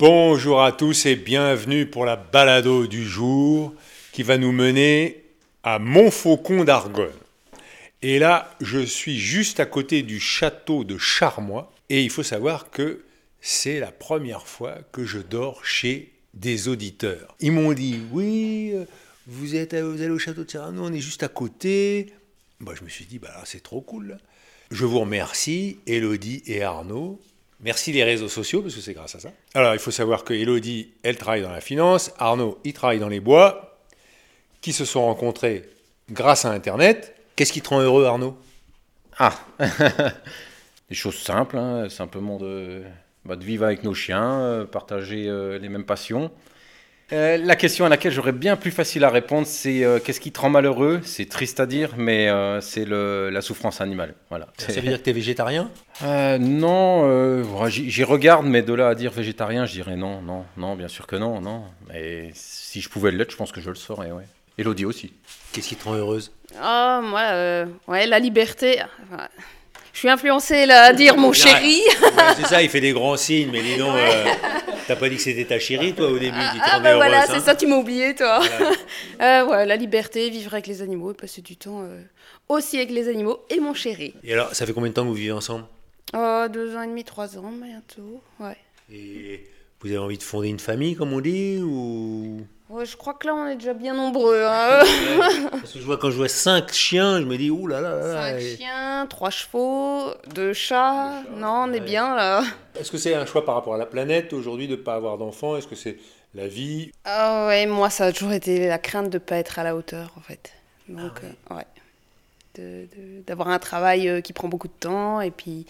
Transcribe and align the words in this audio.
Bonjour 0.00 0.62
à 0.62 0.70
tous 0.70 1.06
et 1.06 1.16
bienvenue 1.16 1.84
pour 1.84 2.04
la 2.04 2.14
balado 2.14 2.86
du 2.86 3.04
jour 3.04 3.74
qui 4.12 4.22
va 4.22 4.38
nous 4.38 4.52
mener 4.52 5.24
à 5.64 5.80
Montfaucon 5.80 6.62
d'Argonne. 6.62 7.10
Et 8.02 8.20
là, 8.20 8.56
je 8.60 8.78
suis 8.78 9.18
juste 9.18 9.58
à 9.58 9.66
côté 9.66 10.02
du 10.02 10.20
château 10.20 10.84
de 10.84 10.96
Charmois 10.98 11.72
et 11.90 12.04
il 12.04 12.10
faut 12.10 12.22
savoir 12.22 12.70
que 12.70 13.02
c'est 13.40 13.80
la 13.80 13.90
première 13.90 14.46
fois 14.46 14.76
que 14.92 15.04
je 15.04 15.18
dors 15.18 15.64
chez 15.64 16.12
des 16.32 16.68
auditeurs. 16.68 17.34
Ils 17.40 17.50
m'ont 17.50 17.72
dit 17.72 17.98
oui, 18.12 18.70
euh, 18.74 18.84
vous 19.26 19.56
êtes 19.56 19.74
vous 19.74 20.00
allez 20.00 20.10
au 20.10 20.18
château 20.20 20.44
de 20.44 20.50
Serrano, 20.50 20.80
on 20.84 20.92
est 20.92 21.00
juste 21.00 21.24
à 21.24 21.28
côté. 21.28 22.12
Moi, 22.60 22.76
je 22.76 22.84
me 22.84 22.88
suis 22.88 23.04
dit 23.04 23.18
bah 23.18 23.34
c'est 23.44 23.64
trop 23.64 23.80
cool. 23.80 24.18
Je 24.70 24.84
vous 24.84 25.00
remercie, 25.00 25.80
Elodie 25.88 26.44
et 26.46 26.62
Arnaud. 26.62 27.20
Merci 27.60 27.92
les 27.92 28.04
réseaux 28.04 28.28
sociaux, 28.28 28.62
parce 28.62 28.74
que 28.74 28.80
c'est 28.80 28.94
grâce 28.94 29.16
à 29.16 29.20
ça. 29.20 29.30
Alors, 29.54 29.74
il 29.74 29.80
faut 29.80 29.90
savoir 29.90 30.22
que 30.22 30.32
Elodie, 30.32 30.92
elle 31.02 31.16
travaille 31.16 31.42
dans 31.42 31.50
la 31.50 31.60
finance, 31.60 32.12
Arnaud, 32.18 32.58
il 32.64 32.72
travaille 32.72 33.00
dans 33.00 33.08
les 33.08 33.20
bois, 33.20 33.80
qui 34.60 34.72
se 34.72 34.84
sont 34.84 35.04
rencontrés 35.04 35.68
grâce 36.10 36.44
à 36.44 36.50
Internet. 36.50 37.14
Qu'est-ce 37.34 37.52
qui 37.52 37.60
te 37.60 37.68
rend 37.68 37.80
heureux, 37.80 38.04
Arnaud? 38.04 38.36
Ah 39.18 39.34
Des 40.88 40.94
choses 40.94 41.18
simples, 41.18 41.58
hein, 41.58 41.88
simplement 41.88 42.38
de, 42.38 42.82
bah, 43.24 43.36
de, 43.36 43.44
vivre 43.44 43.64
avec 43.64 43.82
nos 43.82 43.92
chiens, 43.92 44.40
euh, 44.40 44.64
partager 44.64 45.28
euh, 45.28 45.58
les 45.58 45.68
mêmes 45.68 45.84
passions. 45.84 46.30
Euh, 47.12 47.38
la 47.38 47.56
question 47.56 47.86
à 47.86 47.88
laquelle 47.88 48.12
j'aurais 48.12 48.32
bien 48.32 48.56
plus 48.56 48.70
facile 48.70 49.02
à 49.04 49.08
répondre, 49.08 49.46
c'est 49.46 49.82
euh, 49.82 49.98
qu'est-ce 49.98 50.20
qui 50.20 50.30
te 50.30 50.40
rend 50.40 50.50
malheureux? 50.50 51.00
C'est 51.04 51.28
triste 51.28 51.58
à 51.58 51.66
dire, 51.66 51.94
mais 51.96 52.28
euh, 52.28 52.60
c'est 52.60 52.84
la 52.86 53.40
souffrance 53.40 53.80
animale. 53.80 54.14
Voilà. 54.28 54.48
Ça 54.58 54.72
veut 54.72 54.82
dire 54.82 54.98
que 54.98 55.04
tu 55.04 55.10
es 55.10 55.14
végétarien 55.14 55.70
Non, 56.02 57.42
j'y 57.68 58.04
regarde, 58.04 58.46
mais 58.46 58.62
de 58.62 58.74
là 58.74 58.88
à 58.88 58.94
dire 58.94 59.10
végétarien, 59.10 59.64
je 59.64 59.72
dirais 59.72 59.96
non, 59.96 60.20
non, 60.20 60.44
non, 60.56 60.76
bien 60.76 60.88
sûr 60.88 61.06
que 61.06 61.16
non, 61.16 61.40
non. 61.40 61.64
Mais 61.88 62.30
si 62.34 62.80
je 62.80 62.88
pouvais 62.90 63.10
l'être, 63.10 63.30
je 63.30 63.36
pense 63.36 63.52
que 63.52 63.60
je 63.60 63.70
le 63.70 63.76
saurais, 63.76 64.12
ouais. 64.12 64.24
Elodie 64.58 64.84
aussi. 64.84 65.12
Qu'est-ce 65.52 65.68
qui 65.68 65.76
te 65.76 65.84
rend 65.84 65.94
heureuse? 65.94 66.32
Oh, 66.56 67.00
moi, 67.02 67.66
ouais, 67.86 68.06
la 68.06 68.18
liberté. 68.18 68.82
Enfin, 69.04 69.28
je 69.98 70.02
suis 70.02 70.10
influencée 70.10 70.64
là, 70.64 70.82
à 70.84 70.92
dire 70.92 71.16
mon 71.16 71.32
chéri. 71.32 71.82
c'est 72.36 72.46
ça, 72.46 72.62
il 72.62 72.68
fait 72.68 72.80
des 72.80 72.92
grands 72.92 73.16
signes, 73.16 73.50
mais 73.50 73.60
dis 73.62 73.76
donc, 73.76 73.96
euh, 73.96 74.26
t'as 74.86 74.94
pas 74.94 75.08
dit 75.08 75.16
que 75.16 75.22
c'était 75.22 75.44
ta 75.44 75.58
chérie, 75.58 75.92
toi, 75.92 76.08
au 76.08 76.20
début 76.20 76.38
Ah, 76.38 76.78
ben 76.78 76.94
voilà, 76.94 77.26
c'est 77.26 77.40
ça, 77.40 77.56
tu 77.56 77.66
m'as 77.66 77.78
oublié, 77.78 78.14
toi. 78.14 78.38
Voilà. 78.38 78.76
euh, 79.20 79.50
ouais, 79.50 79.66
la 79.66 79.74
liberté, 79.74 80.30
vivre 80.30 80.52
avec 80.54 80.68
les 80.68 80.82
animaux 80.82 81.10
et 81.10 81.14
passer 81.14 81.42
du 81.42 81.56
temps 81.56 81.82
euh, 81.82 82.00
aussi 82.48 82.76
avec 82.76 82.92
les 82.92 83.08
animaux 83.08 83.40
et 83.50 83.58
mon 83.58 83.74
chéri. 83.74 84.14
Et 84.22 84.34
alors, 84.34 84.54
ça 84.54 84.66
fait 84.66 84.72
combien 84.72 84.90
de 84.90 84.94
temps 84.94 85.02
que 85.02 85.08
vous 85.08 85.14
vivez 85.14 85.32
ensemble? 85.32 85.64
Deux 86.12 86.76
ans 86.76 86.82
et 86.82 86.86
demi, 86.86 87.02
trois 87.02 87.36
ans, 87.36 87.50
bientôt, 87.50 88.22
ouais. 88.38 88.56
Et 88.92 89.48
vous 89.80 89.88
avez 89.88 89.98
envie 89.98 90.18
de 90.18 90.22
fonder 90.22 90.46
une 90.46 90.60
famille, 90.60 90.94
comme 90.94 91.12
on 91.12 91.20
dit, 91.20 91.58
ou? 91.60 92.46
Ouais, 92.68 92.84
je 92.84 92.96
crois 92.98 93.14
que 93.14 93.26
là, 93.26 93.34
on 93.34 93.46
est 93.46 93.56
déjà 93.56 93.72
bien 93.72 93.94
nombreux. 93.94 94.42
Hein. 94.44 94.80
Parce 95.50 95.72
que 95.72 95.78
je 95.78 95.84
vois, 95.84 95.96
quand 95.96 96.10
je 96.10 96.16
vois 96.16 96.28
cinq 96.28 96.70
chiens, 96.72 97.18
je 97.18 97.24
me 97.24 97.38
dis, 97.38 97.50
ouh 97.50 97.66
là 97.66 97.80
là 97.80 97.94
là. 97.96 98.22
Cinq 98.22 98.40
et... 98.40 98.56
chiens, 98.56 99.06
trois 99.08 99.30
chevaux, 99.30 100.12
deux 100.34 100.52
chats. 100.52 101.22
Deux 101.22 101.28
chats 101.32 101.38
non, 101.38 101.64
on 101.64 101.70
ouais. 101.70 101.78
est 101.78 101.80
bien 101.80 102.14
là. 102.14 102.42
Est-ce 102.78 102.90
que 102.90 102.98
c'est 102.98 103.14
un 103.14 103.24
choix 103.24 103.44
par 103.44 103.54
rapport 103.54 103.74
à 103.74 103.78
la 103.78 103.86
planète 103.86 104.34
aujourd'hui 104.34 104.68
de 104.68 104.76
ne 104.76 104.82
pas 104.82 104.94
avoir 104.94 105.16
d'enfants? 105.16 105.56
Est-ce 105.56 105.66
que 105.66 105.76
c'est 105.76 105.96
la 106.34 106.46
vie? 106.46 106.92
Ah 107.04 107.46
ouais, 107.46 107.64
moi, 107.66 107.88
ça 107.88 108.06
a 108.06 108.12
toujours 108.12 108.32
été 108.32 108.68
la 108.68 108.78
crainte 108.78 109.08
de 109.08 109.16
ne 109.16 109.22
pas 109.22 109.36
être 109.36 109.58
à 109.58 109.64
la 109.64 109.74
hauteur, 109.74 110.12
en 110.18 110.20
fait. 110.20 110.52
Donc, 110.88 111.20
ah 111.48 111.56
ouais. 111.56 111.64
euh, 112.58 112.84
ouais. 112.84 113.22
D'avoir 113.26 113.48
un 113.48 113.58
travail 113.58 114.08
euh, 114.08 114.20
qui 114.20 114.34
prend 114.34 114.48
beaucoup 114.48 114.68
de 114.68 114.72
temps 114.78 115.22
et 115.22 115.30
puis, 115.30 115.64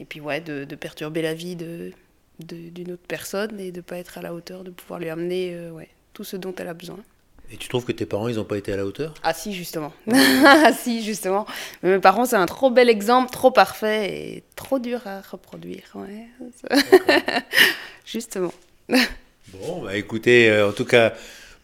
et 0.00 0.04
puis 0.04 0.20
ouais, 0.20 0.40
de, 0.40 0.64
de 0.64 0.74
perturber 0.74 1.22
la 1.22 1.34
vie 1.34 1.56
de 1.56 1.92
d'une 2.38 2.90
autre 2.92 3.04
personne 3.06 3.60
et 3.60 3.70
de 3.70 3.76
ne 3.76 3.82
pas 3.82 3.98
être 3.98 4.18
à 4.18 4.22
la 4.22 4.34
hauteur, 4.34 4.64
de 4.64 4.70
pouvoir 4.70 4.98
lui 4.98 5.08
amener 5.08 5.54
euh, 5.54 5.70
ouais, 5.70 5.88
tout 6.12 6.24
ce 6.24 6.36
dont 6.36 6.54
elle 6.58 6.68
a 6.68 6.74
besoin. 6.74 6.98
Et 7.50 7.56
tu 7.56 7.68
trouves 7.68 7.84
que 7.84 7.92
tes 7.92 8.06
parents, 8.06 8.28
ils 8.28 8.36
n'ont 8.36 8.44
pas 8.44 8.56
été 8.56 8.72
à 8.72 8.76
la 8.76 8.86
hauteur? 8.86 9.12
Ah 9.22 9.34
si, 9.34 9.52
justement. 9.52 9.92
ah 10.12 10.72
si, 10.72 11.02
justement. 11.02 11.46
Mais 11.82 11.90
mes 11.90 11.98
parents, 11.98 12.24
c'est 12.24 12.36
un 12.36 12.46
trop 12.46 12.70
bel 12.70 12.88
exemple, 12.88 13.30
trop 13.30 13.50
parfait 13.50 14.10
et 14.10 14.42
trop 14.56 14.78
dur 14.78 15.06
à 15.06 15.20
reproduire. 15.20 15.82
Ouais. 15.94 16.28
justement. 18.06 18.54
bon, 18.88 19.82
bah 19.82 19.96
écoutez, 19.96 20.50
euh, 20.50 20.70
en 20.70 20.72
tout 20.72 20.86
cas, 20.86 21.12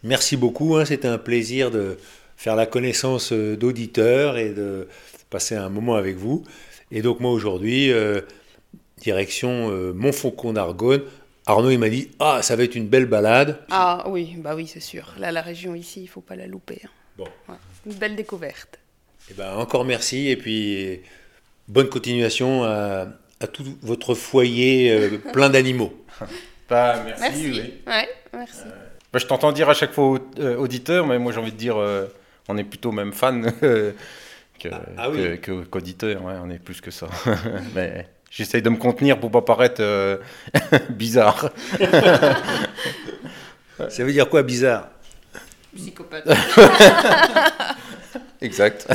merci 0.03 0.37
beaucoup. 0.37 0.75
Hein, 0.75 0.85
C'était 0.85 1.07
un 1.07 1.17
plaisir 1.17 1.71
de 1.71 1.97
faire 2.37 2.55
la 2.55 2.65
connaissance 2.65 3.33
euh, 3.33 3.57
d'auditeurs 3.57 4.37
et 4.37 4.49
de 4.49 4.87
passer 5.29 5.55
un 5.55 5.69
moment 5.69 5.95
avec 5.95 6.17
vous. 6.17 6.43
Et 6.91 7.01
donc 7.01 7.19
moi, 7.19 7.31
aujourd'hui, 7.31 7.91
euh, 7.91 8.21
direction 9.01 9.71
euh, 9.71 9.93
Montfaucon 9.93 10.53
d'Argonne, 10.53 11.01
Arnaud, 11.49 11.71
il 11.71 11.79
m'a 11.79 11.89
dit 11.89 12.11
Ah, 12.19 12.43
ça 12.43 12.55
va 12.55 12.63
être 12.63 12.75
une 12.75 12.87
belle 12.87 13.07
balade. 13.07 13.57
Ah 13.71 14.03
oui, 14.07 14.35
bah 14.37 14.53
oui, 14.55 14.67
c'est 14.67 14.79
sûr. 14.79 15.15
Là, 15.17 15.31
la 15.31 15.41
région 15.41 15.73
ici, 15.73 16.03
il 16.03 16.07
faut 16.07 16.21
pas 16.21 16.35
la 16.35 16.45
louper. 16.45 16.79
Hein. 16.85 16.89
Bon. 17.17 17.27
Ouais. 17.47 17.55
Une 17.87 17.93
belle 17.93 18.15
découverte. 18.15 18.77
Et 19.31 19.33
ben, 19.33 19.55
encore 19.55 19.83
merci 19.83 20.27
et 20.27 20.37
puis 20.37 21.01
bonne 21.67 21.89
continuation 21.89 22.63
à, 22.63 23.07
à 23.39 23.47
tout 23.47 23.65
votre 23.81 24.13
foyer 24.13 24.91
euh, 24.91 25.17
plein 25.17 25.49
d'animaux. 25.49 25.91
bah, 26.69 27.01
merci. 27.03 27.21
Merci. 27.21 27.51
Oui. 27.51 27.73
Ouais, 27.87 28.09
merci. 28.31 28.61
Euh, 28.67 28.69
bah, 29.11 29.17
je 29.17 29.25
t'entends 29.25 29.51
dire 29.51 29.69
à 29.69 29.73
chaque 29.73 29.93
fois 29.93 30.19
euh, 30.37 30.55
auditeur, 30.55 31.07
mais 31.07 31.17
moi 31.17 31.31
j'ai 31.31 31.39
envie 31.39 31.51
de 31.51 31.57
dire 31.57 31.77
on 32.47 32.57
est 32.57 32.63
plutôt 32.63 32.91
même 32.91 33.11
fan 33.11 33.51
que, 33.59 33.95
ah, 34.71 34.81
ah 34.97 35.09
oui. 35.09 35.39
qu'auditeur. 35.41 36.23
ouais, 36.23 36.33
on 36.43 36.49
est 36.51 36.59
plus 36.59 36.79
que 36.79 36.91
ça. 36.91 37.07
mais... 37.73 38.07
J'essaye 38.31 38.61
de 38.61 38.69
me 38.69 38.77
contenir 38.77 39.19
pour 39.19 39.31
pas 39.31 39.41
paraître 39.41 39.81
euh, 39.81 40.17
bizarre. 40.89 41.49
Ça 43.89 44.03
veut 44.03 44.11
dire 44.11 44.29
quoi 44.29 44.43
bizarre? 44.43 44.89
Psychopathe. 45.75 46.27
exact. 48.41 48.87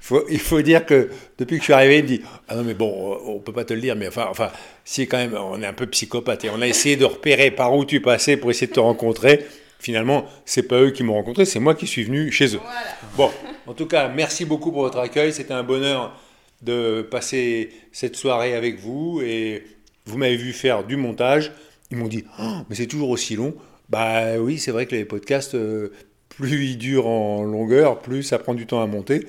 Faut, 0.00 0.24
il 0.28 0.40
faut 0.40 0.60
dire 0.62 0.84
que 0.84 1.10
depuis 1.38 1.56
que 1.56 1.60
je 1.60 1.64
suis 1.64 1.72
arrivé, 1.72 1.98
il 1.98 2.02
me 2.02 2.08
dit 2.08 2.22
Ah 2.48 2.56
non, 2.56 2.64
mais 2.64 2.74
bon, 2.74 3.18
on 3.26 3.38
peut 3.38 3.52
pas 3.52 3.64
te 3.64 3.72
le 3.72 3.80
dire, 3.80 3.96
mais 3.96 4.08
enfin, 4.08 4.26
enfin 4.30 4.50
si 4.84 5.06
quand 5.06 5.18
même, 5.18 5.34
on 5.34 5.62
est 5.62 5.66
un 5.66 5.72
peu 5.72 5.86
psychopathe. 5.86 6.44
Et 6.44 6.50
on 6.50 6.60
a 6.60 6.66
essayé 6.66 6.96
de 6.96 7.04
repérer 7.04 7.50
par 7.50 7.74
où 7.74 7.84
tu 7.84 8.00
passais 8.00 8.36
pour 8.36 8.50
essayer 8.50 8.66
de 8.66 8.72
te 8.72 8.80
rencontrer. 8.80 9.46
Finalement, 9.78 10.26
c'est 10.44 10.64
pas 10.64 10.80
eux 10.80 10.90
qui 10.90 11.02
m'ont 11.02 11.14
rencontré, 11.14 11.46
c'est 11.46 11.60
moi 11.60 11.74
qui 11.74 11.86
suis 11.86 12.02
venu 12.02 12.30
chez 12.30 12.54
eux. 12.54 12.60
Voilà. 12.62 12.80
Bon, 13.16 13.30
en 13.66 13.72
tout 13.72 13.86
cas, 13.86 14.08
merci 14.08 14.44
beaucoup 14.44 14.72
pour 14.72 14.82
votre 14.82 14.98
accueil. 14.98 15.32
C'était 15.32 15.54
un 15.54 15.62
bonheur 15.62 16.14
de 16.62 17.02
passer 17.02 17.70
cette 17.92 18.16
soirée 18.16 18.54
avec 18.54 18.78
vous 18.78 19.20
et 19.22 19.64
vous 20.06 20.18
m'avez 20.18 20.36
vu 20.36 20.52
faire 20.52 20.84
du 20.84 20.96
montage. 20.96 21.52
Ils 21.90 21.96
m'ont 21.96 22.08
dit 22.08 22.24
oh, 22.38 22.58
mais 22.68 22.76
c'est 22.76 22.86
toujours 22.86 23.10
aussi 23.10 23.36
long. 23.36 23.54
Bah 23.88 24.38
oui, 24.38 24.58
c'est 24.58 24.70
vrai 24.70 24.86
que 24.86 24.94
les 24.94 25.04
podcasts, 25.04 25.54
euh, 25.54 25.92
plus 26.28 26.66
ils 26.66 26.78
durent 26.78 27.08
en 27.08 27.42
longueur, 27.42 27.98
plus 27.98 28.22
ça 28.22 28.38
prend 28.38 28.54
du 28.54 28.66
temps 28.66 28.82
à 28.82 28.86
monter. 28.86 29.26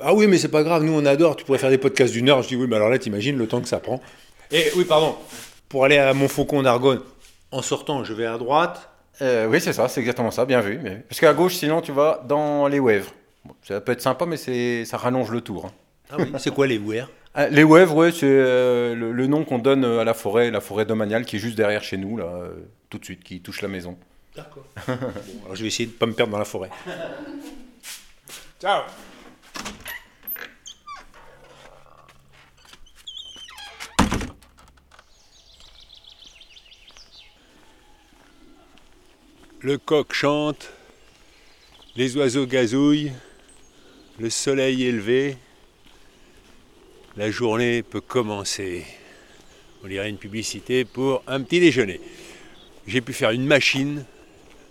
Ah 0.00 0.12
oui, 0.12 0.26
mais 0.26 0.38
c'est 0.38 0.48
pas 0.48 0.64
grave, 0.64 0.82
nous 0.82 0.92
on 0.92 1.06
adore. 1.06 1.36
Tu 1.36 1.44
pourrais 1.44 1.58
faire 1.58 1.70
des 1.70 1.78
podcasts 1.78 2.12
d'une 2.12 2.28
heure. 2.28 2.42
Je 2.42 2.48
dis 2.48 2.56
oui, 2.56 2.66
mais 2.68 2.76
alors 2.76 2.90
là, 2.90 2.98
t'imagines 2.98 3.38
le 3.38 3.46
temps 3.46 3.60
que 3.60 3.68
ça 3.68 3.78
prend. 3.78 4.00
Et 4.50 4.64
oui, 4.76 4.84
pardon. 4.84 5.14
Pour 5.68 5.84
aller 5.84 5.98
à 5.98 6.12
Montfaucon 6.14 6.62
d'Argonne, 6.62 7.00
en 7.52 7.62
sortant, 7.62 8.04
je 8.04 8.12
vais 8.12 8.26
à 8.26 8.36
droite. 8.38 8.90
Euh, 9.22 9.46
oui, 9.46 9.60
c'est 9.60 9.72
ça, 9.72 9.88
c'est 9.88 10.00
exactement 10.00 10.32
ça, 10.32 10.44
bien 10.44 10.60
vu. 10.60 10.80
Mais... 10.82 11.04
Parce 11.08 11.20
qu'à 11.20 11.32
gauche, 11.32 11.54
sinon, 11.54 11.80
tu 11.80 11.92
vas 11.92 12.24
dans 12.26 12.66
les 12.66 12.80
Wèvres. 12.80 13.12
Ça 13.62 13.80
peut 13.80 13.92
être 13.92 14.00
sympa, 14.00 14.26
mais 14.26 14.84
ça 14.84 14.96
rallonge 14.96 15.30
le 15.30 15.40
tour. 15.40 15.66
Hein. 15.66 15.72
Ah 16.16 16.22
oui, 16.22 16.32
c'est 16.38 16.54
quoi 16.54 16.66
les 16.66 16.78
Wèvres 16.78 17.10
ah, 17.34 17.48
Les 17.48 17.64
Wèvres, 17.64 17.96
ouais, 17.96 18.12
c'est 18.12 18.26
euh, 18.26 18.94
le, 18.94 19.10
le, 19.10 19.26
nom 19.26 19.44
qu'on 19.44 19.58
donne 19.58 19.84
à 19.84 20.04
la 20.04 20.14
forêt, 20.14 20.50
la 20.52 20.60
forêt 20.60 20.86
domaniale 20.86 21.24
qui 21.24 21.36
est 21.36 21.38
juste 21.40 21.56
derrière 21.56 21.82
chez 21.82 21.96
nous, 21.96 22.16
là, 22.16 22.26
euh, 22.26 22.52
tout 22.88 22.98
de 22.98 23.04
suite, 23.04 23.24
qui 23.24 23.40
touche 23.40 23.62
la 23.62 23.68
maison. 23.68 23.98
D'accord. 24.36 24.64
bon, 24.86 24.94
alors 25.44 25.56
je 25.56 25.62
vais 25.62 25.68
essayer 25.68 25.86
de 25.86 25.92
ne 25.92 25.96
pas 25.96 26.06
me 26.06 26.12
perdre 26.12 26.32
dans 26.32 26.38
la 26.38 26.44
forêt. 26.44 26.70
Ciao 28.60 28.82
Le 39.60 39.78
coq 39.78 40.12
chante, 40.12 40.70
les 41.96 42.16
oiseaux 42.18 42.46
gazouillent, 42.46 43.12
le 44.18 44.28
soleil 44.28 44.84
élevé, 44.84 45.38
la 47.16 47.30
journée 47.30 47.82
peut 47.82 48.00
commencer. 48.00 48.84
On 49.84 49.88
dirait 49.88 50.10
une 50.10 50.18
publicité 50.18 50.84
pour 50.84 51.22
un 51.26 51.42
petit 51.42 51.60
déjeuner. 51.60 52.00
J'ai 52.86 53.00
pu 53.00 53.12
faire 53.12 53.30
une 53.30 53.46
machine, 53.46 54.04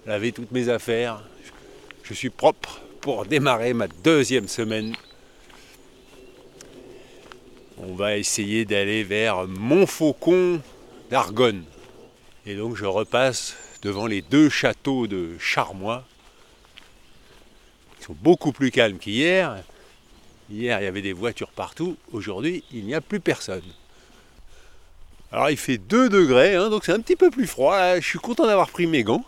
laver 0.05 0.31
toutes 0.31 0.51
mes 0.51 0.69
affaires. 0.69 1.23
Je 2.03 2.13
suis 2.13 2.29
propre 2.29 2.81
pour 3.01 3.25
démarrer 3.25 3.73
ma 3.73 3.87
deuxième 3.87 4.47
semaine. 4.47 4.95
On 7.77 7.95
va 7.95 8.17
essayer 8.17 8.65
d'aller 8.65 9.03
vers 9.03 9.47
Montfaucon 9.47 10.61
d'Argonne. 11.09 11.63
Et 12.45 12.55
donc 12.55 12.75
je 12.75 12.85
repasse 12.85 13.55
devant 13.81 14.05
les 14.05 14.21
deux 14.21 14.49
châteaux 14.49 15.07
de 15.07 15.37
Charmois, 15.39 16.03
qui 17.97 18.05
sont 18.05 18.17
beaucoup 18.21 18.51
plus 18.51 18.71
calmes 18.71 18.97
qu'hier. 18.97 19.63
Hier, 20.53 20.79
il 20.79 20.83
y 20.83 20.87
avait 20.87 21.01
des 21.01 21.13
voitures 21.13 21.49
partout. 21.49 21.97
Aujourd'hui, 22.11 22.63
il 22.71 22.85
n'y 22.85 22.93
a 22.93 23.01
plus 23.01 23.19
personne. 23.19 23.63
Alors, 25.31 25.49
il 25.49 25.57
fait 25.57 25.79
2 25.79 26.09
degrés, 26.09 26.53
hein, 26.53 26.69
donc 26.69 26.85
c'est 26.85 26.91
un 26.91 26.99
petit 26.99 27.15
peu 27.15 27.31
plus 27.31 27.47
froid. 27.47 27.99
Je 27.99 28.05
suis 28.05 28.19
content 28.19 28.45
d'avoir 28.45 28.69
pris 28.69 28.85
mes 28.85 29.03
gants. 29.03 29.25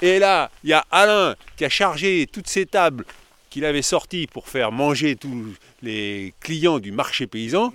Et 0.00 0.18
là, 0.18 0.50
il 0.64 0.70
y 0.70 0.72
a 0.72 0.82
Alain 0.90 1.36
qui 1.58 1.66
a 1.66 1.68
chargé 1.68 2.26
toutes 2.26 2.48
ces 2.48 2.64
tables 2.64 3.04
qu'il 3.50 3.66
avait 3.66 3.82
sorties 3.82 4.26
pour 4.26 4.48
faire 4.48 4.72
manger 4.72 5.14
tous 5.14 5.54
les 5.82 6.32
clients 6.40 6.78
du 6.78 6.90
marché 6.90 7.26
paysan. 7.26 7.74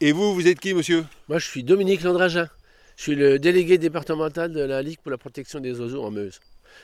Et 0.00 0.12
vous, 0.12 0.32
vous 0.32 0.46
êtes 0.46 0.60
qui, 0.60 0.74
monsieur? 0.74 1.04
Moi, 1.28 1.40
je 1.40 1.46
suis 1.48 1.64
Dominique 1.64 2.02
Landragin. 2.02 2.48
Je 2.96 3.02
suis 3.02 3.16
le 3.16 3.40
délégué 3.40 3.78
départemental 3.78 4.52
de 4.52 4.60
la 4.60 4.80
Ligue 4.80 4.98
pour 5.02 5.10
la 5.10 5.18
protection 5.18 5.58
des 5.58 5.80
oiseaux 5.80 6.04
en 6.04 6.12
Meuse. 6.12 6.38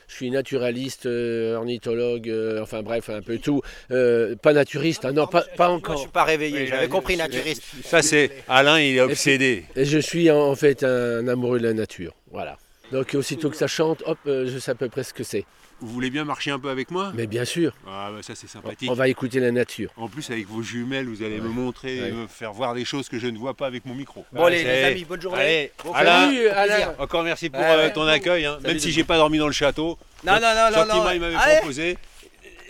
Je 0.07 0.15
suis 0.15 0.31
naturaliste, 0.31 1.05
euh, 1.05 1.55
ornithologue, 1.55 2.29
euh, 2.29 2.61
enfin 2.61 2.81
bref, 2.83 3.09
un 3.09 3.21
peu 3.21 3.37
tout. 3.37 3.61
Euh, 3.91 4.35
pas 4.35 4.53
naturiste, 4.53 5.05
hein, 5.05 5.11
non, 5.13 5.27
pas, 5.27 5.43
pas 5.57 5.67
Moi, 5.67 5.77
encore. 5.77 5.95
je 5.95 6.01
suis 6.01 6.09
pas 6.11 6.23
réveillé, 6.23 6.61
Oui, 6.61 6.67
j'avais 6.67 6.87
compris 6.87 7.17
naturiste. 7.17 7.63
Ça, 7.83 8.01
c'est 8.01 8.31
Alain, 8.47 8.79
il 8.79 8.97
est 8.97 9.01
obsédé. 9.01 9.65
Et 9.75 9.85
je 9.85 9.97
suis 9.99 10.29
en, 10.31 10.39
en 10.39 10.55
fait 10.55 10.83
un 10.83 11.27
amoureux 11.27 11.59
de 11.59 11.67
la 11.67 11.73
nature. 11.73 12.13
Voilà. 12.31 12.57
Donc 12.91 13.15
aussitôt 13.15 13.49
que 13.49 13.57
ça 13.57 13.67
chante, 13.67 14.03
hop, 14.05 14.17
euh, 14.27 14.45
je 14.47 14.59
sais 14.59 14.71
à 14.71 14.75
peu 14.75 14.89
près 14.89 15.03
ce 15.03 15.13
que 15.13 15.23
c'est. 15.23 15.45
Vous 15.81 15.87
voulez 15.91 16.09
bien 16.09 16.23
marcher 16.23 16.51
un 16.51 16.59
peu 16.59 16.69
avec 16.69 16.89
moi 16.89 17.11
Mais 17.15 17.27
bien 17.27 17.43
sûr, 17.43 17.73
Ah, 17.85 18.09
bah, 18.11 18.19
ça, 18.21 18.33
c'est 18.33 18.47
sympathique. 18.47 18.89
on 18.89 18.93
va 18.93 19.07
écouter 19.09 19.39
la 19.41 19.51
nature. 19.51 19.91
En 19.97 20.07
plus, 20.07 20.29
avec 20.31 20.47
vos 20.47 20.61
jumelles, 20.61 21.05
vous 21.07 21.21
allez 21.21 21.39
me 21.41 21.49
montrer, 21.49 22.01
Ouais. 22.01 22.11
me 22.11 22.27
faire 22.27 22.53
voir 22.53 22.73
des 22.73 22.85
choses 22.85 23.09
que 23.09 23.19
je 23.19 23.27
ne 23.27 23.37
vois 23.37 23.53
pas 23.53 23.67
avec 23.67 23.85
mon 23.85 23.93
micro. 23.93 24.25
Bon, 24.31 24.47
les, 24.47 24.59
c'est- 24.63 24.63
les 24.63 24.83
amis, 24.85 25.03
bonne 25.03 25.21
journée. 25.21 25.41
Allez, 25.41 25.71
Bon 25.83 25.91
Alain, 25.93 26.95
encore 26.97 27.23
merci 27.23 27.49
pour 27.49 27.59
Ouais, 27.59 27.65
euh, 27.67 27.89
ton 27.93 28.07
accueil. 28.07 28.45
hein. 28.45 28.57
Même 28.63 28.79
si 28.79 28.91
j'ai 28.91 29.03
pas 29.03 29.17
dormi 29.17 29.37
dans 29.37 29.47
le 29.47 29.53
château. 29.53 29.97
Non, 30.25 30.33
non, 30.33 30.39
non, 30.39 30.69
non, 30.85 30.85
non. 31.03 31.11
il 31.11 31.19
m'avait 31.19 31.35
Allez, 31.35 31.57
proposé. 31.57 31.97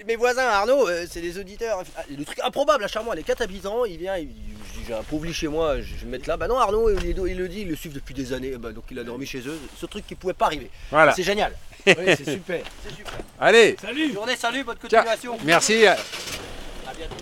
mes 0.07 0.15
voisins, 0.15 0.47
Arnaud, 0.47 0.87
euh, 0.89 1.05
c'est 1.09 1.21
des 1.21 1.37
auditeurs. 1.39 1.83
Ah, 1.97 2.01
Le 2.15 2.23
truc 2.25 2.39
improbable 2.43 2.83
à 2.83 2.87
Charmois, 2.87 3.15
les 3.15 3.23
4 3.23 3.41
habitants, 3.41 3.85
il 3.85 3.97
vient, 3.97 4.17
il, 4.17 4.29
j'ai 4.87 4.93
un 4.93 5.01
pauvre 5.03 5.25
lit 5.25 5.33
chez 5.33 5.47
moi, 5.47 5.79
je 5.81 5.95
vais 5.95 6.05
me 6.05 6.11
mettre 6.11 6.27
là. 6.29 6.37
Bah 6.37 6.47
non, 6.47 6.57
Arnaud, 6.59 6.89
il, 6.91 7.05
il 7.27 7.37
le 7.37 7.47
dit, 7.47 7.61
il 7.61 7.69
le 7.69 7.75
suit 7.75 7.89
depuis 7.89 8.13
des 8.13 8.33
années, 8.33 8.51
bah, 8.57 8.71
donc 8.71 8.83
il 8.91 8.99
a 8.99 9.03
dormi 9.03 9.25
chez 9.25 9.39
eux. 9.47 9.57
Ce 9.79 9.85
truc 9.87 10.05
qui 10.05 10.13
pouvait 10.15 10.33
pas 10.33 10.45
arriver. 10.47 10.69
Voilà. 10.91 11.13
C'est 11.13 11.23
génial. 11.23 11.53
Oui, 11.87 11.93
c'est 12.17 12.29
super. 12.31 12.61
C'est 12.83 12.95
super. 12.95 13.13
Allez, 13.39 13.75
Bonne 13.81 14.13
journée, 14.13 14.35
salut, 14.35 14.63
bonne 14.63 14.77
continuation. 14.77 15.37
merci. 15.43 15.85
À 15.85 15.95
bientôt. 16.97 17.15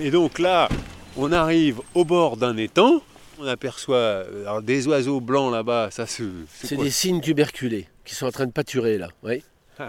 Et 0.00 0.10
donc 0.10 0.38
là, 0.38 0.68
on 1.16 1.30
arrive 1.32 1.80
au 1.94 2.04
bord 2.04 2.36
d'un 2.36 2.56
étang. 2.56 3.02
On 3.38 3.46
aperçoit 3.46 3.96
euh, 3.96 4.42
alors, 4.42 4.62
des 4.62 4.86
oiseaux 4.86 5.20
blancs 5.20 5.52
là-bas. 5.52 5.88
Ça, 5.90 6.06
c'est 6.06 6.24
C'est 6.62 6.76
des 6.76 6.90
signes 6.90 7.20
tuberculés 7.20 7.88
qui 8.04 8.14
sont 8.14 8.26
en 8.26 8.30
train 8.32 8.46
de 8.46 8.52
pâturer 8.52 8.98
là. 8.98 9.08
Oui. 9.22 9.42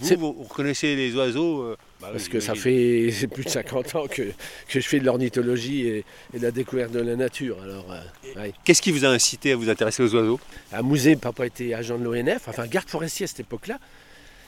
vous, 0.00 0.16
vous 0.16 0.42
reconnaissez 0.44 0.94
les 0.94 1.14
oiseaux 1.14 1.62
euh, 1.62 1.76
bah 2.00 2.08
Parce 2.12 2.24
oui, 2.24 2.30
que 2.30 2.40
ça 2.40 2.54
fait 2.54 3.10
plus 3.32 3.44
de 3.44 3.48
50 3.48 3.94
ans 3.96 4.06
que, 4.06 4.22
que 4.68 4.80
je 4.80 4.86
fais 4.88 5.00
de 5.00 5.04
l'ornithologie 5.04 5.86
et, 5.86 6.04
et 6.34 6.38
de 6.38 6.42
la 6.42 6.50
découverte 6.50 6.92
de 6.92 7.00
la 7.00 7.16
nature. 7.16 7.60
Alors, 7.62 7.92
euh, 7.92 8.40
ouais. 8.40 8.52
Qu'est-ce 8.64 8.82
qui 8.82 8.92
vous 8.92 9.04
a 9.04 9.08
incité 9.08 9.52
à 9.52 9.56
vous 9.56 9.68
intéresser 9.68 10.02
aux 10.02 10.14
oiseaux? 10.14 10.40
À 10.72 10.82
Mouzé, 10.82 11.16
papa 11.16 11.46
était 11.46 11.74
agent 11.74 11.98
de 11.98 12.04
l'ONF, 12.04 12.48
enfin 12.48 12.66
garde 12.66 12.88
forestier 12.88 13.24
à 13.24 13.26
cette 13.26 13.40
époque-là. 13.40 13.78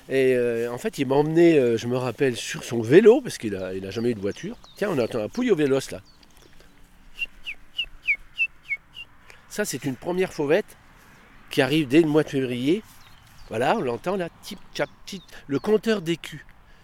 Et 0.08 0.34
euh, 0.34 0.72
en 0.72 0.78
fait, 0.78 0.98
il 0.98 1.06
m'a 1.06 1.16
emmené, 1.16 1.76
je 1.76 1.86
me 1.86 1.96
rappelle, 1.96 2.36
sur 2.36 2.64
son 2.64 2.80
vélo, 2.80 3.20
parce 3.20 3.38
qu'il 3.38 3.52
n'a 3.52 3.74
il 3.74 3.86
a 3.86 3.90
jamais 3.90 4.10
eu 4.10 4.14
de 4.14 4.20
voiture. 4.20 4.56
Tiens, 4.76 4.88
on 4.90 4.98
entend 4.98 5.22
un 5.22 5.28
pouille 5.28 5.50
au 5.50 5.56
vélos 5.56 5.90
là. 5.92 6.00
Ça, 9.48 9.64
c'est 9.64 9.84
une 9.84 9.96
première 9.96 10.32
fauvette 10.32 10.76
qui 11.50 11.60
arrive 11.60 11.88
dès 11.88 12.00
le 12.00 12.06
mois 12.06 12.22
de 12.22 12.28
février. 12.28 12.82
Voilà, 13.50 13.76
on 13.76 13.80
l'entend 13.80 14.16
là, 14.16 14.28
tip 14.42 14.60
tit, 15.04 15.22
le 15.48 15.58
compteur 15.58 16.00
d'écus. 16.00 16.40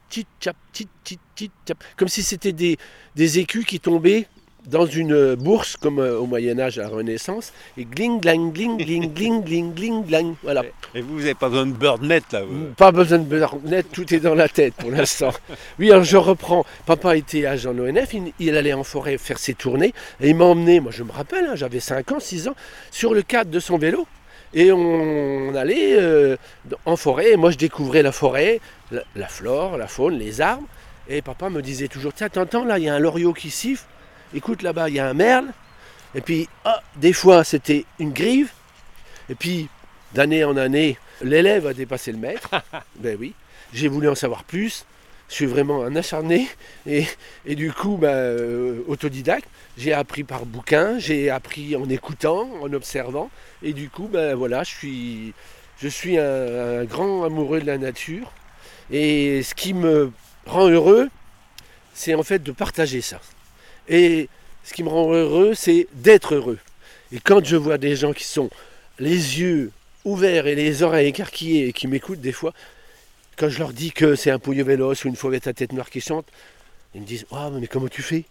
Tit 0.08 0.26
tap 0.40 0.56
tit 0.72 0.88
tit 1.04 1.20
tit 1.36 1.50
tap. 1.64 1.82
Comme 1.96 2.08
si 2.08 2.24
c'était 2.24 2.52
des, 2.52 2.76
des 3.14 3.38
écus 3.38 3.64
qui 3.64 3.78
tombaient 3.78 4.26
dans 4.66 4.86
une 4.86 5.12
euh, 5.12 5.36
bourse 5.36 5.76
comme 5.76 6.00
euh, 6.00 6.18
au 6.18 6.26
Moyen 6.26 6.58
Âge 6.58 6.78
à 6.78 6.82
la 6.82 6.88
Renaissance 6.88 7.52
et 7.78 7.84
gling 7.84 8.20
gling 8.20 8.52
gling 8.52 8.76
gling 8.78 9.14
gling 9.14 9.44
gling 9.44 9.74
gling 9.74 10.04
gling. 10.04 10.34
Voilà. 10.42 10.64
Et 10.94 11.00
vous, 11.02 11.14
vous 11.14 11.20
n'avez 11.20 11.34
pas 11.34 11.48
besoin 11.48 11.66
de 11.66 11.72
birdnet 11.72 12.22
là 12.32 12.42
vous? 12.42 12.72
Pas 12.76 12.90
besoin 12.90 13.18
de 13.18 13.68
net, 13.68 13.86
tout 13.92 14.12
est 14.12 14.18
dans 14.18 14.34
la 14.34 14.48
tête 14.48 14.74
pour 14.74 14.90
l'instant. 14.90 15.32
Oui, 15.78 15.90
alors 15.92 16.04
je 16.04 16.16
reprends. 16.16 16.64
Papa 16.84 17.16
était 17.16 17.46
agent 17.46 17.72
de 17.74 17.82
l'ONF, 17.82 18.14
il, 18.14 18.32
il 18.40 18.56
allait 18.56 18.72
en 18.72 18.82
forêt 18.82 19.18
faire 19.18 19.38
ses 19.38 19.54
tournées 19.54 19.94
et 20.20 20.30
il 20.30 20.36
m'a 20.36 20.44
emmené, 20.46 20.80
moi 20.80 20.90
je 20.90 21.04
me 21.04 21.12
rappelle, 21.12 21.46
hein, 21.46 21.54
j'avais 21.54 21.80
5 21.80 22.12
ans, 22.12 22.20
6 22.20 22.48
ans, 22.48 22.56
sur 22.90 23.14
le 23.14 23.22
cadre 23.22 23.52
de 23.52 23.60
son 23.60 23.78
vélo. 23.78 24.06
Et 24.56 24.72
on, 24.72 25.54
allait 25.54 26.00
euh, 26.00 26.36
en 26.86 26.96
forêt, 26.96 27.32
et 27.32 27.36
moi 27.36 27.50
je 27.50 27.58
découvrais 27.58 28.02
la 28.02 28.10
forêt, 28.10 28.58
la, 28.90 29.02
la 29.14 29.28
flore, 29.28 29.76
la 29.76 29.86
faune, 29.86 30.18
les 30.18 30.40
arbres. 30.40 30.66
Et 31.08 31.20
papa 31.20 31.50
me 31.50 31.60
disait 31.60 31.88
toujours, 31.88 32.14
tiens, 32.14 32.30
t'entends 32.30 32.64
là, 32.64 32.78
il 32.78 32.84
y 32.84 32.88
a 32.88 32.94
un 32.94 32.98
loriot 32.98 33.34
qui 33.34 33.50
siffle, 33.50 33.84
écoute 34.34 34.62
là-bas, 34.62 34.88
il 34.88 34.94
y 34.94 34.98
a 34.98 35.06
un 35.06 35.12
merle. 35.12 35.48
Et 36.14 36.22
puis, 36.22 36.48
ah, 36.64 36.82
des 36.96 37.12
fois 37.12 37.44
c'était 37.44 37.84
une 37.98 38.14
grive. 38.14 38.50
Et 39.28 39.34
puis, 39.34 39.68
d'année 40.14 40.42
en 40.42 40.56
année, 40.56 40.96
l'élève 41.20 41.66
a 41.66 41.74
dépassé 41.74 42.10
le 42.10 42.18
maître. 42.18 42.48
ben 42.96 43.14
oui, 43.20 43.34
j'ai 43.74 43.88
voulu 43.88 44.08
en 44.08 44.14
savoir 44.14 44.42
plus. 44.42 44.86
Je 45.28 45.34
suis 45.34 45.46
vraiment 45.46 45.84
un 45.84 45.96
acharné 45.96 46.48
et, 46.86 47.06
du 47.46 47.72
coup, 47.72 47.96
ben, 47.96 48.08
euh, 48.08 48.82
autodidacte, 48.86 49.48
j'ai 49.76 49.92
appris 49.92 50.24
par 50.24 50.46
bouquin, 50.46 50.98
j'ai 50.98 51.30
appris 51.30 51.76
en 51.76 51.88
écoutant, 51.88 52.48
en 52.62 52.72
observant 52.72 53.30
et 53.62 53.72
du 53.72 53.90
coup, 53.90 54.08
ben 54.08 54.34
voilà, 54.34 54.62
je 54.62 55.88
suis, 55.88 56.18
un 56.18 56.84
grand 56.84 57.24
amoureux 57.24 57.60
de 57.60 57.66
la 57.66 57.78
nature 57.78 58.32
et 58.90 59.42
ce 59.42 59.54
qui 59.54 59.74
me 59.74 60.12
rend 60.46 60.68
heureux, 60.68 61.08
c'est 61.94 62.14
en 62.14 62.22
fait 62.22 62.42
de 62.42 62.52
partager 62.52 63.00
ça. 63.00 63.20
Et 63.88 64.28
ce 64.64 64.72
qui 64.72 64.82
me 64.82 64.88
rend 64.88 65.12
heureux, 65.12 65.54
c'est 65.54 65.88
d'être 65.94 66.34
heureux. 66.34 66.58
Et 67.12 67.20
quand 67.20 67.44
je 67.44 67.56
vois 67.56 67.78
des 67.78 67.96
gens 67.96 68.12
qui 68.12 68.24
sont 68.24 68.50
les 68.98 69.40
yeux 69.40 69.70
ouverts 70.04 70.46
et 70.46 70.54
les 70.54 70.82
oreilles 70.82 71.08
écarquillées 71.08 71.68
et 71.68 71.72
qui 71.72 71.88
m'écoutent 71.88 72.20
des 72.20 72.32
fois, 72.32 72.52
quand 73.36 73.48
je 73.48 73.58
leur 73.58 73.72
dis 73.72 73.92
que 73.92 74.14
c'est 74.14 74.30
un 74.30 74.38
pouilleux 74.38 74.64
véloce 74.64 75.04
ou 75.04 75.08
une 75.08 75.16
fauvette 75.16 75.46
à 75.46 75.52
tête 75.52 75.72
noire 75.72 75.90
qui 75.90 76.00
chante, 76.00 76.26
ils 76.94 77.00
me 77.02 77.06
disent 77.06 77.26
Ah, 77.32 77.50
mais 77.52 77.66
comment 77.66 77.88
tu 77.88 78.02
fais? 78.02 78.24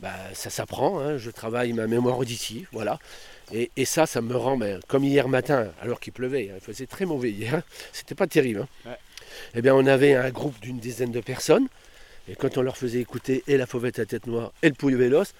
Bah, 0.00 0.14
Ça 0.34 0.50
s'apprend, 0.50 1.00
hein, 1.00 1.18
je 1.18 1.30
travaille 1.30 1.72
ma 1.72 1.86
mémoire 1.86 2.18
auditive, 2.18 2.68
voilà. 2.72 2.98
Et, 3.52 3.70
et 3.76 3.84
ça, 3.84 4.06
ça 4.06 4.20
me 4.20 4.36
rend, 4.36 4.56
ben, 4.56 4.80
comme 4.88 5.04
hier 5.04 5.28
matin, 5.28 5.68
alors 5.80 6.00
qu'il 6.00 6.12
pleuvait, 6.12 6.50
hein, 6.50 6.56
il 6.56 6.64
faisait 6.64 6.86
très 6.86 7.04
mauvais 7.04 7.30
hier, 7.30 7.62
c'était 7.92 8.14
pas 8.14 8.26
terrible. 8.26 8.60
hein. 8.60 8.90
Ouais. 8.90 8.96
Eh 9.54 9.62
bien, 9.62 9.74
on 9.74 9.86
avait 9.86 10.14
un 10.14 10.30
groupe 10.30 10.58
d'une 10.60 10.78
dizaine 10.78 11.12
de 11.12 11.20
personnes, 11.20 11.68
et 12.28 12.34
quand 12.34 12.58
on 12.58 12.62
leur 12.62 12.76
faisait 12.76 13.00
écouter 13.00 13.44
et 13.46 13.56
la 13.56 13.66
fauvette 13.66 13.98
à 13.98 14.06
tête 14.06 14.26
noire 14.26 14.52
et 14.62 14.68
le 14.68 14.74
pouilleux 14.74 14.96
véloce, 14.98 15.32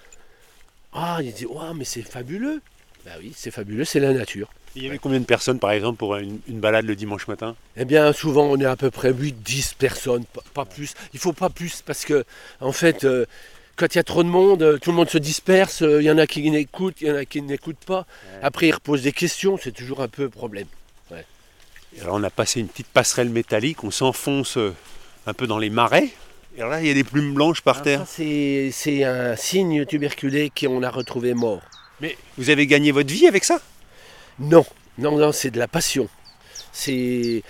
ah, 0.93 1.19
ils 1.21 1.33
disaient 1.33 1.45
Waouh, 1.47 1.73
mais 1.73 1.83
c'est 1.85 2.01
fabuleux 2.01 2.61
Bah 3.05 3.11
oui, 3.19 3.33
c'est 3.35 3.51
fabuleux, 3.51 3.83
c'est 3.85 3.99
la 3.99 4.13
nature. 4.13 4.49
Il 4.77 4.83
y 4.83 4.87
avait 4.87 4.99
combien 4.99 5.19
de 5.19 5.25
personnes 5.25 5.57
par 5.57 5.71
exemple 5.71 5.97
pour 5.97 6.15
une, 6.17 6.39
une 6.47 6.59
balade 6.59 6.85
le 6.85 6.95
dimanche 6.95 7.27
matin? 7.27 7.55
Eh 7.77 7.83
bien, 7.85 8.13
souvent, 8.13 8.43
on 8.45 8.57
est 8.59 8.65
à 8.65 8.75
peu 8.75 8.91
près 8.91 9.11
8-10 9.11 9.73
personnes, 9.75 10.23
pas, 10.25 10.43
pas 10.53 10.65
plus. 10.65 10.93
Il 11.15 11.19
faut 11.19 11.33
pas 11.33 11.49
plus 11.49 11.81
parce 11.83 12.05
que, 12.05 12.23
en 12.61 12.71
fait, 12.71 13.03
euh, 13.03 13.25
quand 13.75 13.95
il 13.95 13.97
y 13.97 13.99
a 13.99 14.03
trop 14.03 14.21
de 14.21 14.29
monde, 14.29 14.61
euh, 14.61 14.77
tout 14.77 14.91
le 14.91 14.95
monde 14.97 15.09
se 15.09 15.17
disperse. 15.17 15.81
euh, 15.81 15.99
Il 15.99 16.05
y 16.05 16.11
en 16.11 16.19
a 16.19 16.27
qui 16.27 16.47
n'écoutent, 16.51 17.01
il 17.01 17.07
y 17.07 17.11
en 17.11 17.15
a 17.15 17.25
qui 17.25 17.41
n'écoutent 17.41 17.83
pas. 17.87 18.05
Après, 18.43 18.67
ils 18.67 18.71
reposent 18.71 19.01
des 19.01 19.11
questions, 19.13 19.57
c'est 19.59 19.71
toujours 19.71 20.01
un 20.01 20.07
peu 20.07 20.29
problème. 20.29 20.67
Alors 22.01 22.15
on 22.17 22.23
a 22.23 22.29
passé 22.29 22.59
une 22.59 22.67
petite 22.67 22.87
passerelle 22.89 23.29
métallique, 23.29 23.83
on 23.83 23.89
s'enfonce 23.89 24.59
un 25.25 25.33
peu 25.33 25.47
dans 25.47 25.57
les 25.57 25.71
marais. 25.71 26.09
Et 26.55 26.59
alors 26.59 26.69
là, 26.69 26.81
il 26.81 26.87
y 26.87 26.91
a 26.91 26.93
des 26.93 27.03
plumes 27.05 27.33
blanches 27.33 27.61
par 27.61 27.77
Ah, 27.79 27.81
terre. 27.81 28.03
c'est 28.07 29.03
un 29.03 29.35
signe 29.35 29.83
tuberculé 29.85 30.51
qu'on 30.55 30.83
a 30.83 30.91
retrouvé 30.91 31.33
mort. 31.33 31.61
Mais 31.99 32.15
vous 32.37 32.51
avez 32.51 32.67
gagné 32.67 32.91
votre 32.91 33.11
vie 33.11 33.25
avec 33.25 33.43
ça? 33.43 33.59
Non, 34.39 34.65
non, 34.97 35.17
non, 35.17 35.31
c'est 35.31 35.51
de 35.51 35.59
la 35.59 35.67
passion. 35.67 36.07
C'est. 36.71 37.43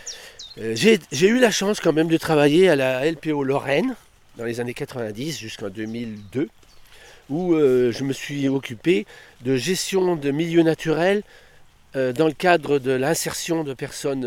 euh, 0.57 0.75
J'ai 0.75 1.27
eu 1.27 1.39
la 1.39 1.51
chance 1.51 1.79
quand 1.79 1.93
même 1.93 2.07
de 2.07 2.17
travailler 2.17 2.69
à 2.69 2.75
la 2.75 3.05
LPO 3.09 3.43
Lorraine 3.43 3.95
dans 4.37 4.45
les 4.45 4.59
années 4.59 4.73
90 4.73 5.37
jusqu'en 5.39 5.69
2002, 5.69 6.47
où 7.29 7.53
euh, 7.53 7.91
je 7.91 8.03
me 8.03 8.13
suis 8.13 8.47
occupé 8.47 9.05
de 9.41 9.55
gestion 9.55 10.15
de 10.15 10.31
milieux 10.31 10.61
naturels 10.63 11.23
euh, 11.95 12.13
dans 12.13 12.27
le 12.27 12.33
cadre 12.33 12.79
de 12.79 12.91
l'insertion 12.91 13.63
de 13.63 13.73
personnes 13.73 14.25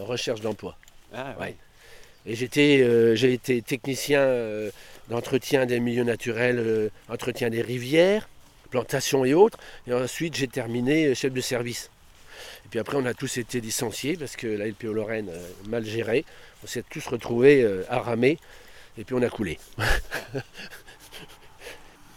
en 0.00 0.04
recherche 0.04 0.40
d'emploi. 0.40 0.76
Ah, 1.14 1.34
Ouais. 1.40 1.56
Et 2.26 2.34
j'étais, 2.36 2.80
euh, 2.82 3.14
j'ai 3.14 3.32
été 3.32 3.62
technicien 3.62 4.20
euh, 4.20 4.70
d'entretien 5.08 5.64
des 5.64 5.80
milieux 5.80 6.04
naturels, 6.04 6.58
euh, 6.58 6.90
entretien 7.08 7.48
des 7.48 7.62
rivières, 7.62 8.28
plantation 8.70 9.24
et 9.24 9.34
autres. 9.34 9.58
Et 9.86 9.92
ensuite, 9.92 10.34
j'ai 10.36 10.48
terminé 10.48 11.06
euh, 11.06 11.14
chef 11.14 11.32
de 11.32 11.40
service. 11.40 11.90
Et 12.64 12.68
puis 12.70 12.78
après, 12.78 12.96
on 12.96 13.04
a 13.06 13.14
tous 13.14 13.36
été 13.38 13.60
licenciés 13.60 14.16
parce 14.16 14.36
que 14.36 14.46
la 14.46 14.66
LPO 14.66 14.92
Lorraine, 14.92 15.28
euh, 15.30 15.48
mal 15.68 15.84
gérée, 15.84 16.24
on 16.62 16.66
s'est 16.66 16.84
tous 16.88 17.06
retrouvés 17.06 17.62
euh, 17.62 17.84
à 17.88 17.98
ramer. 18.00 18.38
Et 18.98 19.04
puis 19.04 19.14
on 19.14 19.22
a 19.22 19.28
coulé. 19.30 19.58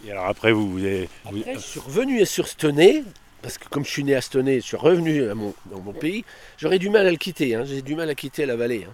Et 0.06 0.12
alors 0.12 0.26
après, 0.26 0.52
vous, 0.52 0.70
vous 0.72 0.84
avez- 0.84 1.08
Après, 1.26 1.54
je 1.56 1.60
suis 1.60 1.80
revenu 1.80 2.26
sur 2.26 2.48
Stenay, 2.48 3.04
parce 3.44 3.58
que 3.60 3.68
comme 3.70 3.86
je 3.86 3.90
suis 3.92 4.04
né 4.04 4.16
à 4.16 4.22
Stenay, 4.22 4.62
je 4.62 4.66
suis 4.66 4.78
revenu 4.78 5.30
à 5.30 5.36
mon- 5.36 5.54
dans 5.70 5.80
mon 5.82 5.94
pays, 5.94 6.24
j'aurais 6.58 6.80
du 6.80 6.90
mal 6.90 7.06
à 7.06 7.12
le 7.12 7.18
quitter, 7.18 7.54
hein, 7.54 7.66
j'ai 7.66 7.82
du 7.84 7.94
mal 7.94 8.10
à 8.10 8.16
quitter 8.16 8.46
la 8.48 8.56
vallée. 8.56 8.88
hein. 8.90 8.94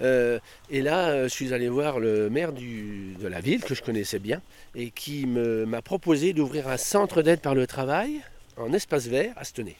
Euh, 0.00 0.38
et 0.70 0.80
là, 0.80 1.08
euh, 1.10 1.24
je 1.24 1.28
suis 1.28 1.52
allé 1.52 1.68
voir 1.68 1.98
le 2.00 2.30
maire 2.30 2.52
du- 2.52 3.14
de 3.20 3.26
la 3.28 3.40
ville, 3.40 3.62
que 3.62 3.74
je 3.74 3.82
connaissais 3.82 4.20
bien, 4.20 4.40
et 4.74 4.90
qui 4.90 5.26
m'a 5.26 5.82
proposé 5.82 6.32
d'ouvrir 6.32 6.68
un 6.68 6.76
centre 6.78 7.20
d'aide 7.20 7.40
par 7.40 7.54
le 7.54 7.66
travail 7.66 8.20
en 8.56 8.72
espace 8.72 9.06
vert 9.08 9.34
à 9.36 9.44
Stenay. 9.44 9.76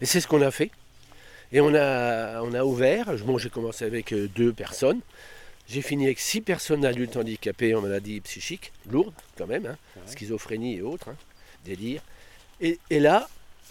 Et 0.00 0.06
c'est 0.06 0.20
ce 0.20 0.28
qu'on 0.28 0.42
a 0.42 0.50
fait. 0.50 0.70
Et 1.50 1.60
on 1.60 1.74
a, 1.74 2.42
on 2.42 2.52
a 2.52 2.62
ouvert, 2.64 3.12
bon, 3.24 3.38
j'ai 3.38 3.48
commencé 3.50 3.84
avec 3.84 4.12
euh, 4.12 4.28
deux 4.36 4.52
personnes, 4.52 5.00
j'ai 5.68 5.80
fini 5.82 6.04
avec 6.04 6.18
six 6.18 6.42
personnes 6.42 6.84
adultes 6.84 7.16
handicapées 7.16 7.74
en 7.74 7.80
maladie 7.80 8.20
psychique, 8.20 8.70
lourde 8.90 9.14
quand 9.38 9.46
même, 9.46 9.64
hein, 9.66 9.76
schizophrénie 10.06 10.76
et 10.76 10.82
autres, 10.82 11.08
délire. 11.64 12.02
Et, 12.60 12.78
et 12.90 13.00
là, 13.00 13.28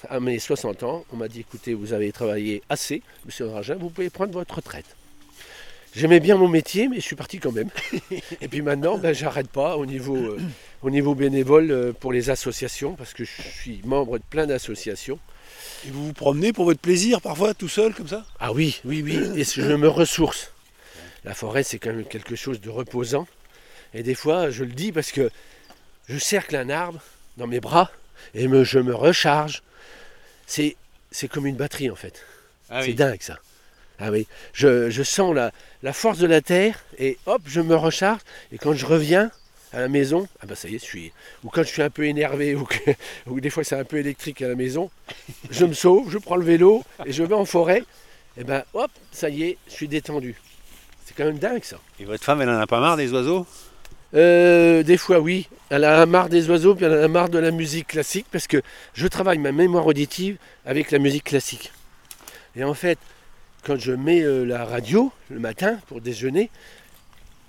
à 0.10 0.20
mes 0.20 0.40
60 0.40 0.84
ans, 0.84 1.06
on 1.12 1.18
m'a 1.18 1.28
dit 1.28 1.42
écoutez, 1.42 1.74
vous 1.74 1.94
avez 1.94 2.12
travaillé 2.12 2.62
assez, 2.70 3.02
monsieur 3.25 3.48
Ragin, 3.48 3.75
vous 3.75 3.90
pouvez 3.90 4.10
prendre 4.10 4.34
votre 4.34 4.56
retraite. 4.56 4.96
J'aimais 5.96 6.20
bien 6.20 6.38
mon 6.38 6.48
métier, 6.48 6.88
mais 6.88 6.96
je 6.96 7.02
suis 7.02 7.16
parti 7.16 7.38
quand 7.38 7.52
même. 7.52 7.70
et 8.42 8.48
puis 8.48 8.63
maintenant, 8.63 8.98
ben, 8.98 9.13
j'arrête 9.13 9.48
pas 9.48 9.78
au 9.78 9.86
niveau, 9.86 10.18
euh, 10.18 10.40
au 10.82 10.90
niveau 10.90 11.13
bénévole 11.13 11.70
euh, 11.70 11.94
pour 11.94 12.12
les 12.12 12.32
associations, 12.32 12.96
parce 12.96 13.13
que 13.13 13.24
je 13.24 13.42
suis 13.42 13.80
membre 13.86 14.18
de 14.18 14.24
plein 14.24 14.48
d'associations. 14.48 15.20
Et 15.86 15.92
vous 15.92 16.08
vous 16.08 16.13
promenez 16.13 16.52
pour 16.52 16.66
votre 16.66 16.80
plaisir 16.80 17.22
parfois 17.22 17.54
tout 17.54 17.70
seul 17.70 17.94
comme 17.94 18.08
ça? 18.08 18.25
Ah 18.40 18.54
oui, 18.54 18.82
oui, 18.86 19.04
oui, 19.04 19.20
et 19.40 19.44
je 19.44 19.62
me 19.75 19.88
ressource. 19.88 20.52
La 21.25 21.36
forêt, 21.36 21.62
c'est 21.62 21.78
quand 21.78 21.94
même 21.94 22.06
quelque 22.06 22.36
chose 22.36 22.60
de 22.60 22.72
reposant. 22.72 23.28
Et 23.94 24.02
des 24.02 24.16
fois, 24.16 24.50
je 24.50 24.63
le 24.63 24.72
dis 24.72 24.92
parce 24.92 25.12
que 25.12 25.30
je 26.10 26.18
cercle 26.18 26.56
un 26.56 26.72
arbre 26.72 27.02
dans 27.38 27.48
mes 27.48 27.60
bras 27.60 27.92
et 28.34 28.48
me, 28.48 28.63
je 28.63 28.80
me 28.80 28.94
recharge. 28.94 29.63
C'est, 30.46 30.75
c'est 31.12 31.27
comme 31.27 31.46
une 31.46 31.56
batterie 31.56 31.89
en 31.89 31.96
fait. 31.96 32.24
Ah 32.70 32.82
c'est 32.82 32.89
oui. 32.89 32.96
dingue 32.96 33.22
ça. 33.22 33.39
Ah 34.00 34.12
oui, 34.12 34.27
je, 34.53 34.89
je 34.89 35.03
sens 35.03 35.34
la, 35.34 35.51
la 35.84 35.94
force 35.94 36.18
de 36.18 36.27
la 36.27 36.42
terre 36.42 36.84
et 36.98 37.18
hop, 37.25 37.42
je 37.46 37.62
me 37.62 37.75
recharge. 37.75 38.22
Et 38.51 38.58
quand 38.58 38.74
je 38.74 38.86
reviens 38.86 39.32
à 39.72 39.80
la 39.80 39.88
maison, 39.88 40.27
ah 40.42 40.46
bah 40.46 40.56
ça 40.56 40.68
y 40.68 40.75
est, 40.75 40.80
je 40.80 40.84
suis. 40.84 41.12
Ou 41.44 41.50
quand 41.50 41.63
je 41.63 41.70
suis 41.70 41.82
un 41.82 41.89
peu 41.89 42.06
énervé 42.06 42.56
ou, 42.56 42.63
que, 42.65 42.77
ou 43.27 43.39
des 43.39 43.50
fois 43.50 43.63
c'est 43.63 43.77
un 43.77 43.86
peu 43.86 43.98
électrique 43.98 44.42
à 44.42 44.48
la 44.48 44.56
maison, 44.56 44.89
je 45.51 45.65
me 45.65 45.74
sauve, 45.74 46.12
je 46.12 46.18
prends 46.18 46.36
le 46.36 46.46
vélo 46.46 46.84
et 47.06 47.12
je 47.12 47.24
vais 47.24 47.36
en 47.36 47.46
forêt. 47.46 47.84
Et 48.38 48.44
ben 48.44 48.63
hop, 48.74 48.92
ça 49.12 49.30
y 49.30 49.44
est, 49.44 49.58
je 49.68 49.74
suis 49.74 49.88
détendu. 49.88 50.36
C'est 51.06 51.15
quand 51.15 51.25
même 51.25 51.39
dingue 51.39 51.63
ça. 51.63 51.77
Et 52.00 52.06
votre 52.06 52.24
femme, 52.24 52.42
elle 52.42 52.50
en 52.50 52.60
a 52.60 52.68
pas 52.68 52.80
marre 52.80 52.98
des 52.98 53.12
oiseaux? 53.12 53.46
Euh, 54.15 54.84
des 54.84 54.98
fois 54.98 55.20
oui, 55.20 55.50
elle 55.70 55.86
a 55.86 56.05
marre 56.05 56.29
des 56.29 56.50
oiseaux, 56.50 56.75
puis 56.75 56.86
elle 56.86 56.93
a 56.93 57.08
marre 57.08 57.29
de 57.29 57.39
la 57.39 57.51
musique 57.51 57.88
classique, 57.88 58.27
parce 58.32 58.46
que 58.46 58.62
je 58.93 59.08
travaille 59.08 59.39
ma 59.39 59.51
mémoire 59.51 59.88
auditive 59.88 60.38
avec 60.65 60.91
la 60.91 61.00
musique 61.00 61.24
classique. 61.24 61.72
Et 62.55 62.63
en 62.63 62.75
fait, 62.75 63.00
quand 63.63 63.79
je 63.79 63.91
mets 63.91 64.22
euh, 64.22 64.43
la 64.43 64.65
radio 64.65 65.12
le 65.29 65.39
matin 65.39 65.79
pour 65.88 66.00
déjeuner, 66.00 66.51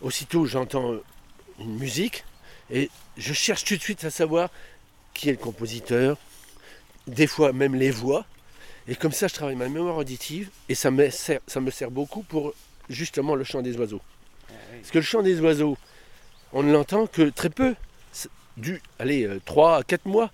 aussitôt 0.00 0.46
j'entends 0.46 0.92
euh, 0.92 1.02
une 1.60 1.76
musique, 1.76 2.24
et 2.70 2.90
je 3.18 3.34
cherche 3.34 3.64
tout 3.64 3.76
de 3.76 3.82
suite 3.82 4.04
à 4.04 4.10
savoir 4.10 4.48
qui 5.12 5.28
est 5.28 5.32
le 5.32 5.38
compositeur, 5.38 6.16
des 7.06 7.26
fois 7.26 7.52
même 7.52 7.74
les 7.74 7.90
voix, 7.90 8.24
et 8.88 8.94
comme 8.94 9.12
ça 9.12 9.28
je 9.28 9.34
travaille 9.34 9.56
ma 9.56 9.68
mémoire 9.68 9.98
auditive, 9.98 10.48
et 10.70 10.74
ça 10.74 10.90
me 10.90 11.10
sert, 11.10 11.40
ça 11.46 11.60
me 11.60 11.70
sert 11.70 11.90
beaucoup 11.90 12.22
pour 12.22 12.54
justement 12.88 13.34
le 13.34 13.44
chant 13.44 13.60
des 13.60 13.76
oiseaux. 13.76 14.00
Parce 14.48 14.90
que 14.90 14.98
le 14.98 15.04
chant 15.04 15.22
des 15.22 15.40
oiseaux, 15.40 15.76
on 16.54 16.62
ne 16.62 16.72
l'entend 16.72 17.06
que 17.06 17.28
très 17.28 17.50
peu, 17.50 17.74
du, 18.56 18.80
allez, 19.00 19.28
3 19.44 19.78
à 19.78 19.82
4 19.82 20.06
mois. 20.06 20.30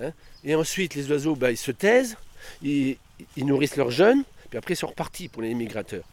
hein. 0.00 0.12
Et 0.44 0.54
ensuite, 0.54 0.94
les 0.94 1.10
oiseaux, 1.10 1.34
bah, 1.34 1.50
ils 1.50 1.56
se 1.56 1.70
taisent, 1.72 2.16
ils, 2.62 2.98
nourrissent 3.38 3.76
leurs 3.76 3.90
jeunes, 3.90 4.22
puis 4.50 4.58
après, 4.58 4.74
ils 4.74 4.76
sont 4.76 4.86
repartis 4.88 5.28
pour 5.28 5.42
les 5.42 5.54
migrateurs. 5.54 6.04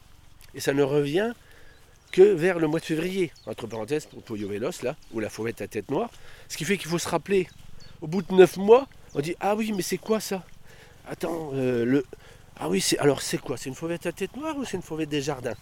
Et 0.55 0.61
ça 0.61 0.73
ne 0.73 0.81
revient 0.81 1.33
que 2.13 2.21
vers 2.21 2.57
le 2.57 2.67
mois 2.67 2.79
de 2.79 2.85
février, 2.85 3.31
entre 3.45 3.67
parenthèses, 3.67 4.05
pour 4.05 4.23
Polio 4.23 4.47
Vélos, 4.47 4.81
là, 4.81 4.95
ou 5.11 5.19
la 5.19 5.29
fauvette 5.29 5.61
à 5.61 5.67
tête 5.67 5.91
noire. 5.91 6.09
Ce 6.47 6.55
qui 6.55 6.63
fait 6.63 6.77
qu'il 6.77 6.89
faut 6.89 6.99
se 6.99 7.09
rappeler, 7.09 7.47
au 8.01 8.07
bout 8.07 8.21
de 8.21 8.33
9 8.33 8.57
mois, 8.57 8.87
on 9.13 9.19
dit 9.19 9.35
Ah 9.41 9.55
oui, 9.55 9.73
mais 9.75 9.81
c'est 9.81 9.97
quoi 9.97 10.19
ça? 10.19 10.43
Attends, 11.07 11.51
euh. 11.53 12.01
Ah 12.57 12.69
oui, 12.69 12.85
alors 12.99 13.21
c'est 13.21 13.39
quoi? 13.39 13.57
C'est 13.57 13.67
une 13.69 13.75
fauvette 13.75 14.05
à 14.05 14.11
tête 14.13 14.37
noire 14.37 14.55
ou 14.57 14.63
c'est 14.63 14.77
une 14.77 14.83
fauvette 14.83 15.09
des 15.09 15.21
jardins? 15.21 15.55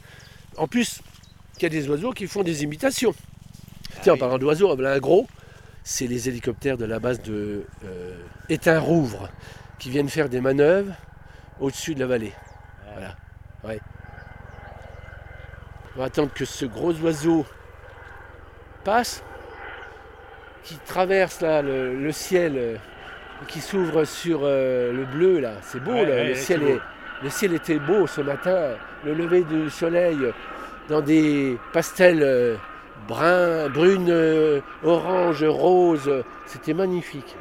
En 0.58 0.68
plus, 0.68 1.00
il 1.58 1.64
y 1.64 1.66
a 1.66 1.70
des 1.70 1.88
oiseaux 1.90 2.12
qui 2.12 2.28
font 2.28 2.44
des 2.44 2.64
imitations. 2.64 3.16
Tiens, 4.01 4.13
en 4.13 4.17
parlant 4.17 4.38
d'oiseaux, 4.38 4.74
voilà 4.75 4.93
un 4.93 5.00
gros, 5.00 5.27
c'est 5.83 6.07
les 6.07 6.27
hélicoptères 6.29 6.77
de 6.77 6.86
la 6.86 7.00
base 7.00 7.21
de 7.21 7.63
euh, 7.86 8.15
Étain-Rouvre 8.50 9.29
qui 9.79 9.89
viennent 9.89 10.10
faire 10.10 10.29
des 10.29 10.41
manœuvres 10.41 10.93
au-dessus 11.60 11.93
de 11.95 12.00
la 12.00 12.07
vallée. 12.07 12.33
Voilà. 12.93 13.15
Ouais. 13.63 13.79
On 15.95 16.00
va 16.00 16.05
attendre 16.05 16.31
que 16.33 16.45
ce 16.45 16.65
gros 16.65 16.93
oiseau 16.93 17.45
passe, 18.83 19.24
qui 20.63 20.75
traverse 20.86 21.41
là, 21.41 21.62
le, 21.62 21.95
le 21.95 22.12
ciel, 22.12 22.53
euh, 22.57 22.75
qui 23.48 23.60
s'ouvre 23.62 24.03
sur 24.05 24.41
euh, 24.43 24.91
le 24.93 25.05
bleu 25.05 25.39
là. 25.39 25.53
C'est 25.63 25.83
beau 25.83 25.91
Ouais, 25.93 26.05
là. 26.05 26.15
ouais, 26.15 26.27
le, 26.29 26.36
ciel 26.36 26.60
c'est 26.60 26.65
beau. 26.65 26.71
est, 26.75 27.24
le 27.24 27.29
ciel 27.29 27.53
était 27.53 27.79
beau 27.79 28.07
ce 28.07 28.21
matin. 28.21 28.75
Le 29.03 29.13
lever 29.13 29.43
du 29.43 29.69
soleil 29.69 30.17
dans 30.89 31.01
des 31.01 31.57
pastels 31.74 32.57
bruns, 33.08 33.70
brunes, 33.70 34.10
euh, 34.10 34.62
orange, 34.84 35.43
rose. 35.43 36.10
C'était 36.48 36.74
magnifique. 36.74 37.36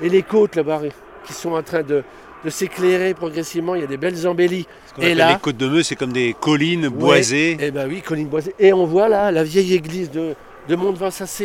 Et 0.00 0.08
les 0.08 0.22
côtes 0.22 0.56
là-bas 0.56 0.80
qui 1.24 1.32
sont 1.32 1.52
en 1.52 1.62
train 1.62 1.82
de, 1.82 2.02
de 2.44 2.50
s'éclairer 2.50 3.14
progressivement. 3.14 3.74
Il 3.74 3.80
y 3.80 3.84
a 3.84 3.88
des 3.88 3.96
belles 3.96 4.26
embellies. 4.26 4.66
Ce 4.96 5.02
Et 5.04 5.14
là- 5.14 5.32
les 5.32 5.38
côtes 5.38 5.56
de 5.56 5.68
Meux, 5.68 5.82
c'est 5.82 5.96
comme 5.96 6.12
des 6.12 6.34
collines 6.38 6.88
boisées. 6.88 7.56
Eh 7.60 7.70
ben 7.70 7.88
oui, 7.88 8.02
colline 8.02 8.28
boisée. 8.28 8.54
Et 8.58 8.72
on 8.72 8.86
voit 8.86 9.08
là 9.08 9.30
la 9.30 9.42
vieille 9.44 9.74
église 9.74 10.10
de, 10.10 10.34
de 10.68 10.74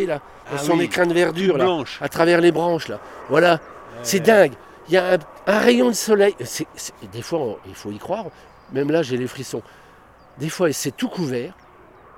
là, 0.06 0.22
dans 0.52 0.56
Ah 0.56 0.58
son 0.58 0.78
oui, 0.78 0.86
écrin 0.86 1.06
de 1.06 1.14
verdure 1.14 1.58
là, 1.58 1.64
blanche. 1.66 1.98
à 2.02 2.10
travers 2.10 2.42
les 2.42 2.52
branches 2.52 2.88
là. 2.90 3.00
Voilà, 3.30 3.60
c'est 4.04 4.20
dingue. 4.20 4.52
Il 4.90 4.94
y 4.96 4.98
a 4.98 5.14
un, 5.14 5.18
un 5.48 5.60
rayon 5.60 5.88
de 5.88 5.94
soleil. 5.96 6.36
Des 7.14 7.22
fois, 7.22 7.40
on- 7.40 7.58
il 7.68 7.74
faut 7.76 7.90
y 7.92 7.98
croire. 7.98 8.26
Même 8.74 8.92
là, 8.92 9.02
j'ai 9.02 9.18
les 9.18 9.28
frissons. 9.28 9.62
Des 10.40 10.50
fois, 10.50 10.72
c'est 10.74 10.96
tout 10.96 11.08
couvert. 11.10 11.54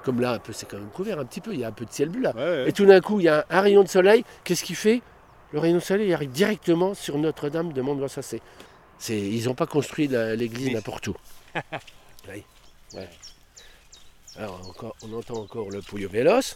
Comme 0.06 0.22
là, 0.22 0.32
un 0.34 0.40
peu, 0.40 0.54
c'est 0.54 0.68
quand 0.70 0.78
même 0.78 0.90
couvert 0.92 1.20
un 1.20 1.26
petit 1.26 1.42
peu. 1.42 1.52
Il 1.54 1.60
y 1.60 1.64
a 1.66 1.68
un 1.68 1.72
peu 1.74 1.84
de 1.84 1.92
ciel 1.92 2.10
bleu 2.10 2.22
là. 2.22 2.32
Ouais, 2.36 2.42
ouais. 2.44 2.70
Et 2.70 2.72
tout 2.72 2.86
d'un 2.86 3.02
coup, 3.02 3.20
il 3.20 3.24
y 3.24 3.28
a 3.28 3.40
un, 3.50 3.58
un 3.58 3.62
rayon 3.62 3.84
de 3.84 3.90
soleil. 3.90 4.24
Qu'est-ce 4.44 4.64
qu'il 4.64 4.76
fait? 4.78 5.02
Le 5.52 5.60
rayon 5.60 5.76
de 5.76 5.80
soleil 5.82 6.08
il 6.10 6.14
arrive 6.14 6.32
directement 6.32 6.94
sur 6.94 7.18
Notre-Dame 7.18 7.74
de 7.74 7.82
Mont-de-Vincennes. 7.82 8.40
C'est, 9.00 9.20
ils 9.20 9.46
n'ont 9.46 9.56
pas 9.56 9.66
construit 9.68 10.08
la- 10.08 10.36
l'église 10.36 10.68
Oui. 10.68 10.74
n'importe 10.76 11.08
où. 11.10 11.16
Oui. 12.30 12.44
Ouais. 12.94 13.10
Alors, 14.38 14.62
encore, 14.68 14.96
on 15.04 15.14
entend 15.14 15.36
encore 15.42 15.70
le 15.70 15.82
Puyo 15.82 16.08
Vélos. 16.10 16.56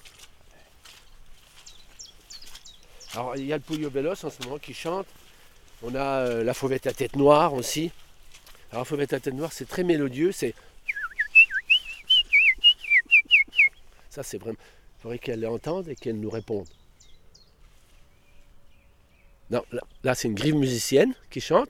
Alors, 3.14 3.36
il 3.36 3.46
y 3.46 3.54
a 3.54 3.58
le 3.58 3.62
Puyo 3.64 3.90
Vélos 3.90 4.24
en 4.26 4.30
ce 4.30 4.44
moment 4.44 4.58
qui 4.60 4.74
chante. 4.74 5.08
On 5.82 5.96
a 5.96 6.00
euh, 6.26 6.44
la 6.44 6.54
fauvette 6.54 6.88
à 6.88 6.94
tête 6.94 7.16
noire 7.16 7.54
aussi. 7.54 7.92
Alors, 8.72 8.82
la 8.82 8.86
fauvette 8.86 9.14
à 9.14 9.20
tête 9.20 9.34
noire, 9.34 9.52
c'est 9.52 9.68
très 9.68 9.84
mélodieux. 9.84 10.32
C'est. 10.32 10.54
Ça, 14.20 14.24
c'est 14.24 14.38
vraiment. 14.38 14.58
Il 14.98 15.02
faudrait 15.02 15.18
qu'elle 15.20 15.40
l'entende 15.40 15.88
et 15.88 15.96
qu'elle 15.96 16.20
nous 16.20 16.30
réponde. 16.30 16.68
Non, 19.50 19.64
là, 19.72 19.82
là, 20.04 20.14
c'est 20.14 20.28
une 20.28 20.34
grive 20.36 20.56
musicienne 20.56 21.14
qui 21.30 21.40
chante. 21.40 21.70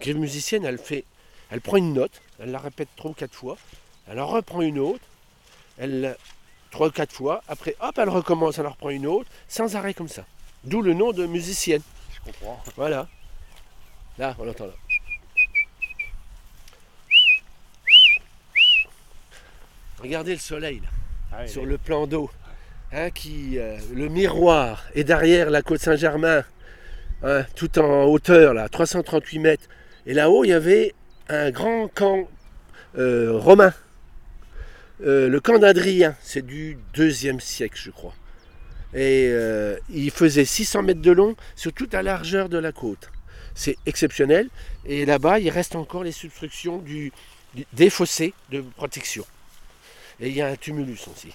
Grive 0.00 0.18
musicienne, 0.18 0.64
elle 0.64 0.78
fait, 0.78 1.04
elle 1.50 1.60
prend 1.60 1.78
une 1.78 1.94
note, 1.94 2.22
elle 2.38 2.52
la 2.52 2.60
répète 2.60 2.88
trois 2.94 3.10
ou 3.10 3.14
quatre 3.14 3.34
fois, 3.34 3.58
elle 4.06 4.20
en 4.20 4.28
reprend 4.28 4.62
une 4.62 4.78
autre, 4.78 5.02
elle 5.78 6.00
la- 6.00 6.16
trois 6.70 6.86
ou 6.86 6.92
quatre 6.92 7.12
fois, 7.12 7.42
après 7.48 7.74
hop, 7.80 7.98
elle 7.98 8.08
recommence, 8.08 8.58
elle 8.58 8.66
en 8.68 8.70
reprend 8.70 8.90
une 8.90 9.08
autre, 9.08 9.28
sans 9.48 9.74
arrêt 9.74 9.94
comme 9.94 10.06
ça. 10.08 10.24
D'où 10.62 10.80
le 10.80 10.94
nom 10.94 11.10
de 11.10 11.26
musicienne. 11.26 11.82
Je 12.14 12.20
comprends. 12.30 12.62
Voilà. 12.76 13.08
Là, 14.16 14.36
on 14.38 14.44
l'entend 14.44 14.66
là. 14.66 14.74
Regardez 20.02 20.32
le 20.32 20.38
soleil 20.38 20.80
là 20.82 20.88
Ah, 21.32 21.46
sur 21.46 21.64
le 21.66 21.78
plan 21.78 22.06
d'eau, 22.06 22.30
hein, 22.92 23.10
qui, 23.10 23.58
euh, 23.58 23.76
le 23.94 24.08
miroir 24.08 24.84
est 24.94 25.04
derrière 25.04 25.50
la 25.50 25.62
côte 25.62 25.80
Saint-Germain, 25.80 26.42
hein, 27.22 27.44
tout 27.54 27.78
en 27.78 28.04
hauteur, 28.04 28.54
là, 28.54 28.68
338 28.68 29.38
mètres. 29.38 29.68
Et 30.06 30.14
là-haut, 30.14 30.44
il 30.44 30.48
y 30.48 30.52
avait 30.52 30.94
un 31.28 31.50
grand 31.50 31.88
camp 31.88 32.28
euh, 32.98 33.32
romain, 33.38 33.72
Euh, 35.02 35.30
le 35.30 35.40
camp 35.40 35.58
d'Adrien, 35.58 36.14
c'est 36.20 36.44
du 36.44 36.76
deuxième 36.92 37.40
siècle, 37.40 37.78
je 37.82 37.90
crois. 37.90 38.12
Et 38.92 39.32
il 39.88 40.10
faisait 40.10 40.44
600 40.44 40.82
mètres 40.82 41.00
de 41.00 41.10
long 41.12 41.36
sur 41.56 41.72
toute 41.72 41.94
la 41.94 42.02
largeur 42.02 42.50
de 42.50 42.58
la 42.58 42.70
côte. 42.72 43.08
C'est 43.54 43.76
exceptionnel. 43.86 44.48
Et 44.84 45.06
là-bas, 45.06 45.38
il 45.38 45.48
reste 45.48 45.74
encore 45.74 46.04
les 46.04 46.12
substructions 46.12 46.78
du, 46.78 47.12
du- 47.54 47.64
des 47.72 47.88
fossés 47.88 48.34
de 48.50 48.60
protection. 48.76 49.24
Et 50.20 50.28
il 50.28 50.34
y 50.34 50.42
a 50.42 50.48
un 50.48 50.56
tumulus 50.56 51.00
aussi. 51.12 51.34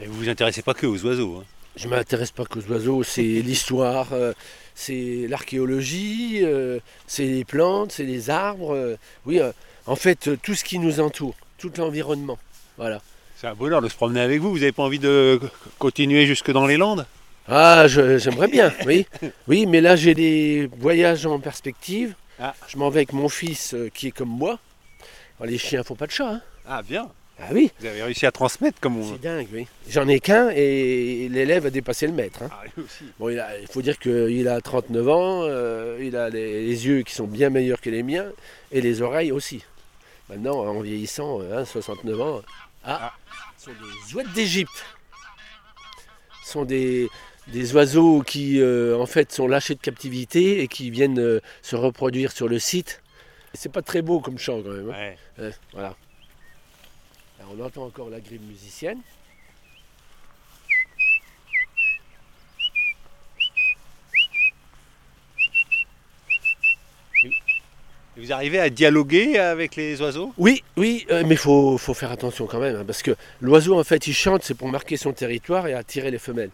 Et 0.00 0.06
vous 0.06 0.14
vous 0.14 0.28
intéressez 0.28 0.62
pas 0.62 0.74
que 0.74 0.86
aux 0.86 1.04
oiseaux. 1.04 1.36
hein. 1.40 1.44
Je 1.76 1.86
ne 1.86 1.90
m'intéresse 1.90 2.30
pas 2.32 2.44
qu'aux 2.46 2.62
oiseaux, 2.70 3.02
c'est 3.02 3.22
l'histoire, 3.22 4.08
euh, 4.12 4.32
c'est 4.74 5.26
l'archéologie, 5.28 6.40
euh, 6.42 6.80
c'est 7.06 7.24
les 7.26 7.44
plantes, 7.44 7.92
c'est 7.92 8.04
les 8.04 8.30
arbres. 8.30 8.74
euh, 8.74 8.96
oui, 9.26 9.40
en 9.86 9.96
fait, 9.96 10.30
tout 10.42 10.54
ce 10.54 10.64
qui 10.64 10.78
nous 10.78 11.00
entoure, 11.00 11.34
tout 11.58 11.70
l'environnement. 11.76 12.38
Voilà. 12.76 13.00
C'est 13.36 13.46
un 13.46 13.54
bonheur 13.54 13.80
de 13.82 13.88
se 13.88 13.94
promener 13.94 14.20
avec 14.20 14.40
vous. 14.40 14.50
Vous 14.50 14.58
n'avez 14.58 14.72
pas 14.72 14.82
envie 14.82 14.98
de 14.98 15.40
continuer 15.78 16.26
jusque 16.26 16.50
dans 16.50 16.66
les 16.66 16.76
Landes? 16.76 17.06
Ah, 17.48 17.86
j'aimerais 17.88 18.48
bien, 18.48 18.72
oui. 18.86 19.06
Oui, 19.48 19.66
mais 19.66 19.80
là, 19.80 19.96
j'ai 19.96 20.14
des 20.14 20.68
voyages 20.78 21.24
en 21.26 21.40
perspective. 21.40 22.14
Ah. 22.38 22.54
Je 22.68 22.76
m'en 22.76 22.90
vais 22.90 23.00
avec 23.00 23.12
mon 23.12 23.28
fils 23.28 23.74
qui 23.94 24.08
est 24.08 24.10
comme 24.12 24.28
moi. 24.28 24.58
Alors, 25.38 25.50
les 25.50 25.58
chiens 25.58 25.82
font 25.82 25.94
pas 25.94 26.06
de 26.06 26.12
chat. 26.12 26.28
hein. 26.28 26.42
Ah 26.66 26.82
bien. 26.82 27.08
Ah 27.42 27.48
oui, 27.52 27.70
Vous 27.80 27.86
avez 27.86 28.02
réussi 28.02 28.26
à 28.26 28.32
transmettre 28.32 28.78
comme 28.80 28.98
on. 28.98 29.12
c'est 29.14 29.20
dingue, 29.20 29.46
oui. 29.52 29.66
J'en 29.88 30.06
ai 30.08 30.20
qu'un 30.20 30.50
et 30.50 31.28
l'élève 31.30 31.66
a 31.66 31.70
dépassé 31.70 32.06
le 32.06 32.12
maître. 32.12 32.42
hein. 32.42 32.50
Ah, 32.52 32.62
lui 32.76 32.84
aussi. 32.84 33.04
Bon, 33.18 33.28
il, 33.30 33.38
a- 33.40 33.58
il 33.58 33.66
faut 33.66 33.80
dire 33.82 33.98
qu'il 33.98 34.46
a 34.48 34.60
39 34.60 35.08
ans, 35.08 35.42
euh, 35.44 35.98
il 36.02 36.16
a 36.16 36.28
les, 36.28 36.66
les 36.66 36.86
yeux 36.86 37.02
qui 37.02 37.14
sont 37.14 37.26
bien 37.26 37.48
meilleurs 37.50 37.80
que 37.80 37.90
les 37.90 38.02
miens 38.02 38.26
et 38.72 38.80
les 38.80 39.00
oreilles 39.02 39.32
aussi. 39.32 39.64
Maintenant, 40.28 40.58
en 40.58 40.80
vieillissant, 40.80 41.40
euh, 41.40 41.58
hein, 41.60 41.64
69 41.64 42.20
ans, 42.20 42.42
ah, 42.84 43.12
ce 43.58 43.66
sont 43.66 43.70
des 43.72 44.14
ouettes 44.14 44.32
d'Égypte. 44.32 44.84
Ce 46.44 46.52
sont 46.52 46.64
des, 46.64 47.08
des 47.48 47.74
oiseaux 47.74 48.22
qui, 48.22 48.60
euh, 48.60 48.96
en 48.98 49.06
fait, 49.06 49.32
sont 49.32 49.46
lâchés 49.48 49.74
de 49.74 49.80
captivité 49.80 50.60
et 50.62 50.68
qui 50.68 50.90
viennent 50.90 51.18
euh, 51.18 51.40
se 51.62 51.76
reproduire 51.76 52.32
sur 52.32 52.48
le 52.48 52.58
site. 52.58 53.02
C'est 53.54 53.72
pas 53.72 53.82
très 53.82 54.02
beau 54.02 54.20
comme 54.20 54.38
chant 54.38 54.62
quand 54.62 54.70
même. 54.70 54.90
hein. 54.90 55.14
Ouais. 55.38 55.50
Voilà. 55.72 55.96
On 57.52 57.60
entend 57.64 57.84
encore 57.84 58.10
la 58.10 58.20
grille 58.20 58.40
musicienne. 58.40 59.00
Vous 68.16 68.32
arrivez 68.32 68.60
à 68.60 68.70
dialoguer 68.70 69.38
avec 69.38 69.76
les 69.76 70.00
oiseaux? 70.00 70.32
Oui, 70.36 70.62
oui, 70.76 71.06
euh, 71.10 71.22
mais 71.26 71.34
il 71.34 71.38
faut, 71.38 71.78
faut 71.78 71.94
faire 71.94 72.12
attention 72.12 72.46
quand 72.46 72.60
même, 72.60 72.76
hein, 72.76 72.84
parce 72.86 73.02
que 73.02 73.16
l'oiseau, 73.40 73.78
en 73.78 73.84
fait, 73.84 74.06
il 74.06 74.12
chante, 74.12 74.42
c'est 74.44 74.54
pour 74.54 74.68
marquer 74.68 74.96
son 74.96 75.12
territoire 75.12 75.66
et 75.66 75.74
attirer 75.74 76.10
les 76.10 76.18
femelles. 76.18 76.50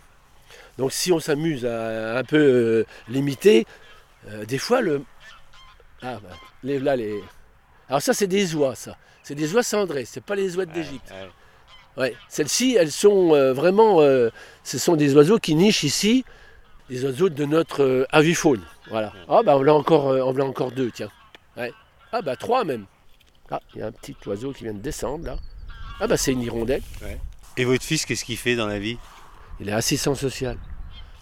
Donc 0.79 0.93
si 0.93 1.13
on 1.13 1.19
s'amuse 1.19 1.67
à 1.67 2.19
un 2.19 2.25
peu 2.25 2.39
euh, 2.39 2.87
l'imiter, 3.09 3.67
euh, 4.29 4.45
des 4.45 4.59
fois, 4.59 4.81
le... 4.81 5.03
Ah, 6.03 6.21
bah, 6.23 6.37
les, 6.63 6.79
là, 6.79 6.95
les... 6.95 7.21
Alors 7.89 8.03
ça, 8.03 8.13
c'est 8.15 8.27
des 8.27 8.55
oies, 8.55 8.75
ça. 8.75 8.97
C'est 9.23 9.35
des 9.35 9.55
oies 9.55 9.63
cendrées, 9.63 10.05
c'est 10.05 10.23
pas 10.23 10.35
les 10.35 10.57
oies 10.57 10.67
d'Égypte. 10.67 11.13
Ouais. 11.97 12.03
Ouais. 12.03 12.17
Celles-ci, 12.29 12.77
elles 12.79 12.93
sont 12.93 13.35
euh, 13.35 13.53
vraiment... 13.53 14.01
euh, 14.01 14.31
ce 14.65 14.79
sont 14.79 14.97
des 14.97 15.15
oiseaux 15.15 15.39
qui 15.39 15.55
nichent 15.55 15.83
ici, 15.83 16.25
des 16.91 17.05
oiseaux 17.05 17.29
de 17.29 17.45
notre 17.45 17.83
euh, 17.83 18.07
avifaune. 18.11 18.63
Voilà. 18.89 19.13
Ah, 19.29 19.43
bah, 19.45 19.57
on 19.57 19.63
l'a 19.63 19.75
encore, 19.75 20.07
on 20.07 20.33
l'a 20.33 20.45
encore 20.45 20.73
deux, 20.73 20.91
tiens. 20.91 21.11
Ouais. 21.57 21.73
Ah, 22.13 22.23
bah, 22.23 22.37
trois 22.37 22.65
même. 22.65 22.87
Ah, 23.51 23.61
il 23.75 23.81
y 23.81 23.83
a 23.83 23.87
un 23.87 23.93
petit 23.93 24.17
oiseau 24.27 24.53
qui 24.53 24.65
vient 24.65 24.75
de 24.75 24.81
descendre, 24.81 25.25
là. 25.25 25.37
Ah, 26.01 26.07
bah, 26.07 26.17
c'est 26.17 26.33
une 26.33 26.43
hirondelle. 26.43 26.83
Et 27.57 27.65
votre 27.65 27.85
fils, 27.85 28.05
qu'est-ce 28.05 28.25
qu'il 28.25 28.37
fait 28.37 28.57
dans 28.57 28.67
la 28.67 28.79
vie? 28.79 28.99
Il 29.61 29.69
est 29.69 29.73
assistant 29.73 30.15
social. 30.15 30.59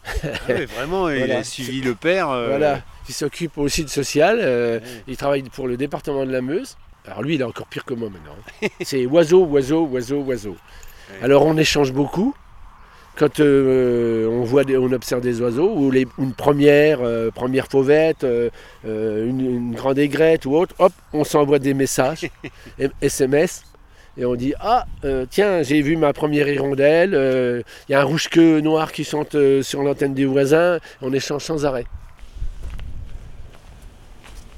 Ah 0.06 0.28
ouais, 0.48 0.64
Vraiment, 0.66 1.08
il 1.08 1.18
Voilà. 1.18 1.38
a 1.38 1.44
suivi 1.44 1.80
le 1.80 1.94
père. 1.94 2.30
euh, 2.30 2.48
Voilà. 2.48 2.82
Il 3.08 3.14
s'occupe 3.14 3.58
aussi 3.58 3.84
de 3.84 3.88
social. 3.90 4.38
euh, 4.40 4.78
Ouais. 4.80 4.86
Il 5.08 5.16
travaille 5.16 5.42
pour 5.42 5.66
le 5.68 5.76
département 5.76 6.24
de 6.26 6.32
la 6.32 6.40
Meuse. 6.40 6.76
Alors 7.06 7.22
lui, 7.22 7.34
il 7.34 7.40
est 7.40 7.44
encore 7.44 7.66
pire 7.66 7.84
que 7.84 7.94
moi 7.94 8.08
maintenant. 8.10 8.36
hein. 8.62 8.68
C'est 8.82 9.04
oiseau, 9.06 9.44
oiseau, 9.46 9.86
oiseau, 9.86 10.20
oiseau. 10.22 10.50
Ouais. 11.10 11.24
Alors 11.24 11.44
on 11.46 11.56
échange 11.56 11.92
beaucoup. 11.92 12.34
Quand 13.16 13.38
euh, 13.38 14.26
on 14.28 14.42
voit, 14.42 14.64
des- 14.64 14.76
on 14.76 14.90
observe 14.90 15.20
des 15.20 15.40
oiseaux, 15.40 15.72
ou 15.72 15.90
les- 15.92 16.06
une 16.18 16.32
première, 16.32 16.98
première 17.32 17.68
fauvette, 17.68 18.26
une, 18.84 19.40
une 19.40 19.74
grande 19.74 19.98
aigrette 20.00 20.46
ou 20.46 20.56
autre, 20.56 20.74
hop, 20.80 20.92
on 21.12 21.22
s'envoie 21.24 21.58
des 21.60 21.74
messages, 21.74 22.28
SMS, 23.00 23.62
et 24.16 24.24
on 24.24 24.34
dit 24.34 24.54
ah 24.60 24.86
euh, 25.04 25.26
tiens 25.28 25.62
j'ai 25.62 25.82
vu 25.82 25.96
ma 25.96 26.12
première 26.12 26.48
hirondelle, 26.48 27.14
euh, 27.14 27.62
il 27.88 27.92
y 27.92 27.94
a 27.94 28.00
un 28.00 28.04
rouge-queue 28.04 28.60
noir 28.60 28.92
qui 28.92 29.04
chante 29.04 29.34
euh, 29.34 29.62
sur 29.62 29.82
l'antenne 29.82 30.14
du 30.14 30.26
voisin, 30.26 30.78
on 31.02 31.12
échange 31.12 31.42
sans 31.42 31.64
arrêt. 31.64 31.86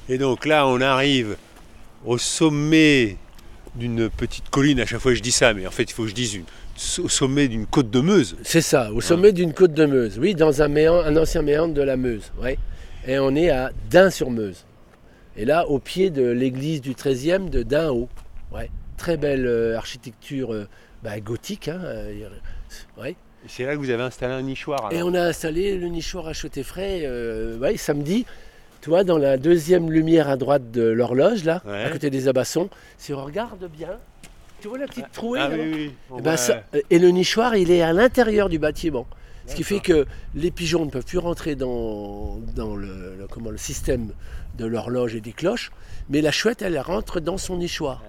Et 0.09 0.19
donc 0.19 0.47
là, 0.47 0.67
on 0.69 0.81
arrive 0.81 1.37
au 2.05 2.17
sommet 2.17 3.17
d'une 3.75 4.09
petite 4.09 4.49
colline. 4.51 4.81
À 4.81 4.87
chaque 4.87 5.01
fois, 5.01 5.15
je 5.15 5.21
dis 5.21 5.33
ça, 5.33 5.53
mais 5.53 5.67
en 5.67 5.71
fait, 5.71 5.85
il 5.85 5.93
faut 5.93 6.05
que 6.05 6.09
je 6.09 6.15
dise 6.15 6.35
une. 6.35 6.45
Au 7.03 7.09
sommet 7.09 7.49
d'une 7.49 7.65
côte 7.65 7.91
de 7.91 8.01
Meuse. 8.01 8.37
C'est 8.43 8.61
ça, 8.61 8.93
au 8.93 9.01
sommet 9.01 9.33
d'une 9.33 9.55
côte 9.55 9.73
de 9.73 9.87
Meuse. 9.87 10.19
Oui, 10.19 10.35
dans 10.35 10.61
un, 10.61 10.69
méandre, 10.69 11.07
un 11.07 11.17
ancien 11.17 11.41
méandre 11.41 11.73
de 11.73 11.81
la 11.81 11.97
Meuse. 11.97 12.31
Ouais. 12.41 12.59
Et 13.09 13.19
on 13.19 13.35
est 13.35 13.49
à 13.49 13.71
Dain-sur-Meuse. 13.91 14.67
Et 15.39 15.47
là, 15.47 15.67
au 15.69 15.79
pied 15.79 16.11
de 16.11 16.23
l'église 16.23 16.83
du 16.83 16.93
13e 16.93 17.49
de 17.49 17.63
Dain-Haut. 17.63 18.11
Ouais. 18.53 18.71
Très 18.97 19.17
belle 19.17 19.47
euh, 19.47 19.77
architecture 19.77 20.53
euh, 20.55 20.67
bah, 21.03 21.19
gothique. 21.21 21.69
hein, 21.69 21.81
euh, 21.85 22.29
ouais. 22.99 23.17
C'est 23.49 23.65
là 23.65 23.75
que 23.75 23.79
vous 23.79 23.91
avez 23.91 24.03
installé 24.03 24.33
un 24.35 24.43
nichoir. 24.43 24.93
Et 24.93 25.03
on 25.03 25.15
a 25.15 25.21
installé 25.21 25.77
le 25.79 25.87
nichoir 25.89 26.27
à 26.27 26.33
chauté 26.33 26.63
frais 26.63 27.03
euh, 27.05 27.59
ouais, 27.59 27.77
samedi. 27.77 28.27
Tu 28.81 28.91
vois, 28.91 29.05
dans 29.05 29.19
la 29.19 29.37
deuxième 29.37 29.91
lumière 29.91 30.29
à 30.29 30.37
droite 30.37 30.71
de 30.71 30.83
l'horloge, 30.83 31.45
là, 31.45 31.63
Ouais. 31.67 31.85
à 31.85 31.91
côté 31.91 32.11
des 32.11 32.29
abassons, 32.29 32.69
si 32.99 33.13
on 33.13 33.25
regarde 33.25 33.69
bien, 33.71 33.91
tu 34.61 34.69
vois 34.69 34.79
la 34.79 34.87
petite 34.87 35.11
trouée 35.13 35.41
Ah 35.43 35.49
là-bas 35.49 35.63
oui, 35.63 35.93
Eh 36.19 36.23
ben, 36.23 36.37
ça- 36.37 36.63
et 36.91 36.99
le 36.99 37.09
nichoir, 37.11 37.57
il 37.57 37.71
est 37.71 37.83
à 37.83 37.93
l'intérieur 37.93 38.49
du 38.49 38.59
bâtiment. 38.59 39.07
Ce 39.47 39.55
qui 39.55 39.63
fait 39.63 39.79
que 39.79 40.07
les 40.35 40.51
pigeons 40.51 40.85
ne 40.85 40.91
peuvent 40.91 41.05
plus 41.05 41.19
rentrer 41.19 41.55
dans, 41.55 42.41
dans 42.57 42.75
le, 42.75 43.15
le- 43.17 43.27
comment, 43.31 43.51
le 43.51 43.59
système 43.59 44.11
de 44.59 44.67
l'horloge 44.67 45.15
et 45.15 45.21
des 45.21 45.33
cloches, 45.33 45.71
mais 46.11 46.21
la 46.21 46.33
chouette, 46.33 46.63
elle 46.63 46.79
rentre 46.81 47.21
dans 47.21 47.39
son 47.39 47.57
nichoir. 47.57 48.03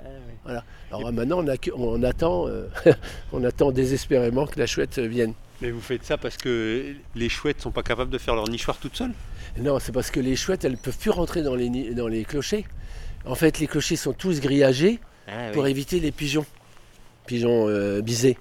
Voilà. 0.46 0.64
Alors 0.92 1.12
maintenant, 1.12 1.44
on, 1.44 1.56
on 1.78 2.04
attend, 2.04 2.48
euh, 2.48 2.68
on 3.34 3.44
attend 3.44 3.72
désespérément 3.72 4.46
que 4.46 4.58
la 4.60 4.66
chouette 4.68 5.00
vienne. 5.00 5.34
Mais 5.62 5.72
vous 5.72 5.82
faites 5.82 6.04
ça 6.06 6.18
parce 6.18 6.38
que 6.38 6.94
les 7.16 7.30
chouettes 7.30 7.62
sont 7.62 7.72
pas 7.72 7.84
capables 7.84 8.12
de 8.12 8.18
faire 8.18 8.36
leur 8.36 8.48
nichoir 8.48 8.78
toutes 8.78 8.96
seules? 8.96 9.12
Non, 9.60 9.80
c'est 9.80 9.92
parce 9.92 10.12
que 10.12 10.20
les 10.20 10.36
chouettes, 10.36 10.66
elles 10.66 10.74
ne 10.74 10.78
peuvent 10.78 10.98
plus 10.98 11.10
rentrer 11.10 11.42
dans 11.42 11.56
les, 11.56 11.70
ni- 11.70 11.96
dans 11.96 12.08
les 12.08 12.24
clochers. 12.26 12.66
En 13.26 13.36
fait, 13.36 13.60
les 13.60 13.68
clochers 13.68 13.96
sont 13.96 14.14
tous 14.14 14.40
grillagés 14.40 15.00
pour 15.54 15.68
éviter 15.68 16.00
les 16.00 16.12
pigeons, 16.12 16.46
pigeons 17.26 17.68
euh, 17.68 18.02
bisés, 18.02 18.38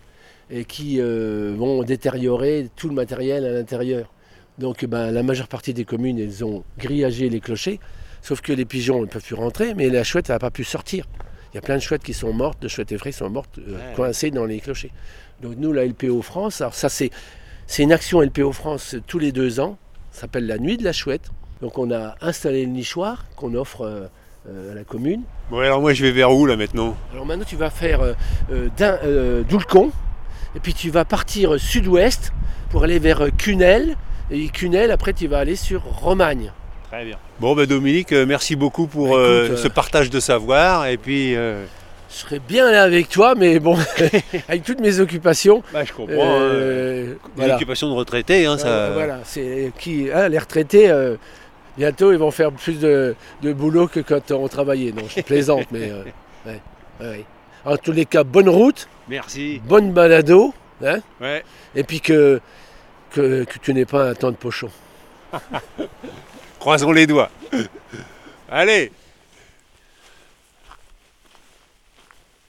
et 0.51 0.65
qui 0.65 1.01
euh, 1.01 1.55
vont 1.57 1.83
détériorer 1.83 2.69
tout 2.77 2.89
le 2.89 2.95
matériel 2.95 3.45
à 3.45 3.51
l'intérieur. 3.53 4.13
Donc 4.59 4.85
ben, 4.85 5.11
la 5.11 5.23
majeure 5.23 5.49
partie 5.49 5.75
des 5.75 5.85
communes, 5.85 6.19
elles 6.19 6.45
ont 6.45 6.65
grillagé 6.79 7.29
les 7.29 7.41
clochers, 7.41 7.81
sauf 8.23 8.41
que 8.43 8.53
les 8.53 8.65
pigeons 8.65 9.01
ne 9.01 9.07
peuvent 9.07 9.25
plus 9.25 9.35
rentrer, 9.35 9.75
mais 9.75 9.89
la 9.89 10.05
chouette 10.05 10.29
n'a 10.29 10.39
pas 10.39 10.51
pu 10.51 10.63
sortir. 10.65 11.07
Il 11.57 11.61
y 11.61 11.61
a 11.61 11.62
plein 11.62 11.77
de 11.77 11.81
chouettes 11.81 12.03
qui 12.03 12.12
sont 12.12 12.35
mortes, 12.35 12.61
de 12.61 12.69
chouettes 12.69 12.92
effraies 12.92 13.12
qui 13.12 13.16
sont 13.16 13.31
mortes, 13.31 13.59
euh, 13.66 13.77
Ouais. 13.77 13.95
coincées 13.97 14.31
dans 14.31 14.45
les 14.45 14.61
clochers. 14.61 14.90
Donc 15.40 15.55
nous, 15.57 15.73
la 15.73 15.87
LPO 15.87 16.21
France, 16.21 16.61
alors 16.61 16.75
ça 16.75 16.90
c'est, 16.90 17.09
c'est 17.66 17.83
une 17.83 17.92
action 17.92 18.21
LPO 18.21 18.53
France 18.53 18.95
tous 19.07 19.19
les 19.19 19.33
deux 19.33 19.59
ans, 19.59 19.79
ça 20.12 20.21
s'appelle 20.23 20.47
la 20.47 20.59
nuit 20.59 20.77
de 20.77 20.85
la 20.85 20.92
chouette. 20.92 21.31
Donc 21.62 21.79
on 21.79 21.90
a 21.90 22.14
installé 22.21 22.66
le 22.66 22.71
nichoir 22.73 23.25
qu'on 23.37 23.55
offre 23.55 23.81
euh, 23.87 24.07
euh, 24.51 24.73
à 24.73 24.75
la 24.75 24.85
commune. 24.85 25.23
Bon, 25.51 25.61
alors 25.61 25.81
moi, 25.81 25.95
je 25.95 26.05
vais 26.05 26.12
vers 26.12 26.31
où 26.31 26.45
là 26.45 26.57
maintenant? 26.59 26.95
Alors 27.14 27.25
maintenant, 27.25 27.47
tu 27.49 27.57
vas 27.57 27.71
faire 27.71 28.03
euh, 28.03 28.12
euh, 28.53 28.69
d'un- 28.77 28.99
euh, 29.05 29.42
Doulcon, 29.42 29.92
et 30.57 30.61
puis 30.61 30.75
tu 30.75 30.90
vas 30.90 31.07
partir 31.07 31.59
sud-ouest 31.59 32.33
pour 32.69 32.85
aller 32.85 32.99
vers 32.99 33.29
Cunel, 33.38 33.97
et 34.31 34.47
Cunel, 34.49 34.90
après 34.90 35.14
tu 35.14 35.27
vas 35.27 35.38
aller 35.38 35.57
sur 35.57 35.83
Romagne. 35.85 36.53
Très 36.90 37.05
bien. 37.05 37.16
Bon, 37.40 37.55
ben 37.55 37.66
Dominique, 37.66 38.12
euh, 38.12 38.27
merci 38.27 38.55
beaucoup 38.57 38.87
pour 38.87 39.09
Bah, 39.11 39.14
euh, 39.16 39.46
écoute, 39.46 39.59
euh, 39.59 39.62
ce 39.62 39.68
partage 39.68 40.09
de 40.11 40.20
savoir. 40.20 40.87
Et 40.87 40.96
puis, 40.96 41.35
euh, 41.35 41.64
Je 42.09 42.14
serais 42.16 42.38
bien 42.38 42.70
là 42.70 42.83
avec 42.85 43.09
toi, 43.09 43.35
mais 43.37 43.59
bon, 43.59 43.77
avec 44.49 44.62
toutes 44.62 44.81
mes 44.81 45.01
occupations. 45.01 45.62
bah, 45.72 45.85
je 45.85 45.92
comprends. 45.92 46.14
euh, 46.16 47.12
Une 47.12 47.18
voilà. 47.37 47.57
occupation 47.57 47.88
de 47.88 47.94
retraité, 47.94 48.46
hein, 48.46 48.57
ça. 48.57 48.68
Euh, 48.68 48.90
voilà, 48.94 49.18
c'est 49.25 49.72
qui 49.79 50.09
hein, 50.14 50.29
les 50.29 50.38
retraités. 50.38 50.88
euh, 50.88 51.16
bientôt, 51.77 52.12
ils 52.12 52.18
vont 52.18 52.31
faire 52.31 52.53
plus 52.53 52.79
de, 52.79 53.14
de 53.42 53.53
boulot 53.53 53.88
que 53.88 54.01
quand 54.01 54.31
on 54.31 54.46
travaillait. 54.49 54.92
Non, 54.92 55.03
je 55.14 55.20
plaisante, 55.22 55.66
mais 55.72 55.90
euh, 55.90 56.05
ouais, 56.46 56.61
ouais, 57.01 57.07
ouais. 57.09 57.25
En 57.64 57.77
tous 57.77 57.90
les 57.92 58.07
cas, 58.07 58.22
bonne 58.22 58.49
route, 58.49 58.88
Merci. 59.09 59.61
bonne 59.66 59.92
balado, 59.92 60.55
hein, 60.85 61.01
Ouais. 61.20 61.42
et 61.75 61.83
puis 61.83 62.01
que, 62.01 62.40
que, 63.11 63.42
que 63.42 63.59
tu 63.61 63.75
n'aies 63.75 63.85
pas 63.85 64.11
un 64.11 64.14
temps 64.14 64.31
de 64.31 64.37
pochon. 64.37 64.68
Croisons 66.66 66.90
les 66.90 67.07
doigts. 67.07 67.31
Allez. 68.50 68.90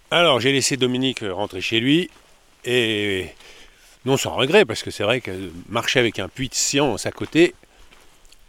Alors, 0.10 0.39
j'ai 0.39 0.51
laissé 0.51 0.75
Dominique 0.75 1.19
rentrer 1.19 1.62
chez 1.62 1.80
lui 1.80 2.10
et 2.65 3.27
Non 4.06 4.17
sans 4.17 4.34
regret, 4.34 4.65
parce 4.65 4.82
que 4.82 4.89
c'est 4.89 5.03
vrai 5.03 5.21
que 5.21 5.51
marcher 5.69 5.99
avec 5.99 6.17
un 6.17 6.30
puits 6.30 6.49
de 6.49 6.56
science 6.56 7.06
à 7.06 7.12
côté, 7.12 7.53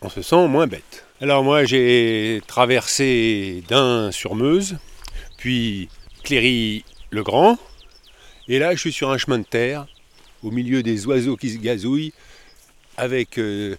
on 0.00 0.08
se 0.08 0.22
sent 0.22 0.48
moins 0.48 0.66
bête. 0.66 1.04
Alors 1.20 1.44
moi 1.44 1.66
j'ai 1.66 2.40
traversé 2.46 3.62
Dain 3.68 4.10
sur 4.10 4.36
Meuse, 4.36 4.78
puis 5.36 5.90
Cléry-le-Grand, 6.24 7.58
et 8.48 8.58
là 8.58 8.74
je 8.74 8.80
suis 8.80 8.92
sur 8.92 9.10
un 9.10 9.18
chemin 9.18 9.38
de 9.38 9.44
terre, 9.44 9.86
au 10.42 10.50
milieu 10.50 10.82
des 10.82 11.06
oiseaux 11.06 11.36
qui 11.36 11.50
se 11.50 11.58
gazouillent, 11.58 12.14
avec 12.96 13.36
euh, 13.36 13.76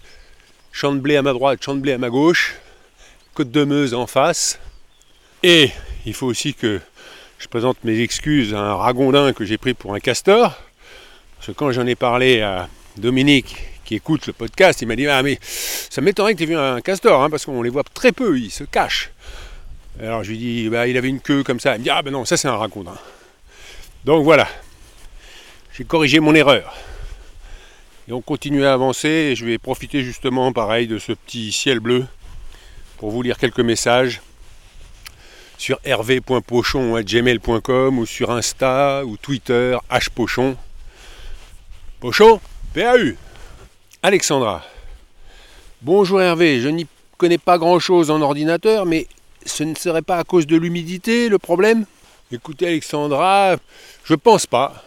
champ 0.72 0.92
de 0.92 0.98
blé 0.98 1.16
à 1.16 1.22
ma 1.22 1.32
droite, 1.32 1.62
champ 1.62 1.74
de 1.74 1.80
blé 1.80 1.92
à 1.92 1.98
ma 1.98 2.10
gauche, 2.10 2.56
côte 3.34 3.50
de 3.50 3.64
Meuse 3.64 3.94
en 3.94 4.06
face. 4.06 4.58
Et 5.42 5.70
il 6.06 6.14
faut 6.14 6.26
aussi 6.26 6.54
que 6.54 6.80
je 7.38 7.48
présente 7.48 7.82
mes 7.84 8.00
excuses 8.00 8.54
à 8.54 8.60
un 8.60 8.74
ragondin 8.74 9.32
que 9.32 9.44
j'ai 9.44 9.58
pris 9.58 9.74
pour 9.74 9.94
un 9.94 10.00
castor. 10.00 10.54
Parce 11.36 11.48
que 11.48 11.52
quand 11.52 11.72
j'en 11.72 11.86
ai 11.86 11.94
parlé 11.94 12.42
à 12.42 12.68
Dominique, 12.96 13.56
qui 13.84 13.94
écoute 13.94 14.26
le 14.26 14.32
podcast, 14.32 14.82
il 14.82 14.88
m'a 14.88 14.96
dit 14.96 15.06
Ah, 15.06 15.22
mais 15.22 15.38
ça 15.42 16.00
m'étonnerait 16.00 16.34
que 16.34 16.38
tu 16.38 16.44
aies 16.44 16.46
vu 16.46 16.56
un 16.56 16.80
castor, 16.80 17.22
hein, 17.22 17.30
parce 17.30 17.44
qu'on 17.44 17.62
les 17.62 17.70
voit 17.70 17.82
très 17.82 18.12
peu, 18.12 18.38
ils 18.38 18.50
se 18.50 18.64
cachent. 18.64 19.10
Alors 20.00 20.22
je 20.22 20.30
lui 20.30 20.38
dis 20.38 20.68
bah, 20.68 20.86
Il 20.86 20.96
avait 20.96 21.08
une 21.08 21.20
queue 21.20 21.42
comme 21.42 21.60
ça. 21.60 21.74
Il 21.76 21.80
me 21.80 21.84
dit 21.84 21.90
Ah, 21.90 22.02
ben 22.02 22.10
non, 22.10 22.24
ça 22.24 22.36
c'est 22.36 22.48
un 22.48 22.56
ragondin. 22.56 22.96
Donc 24.04 24.24
voilà, 24.24 24.48
j'ai 25.72 25.84
corrigé 25.84 26.20
mon 26.20 26.34
erreur. 26.34 26.74
Et 28.10 28.12
on 28.12 28.20
continue 28.20 28.64
à 28.64 28.72
avancer 28.72 29.08
et 29.08 29.36
je 29.36 29.46
vais 29.46 29.58
profiter 29.58 30.02
justement 30.02 30.52
pareil 30.52 30.88
de 30.88 30.98
ce 30.98 31.12
petit 31.12 31.52
ciel 31.52 31.78
bleu 31.78 32.04
pour 32.98 33.12
vous 33.12 33.22
lire 33.22 33.38
quelques 33.38 33.60
messages 33.60 34.20
sur 35.58 35.78
hervé.pochon.gmail.com 35.84 37.98
ou 38.00 38.06
sur 38.06 38.32
Insta 38.32 39.04
ou 39.06 39.16
Twitter 39.16 39.78
hpochon. 39.88 40.56
Pochon, 42.00 42.40
PAU. 42.74 43.14
Alexandra. 44.02 44.64
Bonjour 45.80 46.20
Hervé, 46.20 46.60
je 46.60 46.68
n'y 46.68 46.88
connais 47.16 47.38
pas 47.38 47.58
grand-chose 47.58 48.10
en 48.10 48.20
ordinateur, 48.22 48.86
mais 48.86 49.06
ce 49.46 49.62
ne 49.62 49.76
serait 49.76 50.02
pas 50.02 50.18
à 50.18 50.24
cause 50.24 50.48
de 50.48 50.56
l'humidité 50.56 51.28
le 51.28 51.38
problème? 51.38 51.86
Écoutez 52.32 52.66
Alexandra, 52.66 53.54
je 54.02 54.14
pense 54.16 54.46
pas 54.46 54.82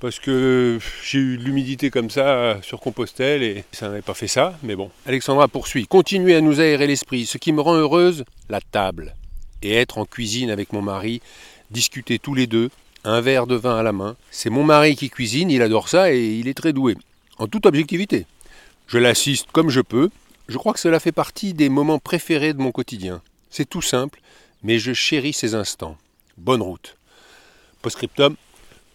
parce 0.00 0.18
que 0.18 0.78
j'ai 1.04 1.18
eu 1.18 1.38
de 1.38 1.42
l'humidité 1.42 1.90
comme 1.90 2.10
ça 2.10 2.58
sur 2.62 2.80
Compostelle 2.80 3.42
et 3.42 3.64
ça 3.72 3.88
n'avait 3.88 4.02
pas 4.02 4.14
fait 4.14 4.28
ça, 4.28 4.58
mais 4.62 4.76
bon. 4.76 4.90
Alexandra 5.06 5.48
poursuit. 5.48 5.86
Continuez 5.86 6.34
à 6.34 6.40
nous 6.40 6.60
aérer 6.60 6.86
l'esprit. 6.86 7.26
Ce 7.26 7.38
qui 7.38 7.52
me 7.52 7.60
rend 7.60 7.74
heureuse, 7.74 8.24
la 8.48 8.60
table. 8.60 9.14
Et 9.62 9.74
être 9.74 9.98
en 9.98 10.04
cuisine 10.04 10.50
avec 10.50 10.72
mon 10.72 10.82
mari, 10.82 11.22
discuter 11.70 12.18
tous 12.18 12.34
les 12.34 12.46
deux, 12.46 12.70
un 13.04 13.20
verre 13.20 13.46
de 13.46 13.54
vin 13.54 13.78
à 13.78 13.82
la 13.82 13.92
main. 13.92 14.16
C'est 14.30 14.50
mon 14.50 14.64
mari 14.64 14.96
qui 14.96 15.10
cuisine, 15.10 15.50
il 15.50 15.62
adore 15.62 15.88
ça 15.88 16.12
et 16.12 16.34
il 16.34 16.48
est 16.48 16.54
très 16.54 16.72
doué. 16.72 16.96
En 17.38 17.46
toute 17.46 17.66
objectivité. 17.66 18.26
Je 18.86 18.98
l'assiste 18.98 19.50
comme 19.52 19.70
je 19.70 19.80
peux. 19.80 20.10
Je 20.48 20.58
crois 20.58 20.72
que 20.72 20.80
cela 20.80 21.00
fait 21.00 21.12
partie 21.12 21.54
des 21.54 21.68
moments 21.68 21.98
préférés 21.98 22.52
de 22.52 22.60
mon 22.60 22.70
quotidien. 22.70 23.22
C'est 23.50 23.68
tout 23.68 23.82
simple, 23.82 24.20
mais 24.62 24.78
je 24.78 24.92
chéris 24.92 25.32
ces 25.32 25.54
instants. 25.54 25.96
Bonne 26.36 26.62
route. 26.62 26.96
Postscriptum, 27.82 28.36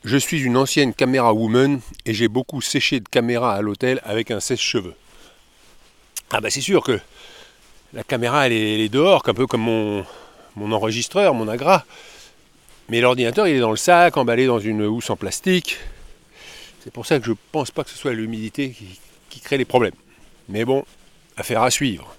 je 0.03 0.17
suis 0.17 0.41
une 0.41 0.57
ancienne 0.57 0.93
caméra 0.93 1.33
woman 1.33 1.79
et 2.05 2.13
j'ai 2.13 2.27
beaucoup 2.27 2.61
séché 2.61 2.99
de 2.99 3.07
caméras 3.07 3.55
à 3.55 3.61
l'hôtel 3.61 4.01
avec 4.03 4.31
un 4.31 4.39
sèche-cheveux. 4.39 4.95
Ah 6.31 6.41
bah 6.41 6.49
c'est 6.49 6.61
sûr 6.61 6.83
que 6.83 6.99
la 7.93 8.03
caméra 8.03 8.47
elle 8.47 8.53
est, 8.53 8.89
dehors, 8.89 9.21
un 9.27 9.33
peu 9.33 9.45
comme 9.45 9.61
mon, 9.61 10.05
mon 10.55 10.71
enregistreur, 10.71 11.33
mon 11.33 11.47
agra. 11.47 11.85
Mais 12.89 12.99
l'ordinateur 12.99 13.47
il 13.47 13.55
est 13.55 13.59
dans 13.59 13.71
le 13.71 13.77
sac, 13.77 14.17
emballé 14.17 14.47
dans 14.47 14.59
une 14.59 14.85
housse 14.85 15.09
en 15.09 15.15
plastique. 15.15 15.77
C'est 16.83 16.91
pour 16.91 17.05
ça 17.05 17.19
que 17.19 17.25
je 17.25 17.33
pense 17.51 17.69
pas 17.69 17.83
que 17.83 17.91
ce 17.91 17.97
soit 17.97 18.13
l'humidité 18.13 18.71
qui, 18.71 18.99
qui 19.29 19.39
crée 19.39 19.57
les 19.57 19.65
problèmes. 19.65 19.93
Mais 20.49 20.65
bon, 20.65 20.83
affaire 21.37 21.61
à 21.61 21.69
suivre. 21.69 22.15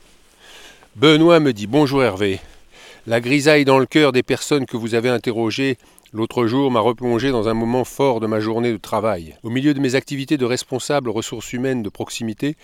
Benoît 0.94 1.40
me 1.40 1.52
dit 1.52 1.66
Bonjour 1.66 2.04
Hervé. 2.04 2.38
La 3.08 3.20
grisaille 3.20 3.64
dans 3.64 3.80
le 3.80 3.86
cœur 3.86 4.12
des 4.12 4.22
personnes 4.22 4.66
que 4.66 4.76
vous 4.76 4.94
avez 4.94 5.08
interrogées 5.08 5.78
L'autre 6.14 6.46
jour 6.46 6.70
m'a 6.70 6.80
replongé 6.80 7.30
dans 7.30 7.48
un 7.48 7.54
moment 7.54 7.84
fort 7.84 8.20
de 8.20 8.26
ma 8.26 8.38
journée 8.38 8.70
de 8.70 8.76
travail. 8.76 9.34
Au 9.42 9.48
milieu 9.48 9.72
de 9.72 9.80
mes 9.80 9.94
activités 9.94 10.36
de 10.36 10.44
responsable 10.44 11.08
ressources 11.08 11.54
humaines 11.54 11.82
de 11.82 11.88
proximité, 11.88 12.56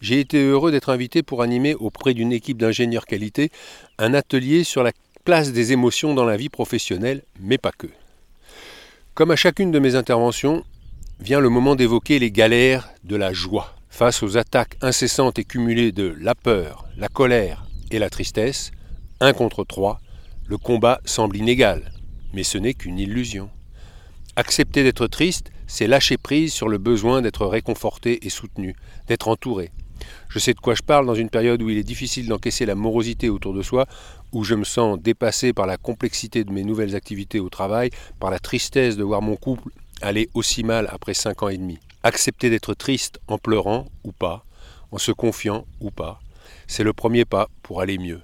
j'ai 0.00 0.20
été 0.20 0.42
heureux 0.42 0.72
d'être 0.72 0.88
invité 0.88 1.22
pour 1.22 1.42
animer 1.42 1.74
auprès 1.74 2.14
d'une 2.14 2.32
équipe 2.32 2.56
d'ingénieurs 2.56 3.04
qualité 3.04 3.50
un 3.98 4.14
atelier 4.14 4.64
sur 4.64 4.82
la 4.82 4.92
place 5.22 5.52
des 5.52 5.72
émotions 5.72 6.14
dans 6.14 6.24
la 6.24 6.38
vie 6.38 6.48
professionnelle, 6.48 7.24
mais 7.38 7.58
pas 7.58 7.72
que. 7.72 7.88
Comme 9.12 9.32
à 9.32 9.36
chacune 9.36 9.70
de 9.70 9.78
mes 9.78 9.96
interventions, 9.96 10.64
vient 11.20 11.40
le 11.40 11.50
moment 11.50 11.76
d'évoquer 11.76 12.18
les 12.18 12.30
galères 12.30 12.88
de 13.04 13.16
la 13.16 13.34
joie. 13.34 13.74
Face 13.90 14.22
aux 14.22 14.38
attaques 14.38 14.78
incessantes 14.80 15.38
et 15.38 15.44
cumulées 15.44 15.92
de 15.92 16.16
la 16.18 16.34
peur, 16.34 16.86
la 16.96 17.08
colère 17.08 17.66
et 17.90 17.98
la 17.98 18.08
tristesse, 18.08 18.70
un 19.20 19.34
contre 19.34 19.62
trois, 19.62 20.00
le 20.48 20.56
combat 20.56 21.02
semble 21.04 21.36
inégal 21.36 21.93
mais 22.34 22.42
ce 22.42 22.58
n'est 22.58 22.74
qu'une 22.74 22.98
illusion. 22.98 23.48
Accepter 24.36 24.82
d'être 24.82 25.06
triste, 25.06 25.52
c'est 25.66 25.86
lâcher 25.86 26.18
prise 26.18 26.52
sur 26.52 26.68
le 26.68 26.78
besoin 26.78 27.22
d'être 27.22 27.46
réconforté 27.46 28.26
et 28.26 28.30
soutenu, 28.30 28.74
d'être 29.06 29.28
entouré. 29.28 29.70
Je 30.28 30.38
sais 30.38 30.52
de 30.52 30.60
quoi 30.60 30.74
je 30.74 30.82
parle 30.82 31.06
dans 31.06 31.14
une 31.14 31.30
période 31.30 31.62
où 31.62 31.70
il 31.70 31.78
est 31.78 31.84
difficile 31.84 32.28
d'encaisser 32.28 32.66
la 32.66 32.74
morosité 32.74 33.30
autour 33.30 33.54
de 33.54 33.62
soi, 33.62 33.86
où 34.32 34.42
je 34.42 34.56
me 34.56 34.64
sens 34.64 34.98
dépassé 35.00 35.52
par 35.52 35.66
la 35.66 35.76
complexité 35.76 36.42
de 36.42 36.52
mes 36.52 36.64
nouvelles 36.64 36.96
activités 36.96 37.38
au 37.38 37.48
travail, 37.48 37.90
par 38.18 38.30
la 38.30 38.40
tristesse 38.40 38.96
de 38.96 39.04
voir 39.04 39.22
mon 39.22 39.36
couple 39.36 39.70
aller 40.02 40.28
aussi 40.34 40.64
mal 40.64 40.88
après 40.90 41.14
cinq 41.14 41.42
ans 41.42 41.48
et 41.48 41.56
demi. 41.56 41.78
Accepter 42.02 42.50
d'être 42.50 42.74
triste 42.74 43.20
en 43.28 43.38
pleurant 43.38 43.86
ou 44.02 44.12
pas, 44.12 44.44
en 44.90 44.98
se 44.98 45.12
confiant 45.12 45.64
ou 45.80 45.90
pas, 45.90 46.20
c'est 46.66 46.84
le 46.84 46.92
premier 46.92 47.24
pas 47.24 47.48
pour 47.62 47.80
aller 47.80 47.98
mieux. 47.98 48.20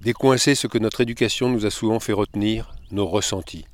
Décoincer 0.00 0.54
ce 0.54 0.66
que 0.66 0.78
notre 0.78 1.02
éducation 1.02 1.50
nous 1.50 1.66
a 1.66 1.70
souvent 1.70 2.00
fait 2.00 2.14
retenir, 2.14 2.74
nos 2.92 3.06
ressentis. 3.06 3.64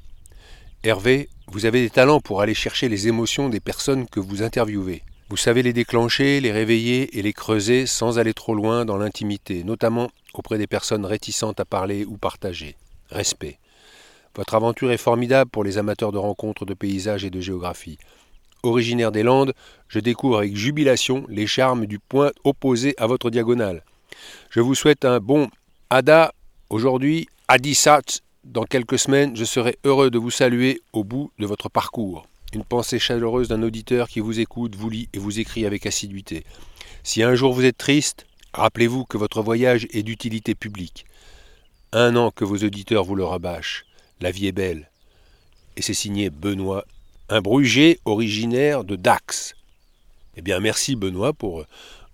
Hervé, 0.83 1.29
vous 1.48 1.66
avez 1.66 1.83
des 1.83 1.90
talents 1.90 2.20
pour 2.20 2.40
aller 2.40 2.55
chercher 2.55 2.88
les 2.88 3.09
émotions 3.09 3.48
des 3.48 3.61
personnes 3.61 4.07
que 4.07 4.20
vous 4.20 4.42
interviewez. 4.42 5.02
Vous 5.29 5.37
savez 5.37 5.62
les 5.62 5.72
déclencher, 5.72 6.40
les 6.40 6.52
réveiller 6.52 7.18
et 7.18 7.22
les 7.22 7.33
creuser 7.33 7.87
sans 7.87 8.18
aller 8.18 8.35
trop 8.35 8.55
loin 8.55 8.85
dans 8.85 8.96
l'intimité, 8.96 9.64
notamment 9.64 10.09
auprès 10.35 10.59
des 10.59 10.68
personnes 10.68 11.05
réticentes 11.05 11.59
à 11.59 11.64
parler 11.64 12.05
ou 12.05 12.16
partager. 12.16 12.76
Respect. 13.11 13.59
Votre 14.37 14.55
aventure 14.55 14.92
est 14.92 14.96
formidable 14.98 15.50
pour 15.50 15.64
les 15.64 15.79
amateurs 15.79 16.12
de 16.12 16.18
rencontres 16.18 16.64
de 16.64 16.74
paysages 16.74 17.24
et 17.24 17.31
de 17.31 17.40
géographie. 17.40 17.98
Originaire 18.62 19.12
des 19.12 19.22
Landes, 19.22 19.55
je 19.88 19.98
découvre 19.98 20.38
avec 20.38 20.57
jubilation 20.57 21.24
les 21.29 21.46
charmes 21.46 21.87
du 21.87 21.98
point 21.98 22.31
opposé 22.44 22.94
à 22.98 23.07
votre 23.07 23.31
diagonale. 23.31 23.83
Je 24.50 24.61
vous 24.61 24.74
souhaite 24.74 25.05
un 25.05 25.20
bon 25.20 25.48
Ada 25.90 26.33
aujourd'hui, 26.68 27.29
Adisat 27.48 28.20
dans 28.52 28.64
quelques 28.64 28.98
semaines, 28.98 29.37
je 29.37 29.44
serai 29.44 29.78
heureux 29.85 30.11
de 30.11 30.18
vous 30.18 30.30
saluer 30.30 30.80
au 30.92 31.04
bout 31.04 31.30
de 31.38 31.46
votre 31.46 31.68
parcours. 31.68 32.26
Une 32.52 32.64
pensée 32.64 32.98
chaleureuse 32.98 33.48
d'un 33.48 33.62
auditeur 33.62 34.09
qui 34.09 34.20
vous 34.20 34.40
écoute, 34.40 34.76
vous 34.76 34.88
lit 34.88 35.09
et 35.12 35.18
vous 35.18 35.40
écrit 35.40 35.66
avec 35.66 35.85
assiduité. 35.85 36.44
Si 37.02 37.22
un 37.22 37.35
jour 37.35 37.52
vous 37.52 37.64
êtes 37.64 37.76
triste, 37.76 38.26
rappelez-vous 38.54 39.04
que 39.04 39.18
votre 39.18 39.42
voyage 39.42 39.87
est 39.92 40.02
d'utilité 40.02 40.54
publique. 40.54 41.06
Un 41.92 42.16
an 42.16 42.30
que 42.30 42.44
vos 42.44 42.56
auditeurs 42.56 43.04
vous 43.04 43.14
le 43.14 43.24
rabâchent. 43.24 43.85
La 44.20 44.30
vie 44.30 44.46
est 44.46 44.52
belle. 44.52 44.90
Et 45.76 45.82
c'est 45.82 45.94
signé 45.94 46.30
Benoît, 46.30 46.87
un 47.28 47.40
Bruget 47.40 47.98
originaire 48.04 48.85
de 48.85 48.96
Dax. 48.96 49.54
Eh 50.37 50.42
bien, 50.42 50.61
merci 50.61 50.96
Benoît 50.96 51.32
pour 51.32 51.64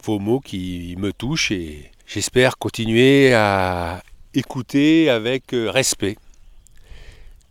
vos 0.02 0.18
mots 0.18 0.40
qui 0.40 0.96
me 0.98 1.12
touchent 1.12 1.52
et 1.52 1.90
j'espère 2.06 2.58
continuer 2.58 3.32
à 3.34 4.02
écouter 4.34 5.10
avec 5.10 5.52
euh, 5.52 5.70
respect. 5.70 6.16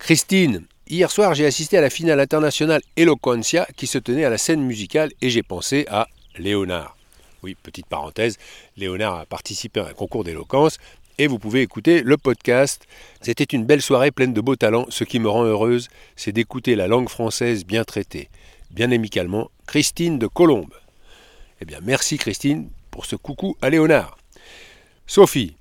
Christine, 0.01 0.65
hier 0.89 1.11
soir 1.11 1.35
j'ai 1.35 1.45
assisté 1.45 1.77
à 1.77 1.81
la 1.81 1.91
finale 1.91 2.19
internationale 2.19 2.81
Eloquencia 2.97 3.67
qui 3.77 3.85
se 3.85 3.99
tenait 3.99 4.25
à 4.25 4.31
la 4.31 4.39
scène 4.39 4.63
musicale 4.63 5.11
et 5.21 5.29
j'ai 5.29 5.43
pensé 5.43 5.85
à 5.91 6.07
Léonard. 6.39 6.97
Oui, 7.43 7.55
petite 7.61 7.85
parenthèse, 7.85 8.39
Léonard 8.77 9.19
a 9.19 9.25
participé 9.27 9.79
à 9.79 9.85
un 9.85 9.93
concours 9.93 10.23
d'éloquence 10.23 10.79
et 11.19 11.27
vous 11.27 11.37
pouvez 11.37 11.61
écouter 11.61 12.01
le 12.01 12.17
podcast. 12.17 12.87
C'était 13.21 13.43
une 13.43 13.63
belle 13.63 13.83
soirée 13.83 14.09
pleine 14.09 14.33
de 14.33 14.41
beaux 14.41 14.55
talents. 14.55 14.87
Ce 14.89 15.03
qui 15.03 15.19
me 15.19 15.29
rend 15.29 15.43
heureuse, 15.43 15.87
c'est 16.15 16.31
d'écouter 16.31 16.73
la 16.73 16.87
langue 16.87 17.07
française 17.07 17.63
bien 17.63 17.83
traitée, 17.83 18.29
bien 18.71 18.91
amicalement. 18.91 19.51
Christine 19.67 20.17
de 20.17 20.25
Colombe. 20.25 20.73
Eh 21.61 21.65
bien, 21.65 21.77
merci 21.83 22.17
Christine 22.17 22.71
pour 22.89 23.05
ce 23.05 23.15
coucou 23.15 23.55
à 23.61 23.69
Léonard. 23.69 24.17
Sophie, 25.05 25.53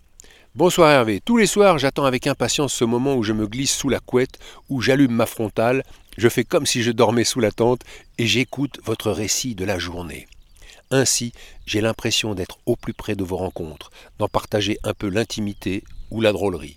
Bonsoir 0.57 0.91
Hervé. 0.91 1.21
Tous 1.25 1.37
les 1.37 1.47
soirs, 1.47 1.79
j'attends 1.79 2.07
avec 2.07 2.27
impatience 2.27 2.75
ce 2.75 2.85
moment 2.85 3.15
où 3.15 3.23
je 3.23 3.33
me 3.33 3.47
glisse 3.47 3.73
sous 3.73 3.89
la 3.89 4.01
couette, 4.01 4.41
où 4.69 4.81
j'allume 4.81 5.13
ma 5.13 5.27
frontale, 5.27 5.85
je 6.19 6.29
fais 6.29 6.43
comme 6.43 6.67
si 6.67 6.83
je 6.83 6.91
dormais 6.91 7.23
sous 7.23 7.39
la 7.39 7.53
tente 7.53 7.83
et 8.19 8.27
j'écoute 8.27 8.81
votre 8.85 9.13
récit 9.13 9.55
de 9.55 9.65
la 9.65 9.79
journée. 9.79 10.27
Ainsi, 10.91 11.33
j'ai 11.67 11.81
l'impression 11.81 12.35
d'être 12.35 12.59
au 12.67 12.75
plus 12.75 12.95
près 12.95 13.15
de 13.15 13.23
vos 13.23 13.37
rencontres, 13.37 13.93
d'en 14.19 14.27
partager 14.27 14.77
un 14.83 14.93
peu 14.93 15.09
l'intimité 15.09 15.85
ou 16.11 16.21
la 16.21 16.33
drôlerie. 16.33 16.75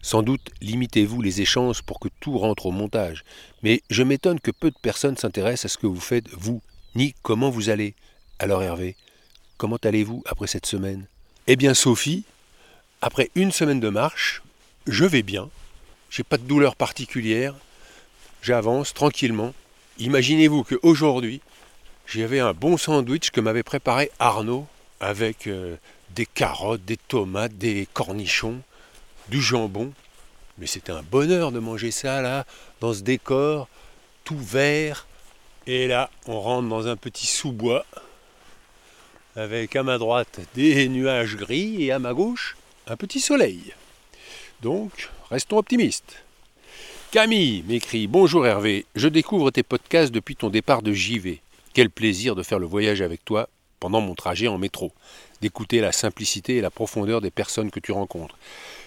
Sans 0.00 0.22
doute 0.22 0.52
limitez-vous 0.60 1.20
les 1.20 1.40
échanges 1.40 1.82
pour 1.82 1.98
que 1.98 2.08
tout 2.20 2.38
rentre 2.38 2.66
au 2.66 2.70
montage, 2.70 3.24
mais 3.64 3.82
je 3.90 4.04
m'étonne 4.04 4.38
que 4.38 4.52
peu 4.52 4.70
de 4.70 4.78
personnes 4.80 5.16
s'intéressent 5.16 5.64
à 5.64 5.74
ce 5.74 5.78
que 5.78 5.88
vous 5.88 6.00
faites, 6.00 6.28
vous, 6.30 6.62
ni 6.94 7.12
comment 7.22 7.50
vous 7.50 7.70
allez. 7.70 7.96
Alors 8.38 8.62
Hervé, 8.62 8.94
comment 9.56 9.78
allez-vous 9.82 10.22
après 10.26 10.46
cette 10.46 10.66
semaine? 10.66 11.08
Eh 11.48 11.56
bien 11.56 11.74
Sophie, 11.74 12.24
après 13.04 13.30
une 13.34 13.52
semaine 13.52 13.80
de 13.80 13.90
marche, 13.90 14.42
je 14.86 15.04
vais 15.04 15.22
bien, 15.22 15.50
j'ai 16.08 16.22
pas 16.22 16.38
de 16.38 16.44
douleur 16.44 16.74
particulière, 16.74 17.54
j'avance 18.40 18.94
tranquillement. 18.94 19.52
Imaginez-vous 19.98 20.64
qu'aujourd'hui, 20.64 21.42
j'avais 22.06 22.40
un 22.40 22.54
bon 22.54 22.78
sandwich 22.78 23.30
que 23.30 23.42
m'avait 23.42 23.62
préparé 23.62 24.10
Arnaud 24.18 24.66
avec 25.00 25.48
euh, 25.48 25.76
des 26.14 26.24
carottes, 26.24 26.86
des 26.86 26.96
tomates, 26.96 27.58
des 27.58 27.86
cornichons, 27.92 28.62
du 29.28 29.42
jambon. 29.42 29.92
Mais 30.56 30.66
c'était 30.66 30.92
un 30.92 31.02
bonheur 31.02 31.52
de 31.52 31.58
manger 31.58 31.90
ça 31.90 32.22
là, 32.22 32.46
dans 32.80 32.94
ce 32.94 33.02
décor, 33.02 33.68
tout 34.24 34.38
vert. 34.38 35.06
Et 35.66 35.88
là, 35.88 36.08
on 36.26 36.40
rentre 36.40 36.70
dans 36.70 36.88
un 36.88 36.96
petit 36.96 37.26
sous-bois, 37.26 37.84
avec 39.36 39.76
à 39.76 39.82
ma 39.82 39.98
droite 39.98 40.40
des 40.54 40.88
nuages 40.88 41.36
gris 41.36 41.84
et 41.84 41.92
à 41.92 41.98
ma 41.98 42.14
gauche 42.14 42.56
un 42.86 42.96
petit 42.96 43.20
soleil. 43.20 43.72
Donc, 44.62 45.10
restons 45.30 45.58
optimistes. 45.58 46.22
Camille 47.10 47.64
m'écrit 47.66 48.06
Bonjour 48.06 48.46
Hervé, 48.46 48.86
je 48.94 49.08
découvre 49.08 49.50
tes 49.50 49.62
podcasts 49.62 50.12
depuis 50.12 50.36
ton 50.36 50.50
départ 50.50 50.82
de 50.82 50.92
JV. 50.92 51.40
Quel 51.72 51.90
plaisir 51.90 52.34
de 52.34 52.42
faire 52.42 52.58
le 52.58 52.66
voyage 52.66 53.00
avec 53.02 53.24
toi 53.24 53.48
pendant 53.80 54.00
mon 54.00 54.14
trajet 54.14 54.48
en 54.48 54.56
métro, 54.56 54.92
d'écouter 55.40 55.80
la 55.80 55.92
simplicité 55.92 56.56
et 56.56 56.60
la 56.60 56.70
profondeur 56.70 57.20
des 57.20 57.30
personnes 57.30 57.70
que 57.70 57.80
tu 57.80 57.92
rencontres. 57.92 58.38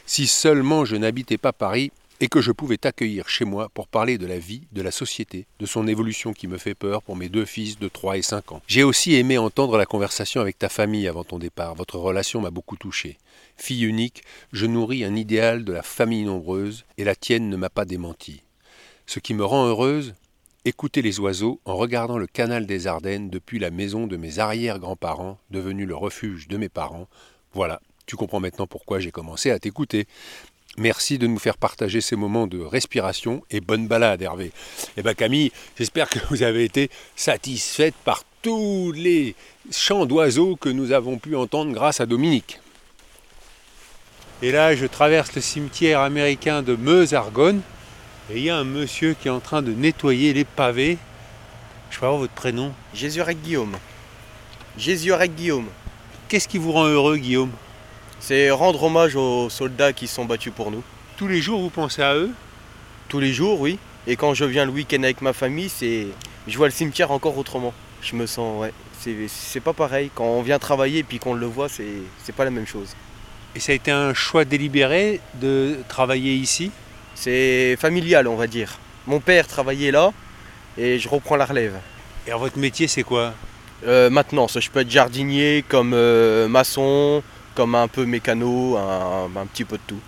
Si 0.06 0.26
seulement 0.26 0.86
je 0.86 0.96
n'habitais 0.96 1.38
pas 1.38 1.54
Paris 1.54 1.92
et 2.20 2.28
que 2.28 2.42
je 2.42 2.52
pouvais 2.52 2.78
t'accueillir 2.78 3.30
chez 3.30 3.46
moi 3.46 3.70
pour 3.70 3.88
parler 3.88 4.18
de 4.18 4.26
la 4.26 4.40
vie, 4.40 4.64
de 4.72 4.82
la 4.82 4.92
société, 4.92 5.46
de 5.60 5.66
son 5.66 5.88
évolution 5.88 6.34
qui 6.34 6.48
me 6.48 6.58
fait 6.58 6.76
peur 6.76 7.04
pour 7.04 7.16
mes 7.16 7.30
deux 7.30 7.46
fils 7.46 7.78
de 7.78 7.88
3 7.88 8.18
et 8.18 8.22
5 8.22 8.52
ans. 8.52 8.62
J'ai 8.68 8.84
aussi 8.84 9.16
aimé 9.16 9.38
entendre 9.38 9.78
la 9.78 9.86
conversation 9.86 10.42
avec 10.42 10.58
ta 10.58 10.70
famille 10.70 11.08
avant 11.08 11.24
ton 11.24 11.38
départ. 11.38 11.76
Votre 11.76 11.98
relation 11.98 12.42
m'a 12.42 12.50
beaucoup 12.50 12.78
touché. 12.78 13.18
Fille 13.56 13.86
unique, 13.86 14.24
je 14.52 14.66
nourris 14.66 15.04
un 15.04 15.16
idéal 15.16 15.64
de 15.64 15.74
la 15.74 15.84
famille 15.84 16.24
nombreuse 16.24 16.86
et 16.98 17.04
la 17.04 17.16
tienne 17.16 17.50
ne 17.50 17.58
m'a 17.58 17.70
pas 17.70 17.86
démenti. 17.86 18.42
Ce 19.06 19.20
qui 19.20 19.34
me 19.34 19.46
rend 19.46 19.68
heureuse, 19.68 20.16
écouter 20.66 21.02
les 21.02 21.20
oiseaux 21.20 21.62
en 21.66 21.76
regardant 21.76 22.18
le 22.18 22.28
canal 22.28 22.66
des 22.66 22.88
Ardennes 22.88 23.30
depuis 23.30 23.60
la 23.60 23.72
maison 23.72 24.08
de 24.08 24.18
mes 24.18 24.40
arrière-grands-parents, 24.40 25.38
devenu 25.50 25.86
le 25.86 25.96
refuge 25.96 26.48
de 26.48 26.58
mes 26.58 26.70
parents. 26.70 27.08
Voilà, 27.54 27.82
tu 28.06 28.16
comprends 28.16 28.40
maintenant 28.40 28.68
pourquoi 28.68 29.00
j'ai 29.00 29.12
commencé 29.12 29.50
à 29.52 29.60
t'écouter. 29.60 30.08
Merci 30.80 31.18
de 31.18 31.26
nous 31.26 31.40
faire 31.40 31.58
partager 31.58 32.02
ces 32.02 32.16
moments 32.16 32.46
de 32.46 32.60
respiration 32.60 33.44
et 33.50 33.62
bonne 33.62 33.88
balade, 33.88 34.22
Hervé. 34.22 34.52
Eh 34.96 35.02
bien, 35.02 35.16
Camille, 35.16 35.52
j'espère 35.76 36.08
que 36.08 36.20
vous 36.30 36.44
avez 36.44 36.64
été 36.66 36.92
satisfaite 37.16 37.96
par 38.06 38.24
tous 38.44 38.92
les 38.92 39.34
chants 39.72 40.06
d'oiseaux 40.06 40.56
que 40.56 40.70
nous 40.70 40.92
avons 40.92 41.18
pu 41.18 41.36
entendre 41.36 41.74
grâce 41.74 42.00
à 42.00 42.06
Dominique. 42.06 42.60
Et 44.44 44.52
là, 44.52 44.76
je 44.76 44.86
traverse 44.86 45.34
le 45.34 45.42
cimetière 45.42 46.02
américain 46.02 46.62
de 46.62 46.76
Meuse-Argonne 46.76 47.62
et 48.30 48.38
il 48.38 48.44
y 48.44 48.52
a 48.52 48.58
un 48.58 48.64
monsieur 48.64 49.16
qui 49.20 49.30
est 49.30 49.32
en 49.32 49.40
train 49.40 49.64
de 49.64 49.72
nettoyer 49.72 50.32
les 50.32 50.46
pavés. 50.46 51.00
Je 51.90 51.98
peux 51.98 52.06
avoir 52.06 52.20
votre 52.20 52.34
prénom 52.34 52.72
Jésus-Rec 52.94 53.42
Guillaume. 53.42 53.76
Jésus-Rec 54.78 55.34
Guillaume. 55.34 55.66
Qu'est-ce 56.30 56.48
qui 56.48 56.60
vous 56.60 56.72
rend 56.72 56.86
heureux, 56.86 57.18
Guillaume? 57.18 57.52
C'est 58.20 58.50
rendre 58.52 58.84
hommage 58.84 59.16
aux 59.16 59.50
soldats 59.50 59.94
qui 59.94 60.08
sont 60.08 60.26
battus 60.26 60.52
pour 60.54 60.72
nous. 60.72 60.84
Tous 61.18 61.28
les 61.28 61.42
jours, 61.42 61.62
vous 61.62 61.70
pensez 61.70 62.02
à 62.02 62.16
eux? 62.16 62.32
Tous 63.10 63.20
les 63.20 63.32
jours, 63.32 63.62
oui. 63.62 63.80
Et 64.06 64.16
quand 64.16 64.34
je 64.34 64.46
viens 64.46 64.66
le 64.66 64.72
week-end 64.72 65.04
avec 65.04 65.22
ma 65.22 65.34
famille, 65.34 65.70
c'est, 65.70 66.08
je 66.48 66.58
vois 66.58 66.68
le 66.68 66.74
cimetière 66.74 67.12
encore 67.12 67.38
autrement. 67.38 67.74
Je 68.02 68.16
me 68.16 68.26
sens, 68.26 68.60
ouais, 68.60 68.74
c'est, 69.00 69.16
c'est 69.28 69.60
pas 69.60 69.74
pareil. 69.74 70.12
Quand 70.14 70.26
on 70.26 70.42
vient 70.42 70.60
travailler 70.60 71.00
et 71.00 71.04
puis 71.04 71.20
qu'on 71.20 71.34
le 71.34 71.46
voit, 71.46 71.70
c'est, 71.70 71.86
c'est 72.24 72.36
pas 72.36 72.44
la 72.44 72.52
même 72.52 72.68
chose. 72.68 72.96
Et 73.56 73.60
ça 73.60 73.72
a 73.72 73.76
été 73.76 73.92
un 73.92 74.14
choix 74.14 74.46
délibéré 74.46 75.20
de 75.36 75.78
travailler 75.88 76.34
ici? 76.34 76.72
C'est 77.16 77.76
familial, 77.78 78.28
on 78.28 78.36
va 78.36 78.48
dire. 78.48 78.78
Mon 79.08 79.20
père 79.20 79.48
travaillait 79.48 79.92
là 79.92 80.12
et 80.78 81.00
je 81.00 81.10
reprends 81.10 81.36
la 81.36 81.46
relève. 81.46 81.76
Et 82.26 82.30
alors, 82.30 82.42
votre 82.42 82.58
métier, 82.58 82.88
c'est 82.88 83.04
quoi? 83.04 83.34
Euh, 83.86 84.10
maintenant, 84.10 84.48
je 84.48 84.70
peux 84.70 84.82
être 84.82 84.92
jardinier, 84.92 85.64
comme 85.68 85.94
euh, 85.94 86.48
maçon, 86.48 87.24
comme 87.58 87.74
un 87.74 87.88
peu 87.88 88.06
mécano, 88.06 88.78
un, 88.78 89.32
un 89.36 89.46
petit 89.48 89.66
peu 89.66 89.78
de 89.78 89.82
tout. 89.88 90.00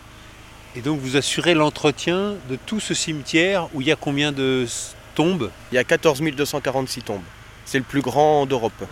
Et 0.76 0.82
donc, 0.82 1.00
vous 1.00 1.18
assurez 1.18 1.56
l'entretien 1.56 2.36
de 2.48 2.56
tout 2.56 2.80
ce 2.80 2.94
cimetière 2.94 3.68
où 3.74 3.82
il 3.82 3.88
y 3.88 3.92
a 3.92 3.96
combien 3.96 4.32
de 4.32 4.68
tombes? 5.16 5.50
Il 5.72 5.76
y 5.76 5.80
a 5.80 5.84
14 5.84 6.22
246 6.22 7.02
tombes. 7.02 7.24
C'est 7.66 7.80
le 7.80 7.84
plus 7.84 8.02
grand 8.02 8.46
d'Europe. 8.46 8.86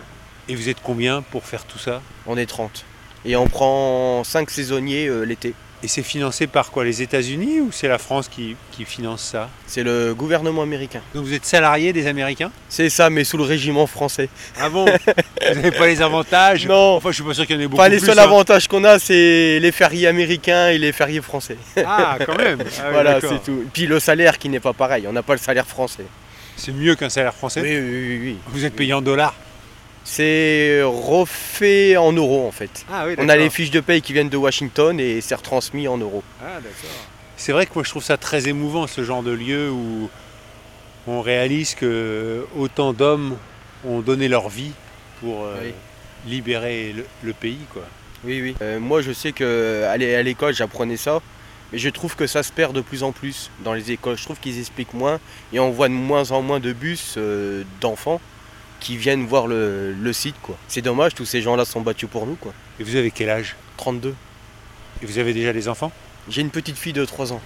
Et 0.48 0.56
vous 0.56 0.68
êtes 0.68 0.82
combien 0.82 1.22
pour 1.22 1.44
faire 1.44 1.66
tout 1.66 1.78
ça? 1.78 2.02
On 2.26 2.36
est 2.36 2.46
30. 2.46 2.84
Et 3.24 3.36
on 3.36 3.46
prend 3.46 4.24
5 4.24 4.50
saisonniers 4.50 5.06
euh, 5.06 5.22
l'été. 5.22 5.54
Et 5.80 5.86
c'est 5.86 6.02
financé 6.02 6.48
par 6.48 6.72
quoi 6.72 6.84
Les 6.84 7.02
États-Unis 7.02 7.60
ou 7.60 7.70
c'est 7.70 7.86
la 7.86 7.98
France 7.98 8.26
qui, 8.28 8.56
qui 8.72 8.84
finance 8.84 9.22
ça? 9.22 9.48
C'est 9.66 9.84
le 9.84 10.12
gouvernement 10.12 10.62
américain. 10.62 11.00
Donc 11.14 11.24
vous 11.24 11.32
êtes 11.34 11.44
salarié 11.44 11.92
des 11.92 12.08
Américains? 12.08 12.50
C'est 12.68 12.90
ça, 12.90 13.10
mais 13.10 13.22
sous 13.22 13.36
le 13.36 13.44
régiment 13.44 13.86
français. 13.86 14.28
Ah 14.60 14.68
bon? 14.70 14.86
Vous 14.86 15.54
n'avez 15.54 15.70
pas 15.70 15.86
les 15.86 16.02
avantages? 16.02 16.66
Non. 16.68 16.96
Enfin, 16.96 17.10
je 17.10 17.14
suis 17.14 17.24
pas 17.24 17.32
sûr 17.34 17.46
qu'il 17.46 17.54
y 17.54 17.58
en 17.58 17.62
ait 17.62 17.68
beaucoup 17.68 17.80
Enfin, 17.80 17.88
les 17.88 17.98
plus, 17.98 18.06
seuls 18.06 18.18
hein. 18.18 18.22
avantages 18.24 18.66
qu'on 18.66 18.82
a, 18.82 18.98
c'est 18.98 19.60
les 19.60 19.70
fériés 19.72 20.08
américains 20.08 20.68
et 20.68 20.78
les 20.78 20.90
fériés 20.92 21.20
français. 21.22 21.56
Ah, 21.86 22.18
quand 22.26 22.36
même 22.36 22.58
Ah 22.80 22.82
oui, 22.86 22.92
voilà, 22.92 23.20
c'est 23.20 23.42
tout. 23.44 23.64
Puis 23.72 23.86
le 23.86 24.00
salaire 24.00 24.36
qui 24.38 24.48
n'est 24.48 24.60
pas 24.60 24.72
pareil. 24.72 25.06
On 25.08 25.12
n'a 25.12 25.22
pas 25.22 25.34
le 25.34 25.38
salaire 25.38 25.66
français. 25.66 26.04
C'est 26.56 26.72
mieux 26.72 26.96
qu'un 26.96 27.08
salaire 27.08 27.34
français? 27.34 27.60
Oui, 27.62 27.70
oui, 27.78 28.08
oui, 28.08 28.20
oui. 28.22 28.36
Vous 28.48 28.64
êtes 28.64 28.74
payé 28.74 28.92
en 28.92 29.00
dollars? 29.00 29.34
C'est 30.10 30.80
refait 30.84 31.98
en 31.98 32.12
euros 32.12 32.46
en 32.48 32.50
fait. 32.50 32.86
Ah 32.90 33.04
oui, 33.06 33.14
On 33.18 33.28
a 33.28 33.36
les 33.36 33.50
fiches 33.50 33.70
de 33.70 33.80
paye 33.80 34.00
qui 34.00 34.14
viennent 34.14 34.30
de 34.30 34.38
Washington 34.38 34.98
et 34.98 35.20
c'est 35.20 35.34
retransmis 35.34 35.86
en 35.86 35.98
euros. 35.98 36.22
Ah, 36.42 36.54
d'accord. 36.54 36.90
C'est 37.36 37.52
vrai 37.52 37.66
que 37.66 37.72
moi 37.74 37.84
je 37.84 37.90
trouve 37.90 38.02
ça 38.02 38.16
très 38.16 38.48
émouvant 38.48 38.86
ce 38.86 39.04
genre 39.04 39.22
de 39.22 39.32
lieu 39.32 39.70
où 39.70 40.08
on 41.06 41.20
réalise 41.20 41.74
que 41.74 42.46
autant 42.56 42.94
d'hommes 42.94 43.36
ont 43.86 44.00
donné 44.00 44.28
leur 44.28 44.48
vie 44.48 44.72
pour 45.20 45.44
euh, 45.44 45.56
Oui. 45.62 45.74
libérer 46.26 46.94
le, 46.96 47.04
le 47.22 47.32
pays 47.34 47.60
quoi. 47.72 47.82
Oui, 48.24 48.40
oui. 48.42 48.56
Euh, 48.62 48.80
moi, 48.80 49.02
je 49.02 49.12
sais 49.12 49.32
que 49.32 49.86
l'é- 49.98 50.16
à 50.16 50.22
l'école, 50.22 50.52
j'apprenais 50.54 50.96
ça, 50.96 51.20
mais 51.70 51.78
je 51.78 51.88
trouve 51.90 52.16
que 52.16 52.26
ça 52.26 52.42
se 52.42 52.50
perd 52.50 52.74
de 52.74 52.80
plus 52.80 53.02
en 53.04 53.12
plus 53.12 53.50
dans 53.62 53.74
les 53.74 53.92
écoles. 53.92 54.16
Je 54.16 54.24
trouve 54.24 54.40
qu'ils 54.40 54.58
expliquent 54.58 54.94
moins 54.94 55.20
et 55.52 55.60
on 55.60 55.70
voit 55.70 55.88
de 55.88 55.92
moins 55.94 56.30
en 56.32 56.40
moins 56.42 56.58
de 56.60 56.72
bus 56.72 57.14
euh, 57.18 57.62
d'enfants 57.80 58.20
qui 58.80 58.96
viennent 58.96 59.26
voir 59.26 59.46
le, 59.46 59.92
le 59.92 60.12
site. 60.12 60.36
quoi. 60.42 60.56
C'est 60.68 60.82
dommage, 60.82 61.14
tous 61.14 61.24
ces 61.24 61.42
gens-là 61.42 61.64
sont 61.64 61.80
battus 61.80 62.08
pour 62.08 62.26
nous. 62.26 62.36
quoi. 62.36 62.52
Et 62.80 62.84
vous 62.84 62.96
avez 62.96 63.10
quel 63.10 63.30
âge? 63.30 63.56
32. 63.76 64.14
Et 65.02 65.06
vous 65.06 65.18
avez 65.18 65.32
déjà 65.32 65.52
des 65.52 65.68
enfants? 65.68 65.92
J'ai 66.28 66.40
une 66.42 66.50
petite 66.50 66.76
fille 66.76 66.92
de 66.92 67.04
3 67.04 67.32
ans. 67.32 67.40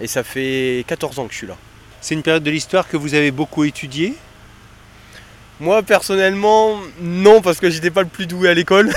Et 0.00 0.06
ça 0.06 0.24
fait 0.24 0.84
14 0.88 1.18
ans 1.18 1.26
que 1.26 1.32
je 1.32 1.38
suis 1.38 1.46
là. 1.46 1.56
C'est 2.00 2.14
une 2.14 2.22
période 2.22 2.42
de 2.42 2.50
l'histoire 2.50 2.88
que 2.88 2.96
vous 2.96 3.14
avez 3.14 3.30
beaucoup 3.30 3.64
étudiée? 3.64 4.14
Moi 5.60 5.82
personnellement, 5.82 6.80
non, 7.00 7.40
parce 7.40 7.58
que 7.60 7.70
j'étais 7.70 7.90
pas 7.90 8.02
le 8.02 8.08
plus 8.08 8.26
doué 8.26 8.48
à 8.48 8.54
l'école. 8.54 8.92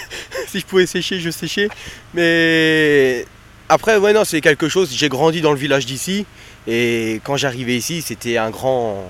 si 0.48 0.60
je 0.60 0.66
pouvais 0.66 0.86
sécher, 0.86 1.18
je 1.18 1.30
séchais. 1.30 1.68
Mais 2.12 3.24
après, 3.70 3.96
ouais, 3.96 4.12
non, 4.12 4.24
c'est 4.24 4.42
quelque 4.42 4.68
chose. 4.68 4.92
J'ai 4.94 5.08
grandi 5.08 5.40
dans 5.40 5.52
le 5.52 5.58
village 5.58 5.86
d'ici. 5.86 6.26
Et 6.66 7.20
quand 7.24 7.36
j'arrivais 7.38 7.76
ici, 7.76 8.02
c'était 8.02 8.36
un 8.36 8.50
grand, 8.50 9.02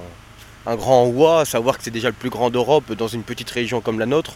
un 0.67 0.77
grand 0.77 1.07
ouah, 1.07 1.45
savoir 1.45 1.79
que 1.79 1.85
c'est 1.85 1.91
déjà 1.91 2.09
le 2.09 2.15
plus 2.15 2.31
grand 2.31 2.51
d'Europe 2.51 2.93
dans 2.93 3.09
une 3.09 3.23
petite 3.23 3.51
région 3.51 3.81
comme 3.81 3.99
la 3.99 4.07
nôtre. 4.07 4.35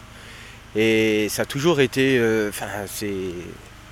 Et 0.75 1.27
ça 1.29 1.43
a 1.43 1.45
toujours 1.45 1.79
été, 1.79 2.17
euh, 2.17 2.51
c'est, 2.87 3.13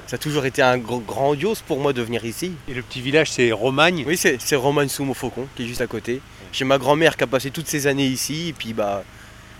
ça 0.08 0.16
a 0.16 0.18
toujours 0.18 0.46
été 0.46 0.62
un 0.62 0.78
gr- 0.78 1.04
grandiose 1.06 1.62
pour 1.62 1.80
moi 1.80 1.94
de 1.94 2.02
venir 2.02 2.26
ici. 2.26 2.54
Et 2.68 2.74
le 2.74 2.82
petit 2.82 3.02
village 3.02 3.32
c'est 3.32 3.52
Romagne? 3.52 4.04
Oui, 4.06 4.18
c'est, 4.18 4.42
c'est 4.42 4.56
Romagne 4.56 4.90
sous 4.90 5.14
Faucon 5.14 5.48
qui 5.56 5.64
est 5.64 5.68
juste 5.68 5.82
à 5.82 5.88
côté. 5.88 6.22
J'ai 6.52 6.66
ma 6.66 6.78
grand-mère 6.78 7.16
qui 7.16 7.24
a 7.24 7.28
passé 7.28 7.52
toutes 7.52 7.68
ces 7.68 7.88
années 7.88 8.06
ici, 8.06 8.50
et 8.50 8.54
puis 8.54 8.74
bah, 8.74 9.04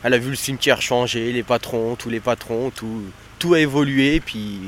elle 0.04 0.14
a 0.14 0.18
vu 0.18 0.30
le 0.30 0.36
cimetière 0.36 0.82
changer, 0.82 1.32
les 1.32 1.44
patrons, 1.44 1.96
tous 1.96 2.10
les 2.10 2.20
patrons, 2.20 2.72
tout, 2.76 3.04
tout 3.40 3.54
a 3.54 3.60
évolué, 3.60 4.20
puis 4.20 4.60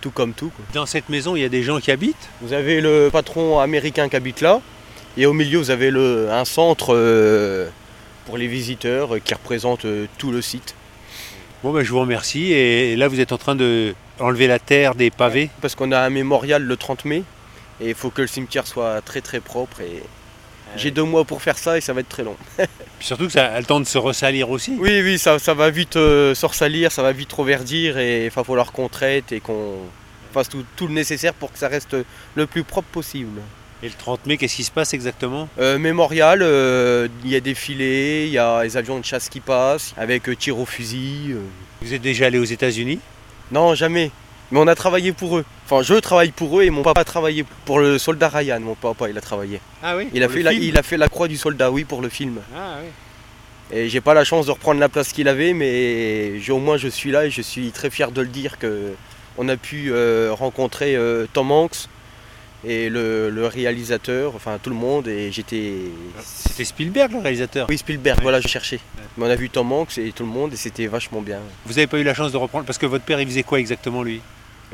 tout 0.00 0.10
comme 0.10 0.32
tout. 0.32 0.50
quoi. 0.50 0.64
Dans 0.74 0.86
cette 0.86 1.08
maison 1.08 1.36
il 1.36 1.42
y 1.42 1.44
a 1.44 1.48
des 1.48 1.62
gens 1.62 1.78
qui 1.78 1.92
habitent? 1.92 2.28
Vous 2.40 2.52
avez 2.52 2.80
le 2.80 3.08
patron 3.12 3.60
américain 3.60 4.08
qui 4.08 4.16
habite 4.16 4.40
là, 4.40 4.60
et 5.16 5.26
au 5.26 5.32
milieu 5.32 5.58
vous 5.58 5.70
avez 5.70 5.90
le, 5.90 6.30
un 6.30 6.44
centre 6.44 6.94
euh, 6.94 7.68
pour 8.26 8.38
les 8.38 8.46
visiteurs 8.46 9.14
euh, 9.14 9.18
qui 9.18 9.34
représente 9.34 9.84
euh, 9.84 10.06
tout 10.18 10.30
le 10.30 10.42
site. 10.42 10.74
Bon 11.62 11.72
ben 11.72 11.82
je 11.82 11.90
vous 11.90 12.00
remercie 12.00 12.52
et 12.52 12.96
là 12.96 13.08
vous 13.08 13.20
êtes 13.20 13.32
en 13.32 13.38
train 13.38 13.54
de 13.54 13.94
enlever 14.22 14.46
la 14.46 14.58
terre 14.58 14.94
des 14.94 15.10
pavés. 15.10 15.50
Parce 15.60 15.74
qu'on 15.74 15.92
a 15.92 16.00
un 16.00 16.10
mémorial 16.10 16.62
le 16.62 16.76
30 16.76 17.04
mai, 17.04 17.22
et 17.80 17.90
il 17.90 17.94
faut 17.94 18.10
que 18.10 18.22
le 18.22 18.28
cimetière 18.28 18.66
soit 18.66 19.00
très 19.02 19.20
très 19.20 19.40
propre, 19.40 19.80
et 19.80 20.02
j'ai 20.76 20.90
deux 20.90 21.02
mois 21.02 21.24
pour 21.24 21.42
faire 21.42 21.58
ça, 21.58 21.76
et 21.76 21.80
ça 21.80 21.92
va 21.92 22.00
être 22.00 22.08
très 22.08 22.24
long. 22.24 22.36
Puis 22.56 23.06
surtout 23.06 23.26
que 23.26 23.32
ça 23.32 23.46
a 23.46 23.58
le 23.58 23.66
temps 23.66 23.80
de 23.80 23.84
se 23.84 23.98
ressalir 23.98 24.50
aussi. 24.50 24.76
Oui, 24.78 25.00
oui, 25.02 25.18
ça, 25.18 25.38
ça 25.38 25.54
va 25.54 25.70
vite 25.70 25.96
euh, 25.96 26.34
se 26.34 26.46
ressalir, 26.46 26.92
ça 26.92 27.02
va 27.02 27.12
vite 27.12 27.32
reverdir 27.32 27.98
et 27.98 28.26
il 28.26 28.30
va 28.30 28.44
falloir 28.44 28.72
qu'on 28.72 28.88
traite 28.88 29.32
et 29.32 29.40
qu'on 29.40 29.78
fasse 30.32 30.48
tout, 30.48 30.64
tout 30.76 30.86
le 30.86 30.94
nécessaire 30.94 31.34
pour 31.34 31.52
que 31.52 31.58
ça 31.58 31.68
reste 31.68 31.96
le 32.34 32.46
plus 32.46 32.64
propre 32.64 32.88
possible. 32.88 33.40
Et 33.82 33.88
le 33.88 33.94
30 33.98 34.26
mai, 34.26 34.36
qu'est-ce 34.36 34.56
qui 34.56 34.64
se 34.64 34.70
passe 34.70 34.94
exactement? 34.94 35.48
Euh, 35.58 35.76
mémorial, 35.76 36.40
euh, 36.42 37.08
il 37.24 37.30
y 37.30 37.36
a 37.36 37.40
des 37.40 37.54
filets, 37.54 38.26
il 38.26 38.32
y 38.32 38.38
a 38.38 38.62
les 38.62 38.76
avions 38.76 38.98
de 39.00 39.04
chasse 39.04 39.28
qui 39.28 39.40
passent, 39.40 39.92
avec 39.96 40.28
euh, 40.28 40.36
tir 40.36 40.58
au 40.58 40.64
fusil. 40.66 41.32
euh. 41.32 41.40
Vous 41.82 41.92
êtes 41.92 42.02
déjà 42.02 42.26
allé 42.26 42.38
aux 42.38 42.44
États-Unis? 42.44 43.00
Non, 43.50 43.74
jamais. 43.74 44.12
Mais 44.52 44.60
on 44.60 44.68
a 44.68 44.74
travaillé 44.76 45.12
pour 45.12 45.36
eux. 45.38 45.44
Enfin, 45.64 45.82
je 45.82 45.94
travaille 45.94 46.30
pour 46.30 46.60
eux 46.60 46.62
et 46.62 46.70
mon 46.70 46.82
papa 46.82 47.00
a 47.00 47.04
travaillé 47.04 47.44
pour 47.64 47.80
le 47.80 47.98
soldat 47.98 48.28
Ryan. 48.28 48.60
Mon 48.60 48.74
papa, 48.76 49.08
il 49.08 49.18
a 49.18 49.20
travaillé. 49.20 49.60
Ah 49.82 49.96
oui? 49.96 50.08
Il 50.14 50.22
a, 50.22 50.28
fait 50.28 50.42
la, 50.42 50.50
film? 50.52 50.62
il 50.62 50.78
a 50.78 50.82
fait 50.82 50.96
la 50.96 51.08
croix 51.08 51.26
du 51.26 51.36
soldat, 51.36 51.70
oui, 51.72 51.82
pour 51.84 52.02
le 52.02 52.08
film. 52.08 52.38
Ah 52.54 52.76
oui. 52.82 52.88
Et 53.76 53.88
j'ai 53.88 54.02
pas 54.02 54.14
la 54.14 54.22
chance 54.24 54.46
de 54.46 54.50
reprendre 54.52 54.78
la 54.78 54.90
place 54.90 55.12
qu'il 55.12 55.26
avait, 55.26 55.54
mais 55.54 56.34
au 56.50 56.58
moins 56.58 56.76
je 56.76 56.88
suis 56.88 57.10
là 57.10 57.24
et 57.24 57.30
je 57.30 57.40
suis 57.40 57.70
très 57.72 57.88
fier 57.88 58.12
de 58.12 58.20
le 58.20 58.28
dire 58.28 58.58
que 58.58 58.92
on 59.38 59.48
a 59.48 59.56
pu 59.56 59.90
euh, 59.90 60.30
rencontrer 60.32 60.94
euh, 60.94 61.26
Tom 61.32 61.50
Hanks 61.50 61.88
et 62.64 62.88
le, 62.88 63.28
le 63.30 63.46
réalisateur, 63.46 64.34
enfin 64.36 64.58
tout 64.62 64.70
le 64.70 64.76
monde, 64.76 65.08
et 65.08 65.32
j'étais. 65.32 65.72
C'était 66.24 66.64
Spielberg 66.64 67.12
le 67.12 67.18
réalisateur 67.18 67.66
Oui, 67.68 67.78
Spielberg, 67.78 68.20
voilà, 68.22 68.40
je 68.40 68.48
cherchais. 68.48 68.78
Mais 69.16 69.26
on 69.26 69.30
a 69.30 69.34
vu 69.36 69.50
Tom 69.50 69.70
Hanks 69.72 69.98
et 69.98 70.12
tout 70.12 70.22
le 70.24 70.30
monde, 70.30 70.52
et 70.52 70.56
c'était 70.56 70.86
vachement 70.86 71.20
bien. 71.22 71.40
Vous 71.66 71.74
n'avez 71.74 71.86
pas 71.86 71.98
eu 71.98 72.04
la 72.04 72.14
chance 72.14 72.32
de 72.32 72.36
reprendre 72.36 72.64
parce 72.64 72.78
que 72.78 72.86
votre 72.86 73.04
père 73.04 73.20
il 73.20 73.26
faisait 73.26 73.42
quoi 73.42 73.58
exactement 73.58 74.02
lui? 74.02 74.20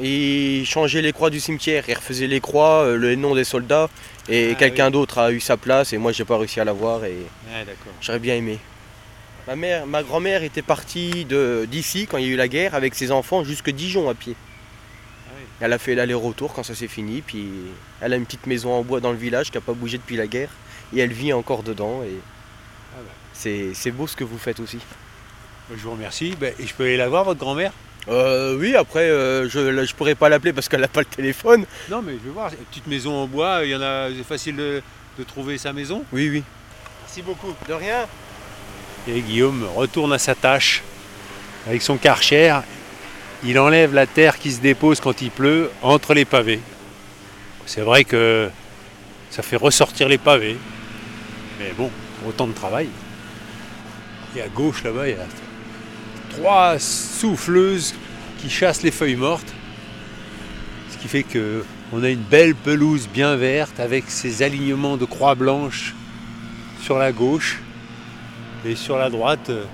Il 0.01 0.64
changeait 0.64 1.03
les 1.03 1.12
croix 1.12 1.29
du 1.31 1.40
cimetière, 1.40 1.83
il 1.88 1.94
refaisait 1.94 2.29
les 2.29 2.40
croix, 2.40 2.85
euh, 2.85 2.96
le 2.96 3.16
nom 3.16 3.35
des 3.35 3.42
soldats, 3.42 3.88
et 4.29 4.51
Ah, 4.53 4.55
quelqu'un 4.55 4.90
d'autre 4.92 5.18
a 5.18 5.33
eu 5.33 5.40
sa 5.40 5.57
place, 5.57 5.92
et 5.92 5.98
moi 5.98 6.12
j'ai 6.12 6.24
pas 6.24 6.38
réussi 6.38 6.61
à 6.61 6.64
l'avoir, 6.64 7.05
et 7.05 7.16
Ah 7.53 7.64
j'aurais 8.01 8.20
bien 8.20 8.37
aimé. 8.37 8.59
Ma, 9.48 9.57
mère, 9.57 9.87
ma 9.87 10.03
grand-mère 10.05 10.44
était 10.44 10.62
partie 10.62 11.24
de- 11.24 11.66
d'ici 11.68 12.07
quand 12.09 12.18
il 12.18 12.27
y 12.27 12.29
a 12.29 12.33
eu 12.33 12.37
la 12.37 12.46
guerre 12.48 12.74
avec 12.77 12.94
ses 12.94 13.11
enfants 13.11 13.42
jusque 13.44 13.70
Dijon 13.70 14.09
à 14.09 14.14
pied. 14.14 14.37
Elle 15.61 15.73
a 15.73 15.79
fait 15.79 15.94
l'aller-retour 15.94 16.55
quand 16.55 16.62
ça 16.62 16.75
s'est 16.75 16.88
fini, 16.88 17.21
puis 17.21 17.49
elle 18.01 18.12
a 18.12 18.16
une 18.16 18.25
petite 18.25 18.47
maison 18.47 18.73
en 18.73 18.83
bois 18.83 19.01
dans 19.01 19.11
le 19.11 19.18
village 19.18 19.51
qui 19.51 19.57
n'a 19.57 19.61
pas 19.61 19.73
bougé 19.73 19.99
depuis 19.99 20.16
la 20.16 20.27
guerre, 20.27 20.51
et 20.94 21.01
elle 21.01 21.12
vit 21.12 21.33
encore 21.33 21.62
dedans, 21.62 22.03
et 22.05 22.16
c'est 23.33 23.71
c'est 23.75 23.90
beau 23.90 24.07
ce 24.07 24.16
que 24.16 24.25
vous 24.25 24.38
faites 24.38 24.61
aussi. 24.61 24.79
Je 25.71 25.83
vous 25.83 25.92
remercie. 25.92 26.35
Ben, 26.40 26.55
et 26.59 26.66
je 26.66 26.75
peux 26.75 26.85
aller 26.85 26.97
la 26.97 27.09
voir, 27.09 27.25
votre 27.25 27.40
grand-mère? 27.40 27.73
Euh, 28.09 28.57
oui, 28.57 28.75
après, 28.75 29.11
euh, 29.11 29.49
je 29.49 29.59
ne 29.59 29.92
pourrais 29.92 30.14
pas 30.14 30.29
l'appeler 30.31 30.53
parce 30.55 30.68
qu'elle 30.68 30.81
n'a 30.81 30.88
pas 30.88 31.01
le 31.01 31.07
téléphone. 31.07 31.66
Non, 31.90 32.01
mais 32.01 32.12
je 32.12 32.27
veux 32.27 32.31
voir. 32.31 32.51
Une 32.51 32.64
petite 32.64 32.87
maison 32.87 33.14
en 33.14 33.27
bois, 33.27 33.61
il 33.64 33.71
y 33.71 33.77
en 33.77 33.83
a. 33.83 34.09
C'est 34.16 34.25
facile 34.25 34.57
de, 34.57 34.83
de 35.18 35.25
trouver 35.25 35.59
sa 35.59 35.75
maison. 35.75 36.05
Oui, 36.12 36.31
oui. 36.31 36.42
Merci 37.03 37.21
beaucoup. 37.21 37.55
De 37.68 37.75
rien. 37.75 38.07
Et 39.07 39.21
Guillaume 39.21 39.68
retourne 39.77 40.12
à 40.12 40.18
sa 40.18 40.35
tâche 40.35 40.83
avec 41.66 41.83
son 41.83 41.99
karcher. 41.99 42.59
Il 43.44 43.59
enlève 43.59 43.94
la 43.94 44.07
terre 44.07 44.38
qui 44.38 44.51
se 44.51 44.61
dépose 44.61 45.01
quand 45.01 45.22
il 45.22 45.31
pleut 45.31 45.70
entre 45.83 46.12
les 46.14 46.24
pavés. 46.24 46.61
C'est 47.66 47.83
vrai 47.83 48.05
que 48.05 48.51
ça 49.31 49.42
fait 49.42 49.57
ressortir 49.57 50.09
les 50.09 50.18
pavés. 50.18 50.57
Mais 51.59 51.72
bon, 51.77 51.90
autant 52.27 52.46
de 52.46 52.53
travail. 52.53 52.88
Et 54.37 54.42
à 54.42 54.48
gauche 54.48 54.83
là-bas, 54.83 55.09
il 55.09 55.16
y 55.16 55.20
a 55.20 55.27
trois 56.31 56.79
souffleuses 56.79 57.94
qui 58.40 58.51
chassent 58.51 58.83
les 58.83 58.90
feuilles 58.90 59.16
mortes. 59.16 59.53
Ce 60.90 60.96
qui 60.98 61.09
fait 61.09 61.22
que 61.22 61.64
on 61.92 62.03
a 62.03 62.09
une 62.11 62.20
belle 62.20 62.55
pelouse 62.55 63.09
bien 63.12 63.37
verte 63.37 63.81
avec 63.81 64.05
ses 64.11 64.42
alignements 64.42 64.96
de 64.96 65.05
croix 65.05 65.35
blanches 65.35 65.94
sur 66.83 66.98
la 66.98 67.12
gauche. 67.12 67.61
Et 68.66 68.74
sur 68.74 68.98
la 68.98 69.09
droite, 69.11 69.51
euh, 69.51 69.64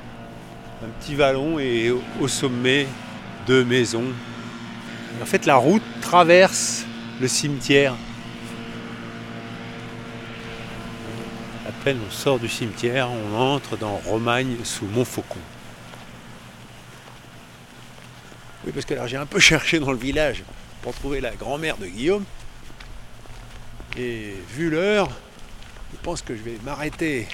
un 0.84 0.88
petit 1.00 1.14
vallon 1.14 1.58
et 1.58 1.90
au- 1.90 2.02
au 2.20 2.28
sommet, 2.28 2.86
deux 3.46 3.64
maisons. 3.64 4.12
En 5.22 5.26
fait, 5.26 5.46
la 5.46 5.56
route 5.56 5.82
traverse 6.00 6.84
le 7.20 7.28
cimetière. 7.28 7.94
À 11.66 11.72
peine 11.84 11.98
on 12.06 12.10
sort 12.10 12.38
du 12.38 12.48
cimetière, 12.48 13.08
on 13.10 13.36
entre 13.38 13.76
dans 13.76 13.96
Romagne 13.96 14.56
sous 14.64 14.86
Montfaucon. 14.86 15.38
Oui, 18.64 18.72
parce 18.72 18.86
que 18.86 18.94
alors 18.94 19.06
j'ai 19.06 19.16
un 19.16 19.26
peu 19.26 19.38
cherché 19.38 19.78
dans 19.78 19.92
le 19.92 19.98
village 19.98 20.42
pour 20.82 20.94
trouver 20.94 21.20
la 21.20 21.34
grand-mère 21.34 21.76
de 21.76 21.86
Guillaume. 21.86 22.24
Et 23.96 24.34
vu 24.50 24.70
l'heure, 24.70 25.08
je 25.92 25.98
pense 26.02 26.22
que 26.22 26.34
je 26.34 26.42
vais 26.42 26.58
m'arrêter 26.64 27.28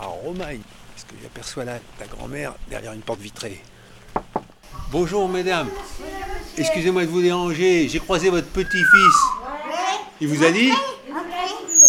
à 0.00 0.04
Romagne, 0.04 0.60
parce 0.94 1.04
que 1.04 1.14
j'aperçois 1.22 1.64
la, 1.64 1.78
la 1.98 2.06
grand-mère 2.06 2.54
derrière 2.68 2.92
une 2.92 3.00
porte 3.00 3.20
vitrée. 3.20 3.62
Bonjour 4.92 5.28
mesdames, 5.28 5.68
excusez-moi 6.56 7.02
de 7.02 7.08
vous 7.10 7.20
déranger, 7.22 7.88
j'ai 7.88 7.98
croisé 7.98 8.30
votre 8.30 8.46
petit-fils. 8.48 9.16
Il 10.20 10.28
vous 10.28 10.44
a 10.44 10.50
dit 10.50 10.70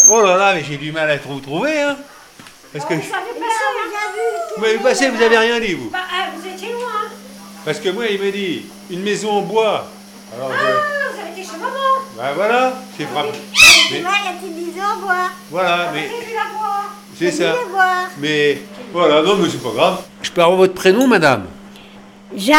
Oh 0.10 0.21
là 0.21 0.38
là, 0.38 0.53
mais 0.55 0.63
j'ai 0.67 0.77
du 0.77 0.91
mal 0.91 1.10
à 1.10 1.17
vous 1.17 1.39
trouver, 1.39 1.79
hein 1.81 1.95
Parce 2.73 2.86
que... 2.86 2.93
Vous 2.95 4.62
m'avez 4.62 4.77
passé, 4.79 5.10
vous 5.10 5.21
avez 5.21 5.38
rien 5.38 5.60
dit, 5.60 5.73
vous 5.75 5.89
Bah, 5.91 5.99
ah, 6.12 6.27
vous 6.36 6.47
étiez 6.47 6.71
loin. 6.73 6.81
Parce 7.63 7.79
que 7.79 7.89
moi, 7.89 8.05
il 8.07 8.19
m'a 8.19 8.31
dit, 8.31 8.65
une 8.89 9.03
maison 9.03 9.31
en 9.31 9.41
bois. 9.41 9.88
Alors, 10.36 10.51
Ah, 10.51 11.12
vous 11.13 11.19
avez 11.21 11.31
été 11.39 11.43
chez 11.49 11.57
maman. 11.57 12.01
bah 12.17 12.31
voilà, 12.36 12.73
c'est 12.97 13.05
frappé. 13.05 13.29
Mais- 13.91 14.01
Là, 14.01 14.10
il 14.19 14.25
y 14.25 14.27
a 14.27 14.31
petite 14.33 14.55
maison 14.75 14.86
à 14.86 14.95
boire. 14.95 15.31
Voilà, 15.51 15.91
mais 15.93 16.01
J'ai 16.10 16.25
vu 16.25 16.33
la 16.33 16.57
voir. 16.57 16.93
c'est 17.17 17.31
ça. 17.31 17.55
Mais 18.17 18.62
voilà, 18.91 19.21
non, 19.21 19.36
mais 19.36 19.49
c'est 19.49 19.62
pas 19.62 19.69
grave. 19.69 20.01
Je 20.23 20.31
peux 20.31 20.41
avoir 20.41 20.57
votre 20.57 20.73
prénom, 20.73 21.07
madame? 21.07 21.45
Jeanne. 22.35 22.57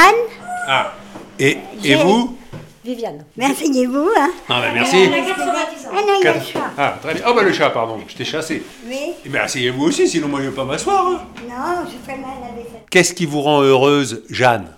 Ah. 0.67 0.93
Et, 1.39 1.59
et 1.85 1.95
vous 1.97 2.37
Viviane. 2.85 3.25
Merci 3.37 3.85
vous. 3.87 4.09
Hein. 4.19 4.31
Ah 4.49 4.61
bah 4.63 4.69
merci. 4.73 4.97
Elle 4.97 5.13
a 5.15 5.21
90 5.21 5.87
ans. 5.87 5.91
Elle 5.93 5.99
a 6.11 6.19
eu 6.19 6.23
Quatre- 6.23 6.39
le 6.39 6.45
chat. 6.53 6.71
Ah, 6.79 6.95
très 7.03 7.15
bien. 7.15 7.23
Oh 7.29 7.35
bah 7.35 7.43
le 7.43 7.53
chat, 7.53 7.71
pardon, 7.71 7.99
je 8.07 8.15
t'ai 8.17 8.25
chassé. 8.25 8.63
Oui. 8.87 8.97
Eh 9.27 9.29
bien, 9.29 9.43
asseyez-vous 9.43 9.85
aussi, 9.85 10.09
sinon 10.09 10.29
moi 10.29 10.41
je 10.43 10.49
vais 10.49 10.55
pas 10.55 10.65
m'asseoir. 10.65 11.07
hein. 11.07 11.21
Non, 11.49 11.85
je 11.87 11.97
ferai 12.07 12.19
mal 12.21 12.31
à 12.43 12.49
la 12.49 12.55
vaisselle. 12.63 12.81
Qu'est-ce 12.91 13.13
qui 13.15 13.27
vous 13.27 13.43
rend 13.43 13.61
heureuse, 13.63 14.23
Jeanne? 14.31 14.69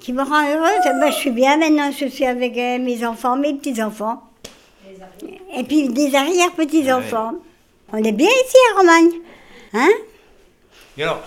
Qui 0.00 0.12
me 0.12 0.22
rend 0.22 0.42
heureuse 0.46 0.84
ben, 1.00 1.10
Je 1.10 1.16
suis 1.16 1.30
bien 1.30 1.56
maintenant. 1.56 1.90
Je 1.98 2.06
suis 2.06 2.26
avec 2.26 2.56
euh, 2.58 2.78
mes 2.78 3.04
enfants, 3.06 3.36
mes 3.36 3.54
petits-enfants. 3.54 4.22
Et 5.56 5.64
puis 5.64 5.88
des 5.88 6.14
arrière-petits-enfants. 6.14 7.32
On 7.92 7.96
est 8.04 8.12
bien 8.12 8.28
ici 8.28 8.56
à 8.74 8.78
Romagne. 8.80 9.10
Hein? 9.72 9.88
Et 10.98 11.02
alors, 11.04 11.22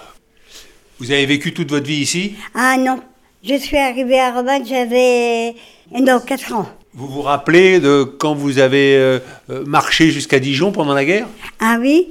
vous 1.00 1.12
avez 1.12 1.26
vécu 1.26 1.54
toute 1.54 1.70
votre 1.70 1.86
vie 1.86 2.02
ici 2.02 2.36
Ah 2.54 2.76
non. 2.78 3.00
Je 3.44 3.56
suis 3.56 3.78
arrivée 3.78 4.20
à 4.20 4.34
Romagne, 4.34 4.66
j'avais. 4.66 5.56
Non, 5.92 6.20
4 6.20 6.54
ans. 6.54 6.70
Vous 6.94 7.08
vous 7.08 7.22
rappelez 7.22 7.80
de 7.80 8.04
quand 8.04 8.34
vous 8.34 8.60
avez 8.60 8.98
euh, 8.98 9.20
euh, 9.50 9.64
marché 9.66 10.12
jusqu'à 10.12 10.40
Dijon 10.40 10.72
pendant 10.72 10.94
la 10.94 11.06
guerre? 11.06 11.28
Ah 11.60 11.78
oui, 11.80 12.10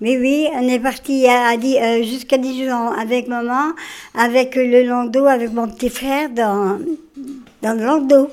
oui, 0.00 0.16
oui, 0.20 0.46
on 0.54 0.68
est 0.68 0.78
parti 0.78 1.26
à, 1.26 1.54
euh, 1.54 2.02
jusqu'à 2.04 2.38
Dijon 2.38 2.92
avec 2.92 3.26
maman, 3.26 3.72
avec 4.14 4.54
le 4.54 4.84
landau, 4.84 5.26
avec 5.26 5.52
mon 5.52 5.66
petit 5.66 5.90
frère 5.90 6.30
dans, 6.30 6.78
dans 7.62 7.72
le 7.72 7.84
landau, 7.84 8.30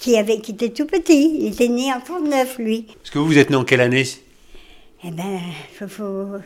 qui, 0.00 0.16
avait, 0.16 0.40
qui 0.40 0.52
était 0.52 0.70
tout 0.70 0.86
petit. 0.86 1.36
Il 1.40 1.52
était 1.52 1.68
né 1.68 1.92
en 1.92 2.00
39, 2.00 2.58
lui. 2.58 2.86
Parce 2.98 3.10
que 3.10 3.18
vous, 3.18 3.26
vous 3.26 3.38
êtes 3.38 3.50
né 3.50 3.56
en 3.56 3.64
quelle 3.64 3.82
année? 3.82 4.04
Eh 5.04 5.10
ben, 5.12 5.38
faut, 5.78 5.86
faut, 5.86 6.38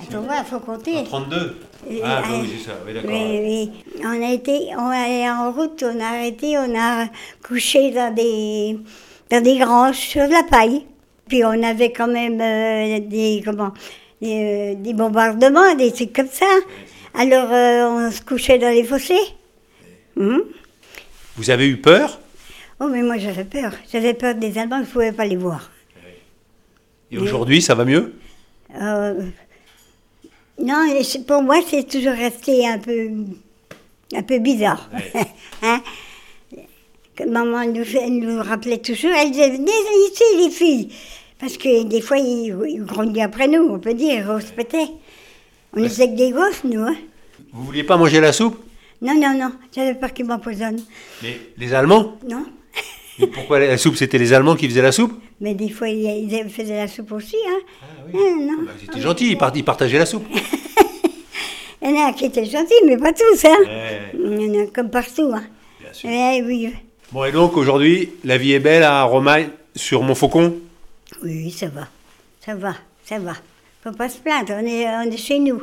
attends, 0.00 0.20
voir, 0.22 0.46
faut 0.46 0.60
compter. 0.60 1.04
32 1.04 1.56
Et- 1.88 2.00
Ah 2.02 2.22
bah 2.22 2.28
euh, 2.32 2.40
oui, 2.42 2.50
c'est 2.58 2.70
ça, 2.70 2.76
oui 2.86 2.94
d'accord. 2.94 3.10
Oui, 3.12 3.40
oui. 3.42 3.70
On 4.04 4.22
a 4.22 4.32
été, 4.32 4.68
on 4.76 4.86
allait 4.88 5.28
en 5.30 5.52
route, 5.52 5.84
on 5.86 6.00
a 6.00 6.04
arrêté, 6.06 6.56
on 6.58 6.74
a 6.78 7.06
couché 7.46 7.90
dans 7.92 8.12
des, 8.14 8.78
dans 9.30 9.42
des 9.42 9.58
granges 9.58 9.96
sur 9.98 10.26
de 10.26 10.32
la 10.32 10.42
paille. 10.42 10.84
Puis 11.28 11.44
on 11.44 11.62
avait 11.62 11.92
quand 11.92 12.06
même 12.08 12.40
euh, 12.40 13.00
des, 13.00 13.42
comment, 13.44 13.72
des, 14.22 14.74
euh, 14.74 14.82
des 14.82 14.94
bombardements, 14.94 15.74
des 15.74 15.92
trucs 15.92 16.12
comme 16.12 16.28
ça. 16.28 16.46
Alors 17.14 17.48
euh, 17.52 18.06
on 18.08 18.10
se 18.10 18.20
couchait 18.22 18.58
dans 18.58 18.70
les 18.70 18.84
fossés. 18.84 19.18
Hum? 20.18 20.42
Vous 21.36 21.50
avez 21.50 21.66
eu 21.68 21.76
peur? 21.78 22.20
Oh 22.80 22.86
mais 22.88 23.02
moi 23.02 23.16
j'avais 23.18 23.44
peur. 23.44 23.72
J'avais 23.92 24.14
peur 24.14 24.34
des 24.34 24.56
Allemands, 24.58 24.78
je 24.82 24.88
ne 24.88 24.92
pouvais 24.92 25.12
pas 25.12 25.24
les 25.26 25.36
voir. 25.36 25.70
Et 27.10 27.18
aujourd'hui, 27.18 27.62
ça 27.62 27.74
va 27.74 27.84
mieux? 27.84 28.14
Euh, 28.80 29.14
non, 30.62 30.86
pour 31.26 31.42
moi, 31.42 31.60
c'est 31.68 31.86
toujours 31.86 32.12
resté 32.12 32.66
un 32.66 32.78
peu, 32.78 33.10
un 34.14 34.22
peu 34.22 34.38
bizarre. 34.38 34.90
Hein? 35.62 35.80
Que 37.14 37.24
maman 37.24 37.64
nous, 37.64 38.42
rappelait 38.42 38.78
toujours, 38.78 39.10
elle 39.10 39.30
disait, 39.30 39.48
venez 39.50 39.70
ici 40.10 40.22
les 40.36 40.50
filles. 40.50 40.88
Parce 41.38 41.56
que 41.56 41.84
des 41.84 42.02
fois, 42.02 42.18
ils, 42.18 42.54
ils 42.68 42.84
grondent 42.84 43.18
après 43.18 43.48
nous, 43.48 43.68
on 43.70 43.78
peut 43.78 43.94
dire, 43.94 44.26
on 44.28 44.38
se 44.38 44.52
pétait. 44.52 44.88
On 45.74 45.82
était 45.82 46.08
que 46.10 46.16
des 46.16 46.30
gosses, 46.30 46.62
nous. 46.64 46.82
Hein. 46.82 46.96
Vous 47.52 47.64
vouliez 47.64 47.84
pas 47.84 47.96
manger 47.96 48.20
la 48.20 48.32
soupe? 48.32 48.62
Non, 49.00 49.14
non, 49.14 49.34
non, 49.38 49.52
j'avais 49.74 49.94
peur 49.94 50.12
qu'ils 50.12 50.26
m'empoisonnent. 50.26 50.82
Mais 51.22 51.38
les 51.56 51.72
Allemands? 51.74 52.18
Non, 52.28 52.44
Pourquoi 53.32 53.60
la 53.60 53.78
soupe 53.78 53.96
C'était 53.96 54.18
les 54.18 54.32
Allemands 54.32 54.56
qui 54.56 54.68
faisaient 54.68 54.82
la 54.82 54.92
soupe 54.92 55.12
mais 55.40 55.54
des 55.54 55.68
fois, 55.68 55.88
ils, 55.88 56.48
faisaient 56.48 56.76
la 56.76 56.88
soupe 56.88 57.12
aussi. 57.12 57.36
Hein. 57.48 57.58
Ah, 57.92 58.16
non. 58.16 58.66
C'était 58.80 59.00
gentil, 59.00 59.30
ils, 59.32 59.38
part- 59.38 59.52
ils 59.54 59.64
partageaient 59.64 59.98
la 59.98 60.06
soupe. 60.06 60.26
Il 61.82 61.90
y 61.90 61.98
en 61.98 62.08
a 62.08 62.12
qui 62.14 62.24
étaient 62.24 62.44
gentils, 62.44 62.74
mais 62.86 62.96
pas 62.96 63.12
tous. 63.12 63.44
Hein. 63.44 64.10
Il 64.14 64.42
y 64.42 64.50
en 64.50 64.64
a 64.64 64.66
comme 64.68 64.90
partout. 64.90 65.30
Hein. 65.32 65.44
Bien 65.78 65.92
sûr. 65.92 66.10
Oui. 66.46 66.72
Bon, 67.12 67.24
et 67.24 67.30
donc 67.30 67.56
aujourd'hui, 67.56 68.10
la 68.24 68.38
vie 68.38 68.54
est 68.54 68.58
belle 68.58 68.82
à 68.82 69.04
Romagne 69.04 69.50
sur 69.74 70.02
Montfaucon? 70.02 70.56
Oui, 71.22 71.50
ça 71.50 71.68
va. 71.68 71.86
Ça 72.44 72.56
va, 72.56 72.74
ça 73.04 73.18
va. 73.18 73.34
Faut 73.84 73.92
pas 73.92 74.08
se 74.08 74.18
plaindre, 74.18 74.54
on 74.60 74.66
est, 74.66 74.86
on 74.88 75.10
est 75.12 75.16
chez 75.16 75.38
nous. 75.38 75.62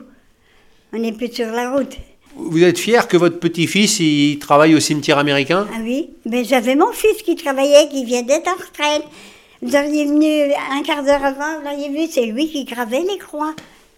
On 0.94 1.00
n'est 1.00 1.12
plus 1.12 1.34
sur 1.34 1.48
la 1.48 1.72
route. 1.72 1.98
Vous 2.36 2.64
êtes 2.64 2.80
fier 2.80 3.08
que 3.08 3.18
votre 3.18 3.40
petit-fils 3.40 4.00
il 4.00 4.40
travaille 4.40 4.76
au 4.76 4.80
cimetière 4.80 5.18
américain? 5.18 5.68
Ah 5.74 5.78
oui 5.82 6.10
Mais 6.26 6.44
j'avais 6.44 6.76
mon 6.76 6.92
fils 6.92 7.22
qui 7.24 7.36
travaillait, 7.36 7.88
qui 7.90 8.06
vient 8.06 8.24
d'être 8.24 8.48
en 8.48 8.56
retraite. 8.56 9.04
Vous 9.62 9.76
auriez 9.76 10.06
venu 10.06 10.52
un 10.72 10.84
quart 10.84 11.04
d'heure 11.04 11.24
avant, 11.24 11.60
vous 11.60 11.66
l'auriez 11.66 11.90
vu, 11.90 12.12
c'est 12.12 12.26
lui 12.26 12.50
qui 12.50 12.66
gravait 12.66 13.02
les 13.02 13.18
croix. 13.18 13.54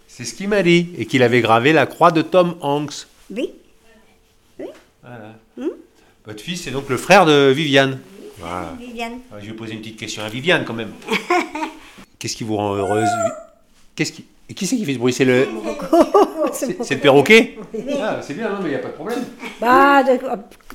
C'est 0.07 0.23
ce 0.25 0.33
qu'il 0.33 0.47
m'a 0.47 0.63
dit. 0.63 0.89
Et 0.97 1.05
qu'il 1.05 1.23
avait 1.23 1.41
gravé 1.41 1.73
la 1.73 1.85
croix 1.85 2.11
de 2.11 2.21
Tom 2.21 2.55
Hanks. 2.61 3.07
Oui. 3.35 3.49
Voilà. 4.57 5.35
Hmm 5.57 5.69
Votre 6.25 6.41
fils, 6.41 6.63
c'est 6.63 6.71
donc 6.71 6.89
le 6.89 6.97
frère 6.97 7.25
de 7.25 7.51
Viviane. 7.51 7.99
Voilà. 8.39 8.75
Viviane. 8.79 9.19
Ah, 9.31 9.35
Je 9.41 9.47
vais 9.47 9.53
poser 9.53 9.73
une 9.73 9.79
petite 9.79 9.97
question 9.97 10.23
à 10.23 10.29
Viviane 10.29 10.63
quand 10.65 10.73
même. 10.73 10.91
Qu'est-ce 12.19 12.35
qui 12.35 12.43
vous 12.43 12.55
rend 12.55 12.73
heureuse 12.75 13.09
Qu'est-ce 13.95 14.11
qui... 14.11 14.25
Et 14.49 14.53
qui 14.53 14.67
c'est 14.67 14.77
qui 14.77 14.85
fait 14.85 14.93
ce 14.93 14.99
bruit? 14.99 15.13
C'est 15.13 15.25
le... 15.25 15.47
C'est 16.55 16.95
le 16.95 17.01
perroquet 17.01 17.57
Ah, 18.01 18.19
c'est 18.21 18.33
bien, 18.33 18.49
non, 18.49 18.55
mais 18.61 18.69
il 18.69 18.71
n'y 18.71 18.75
a 18.75 18.79
pas 18.79 18.87
de 18.89 18.93
problème. 18.93 19.19
Bah, 19.61 20.03
de- 20.03 20.19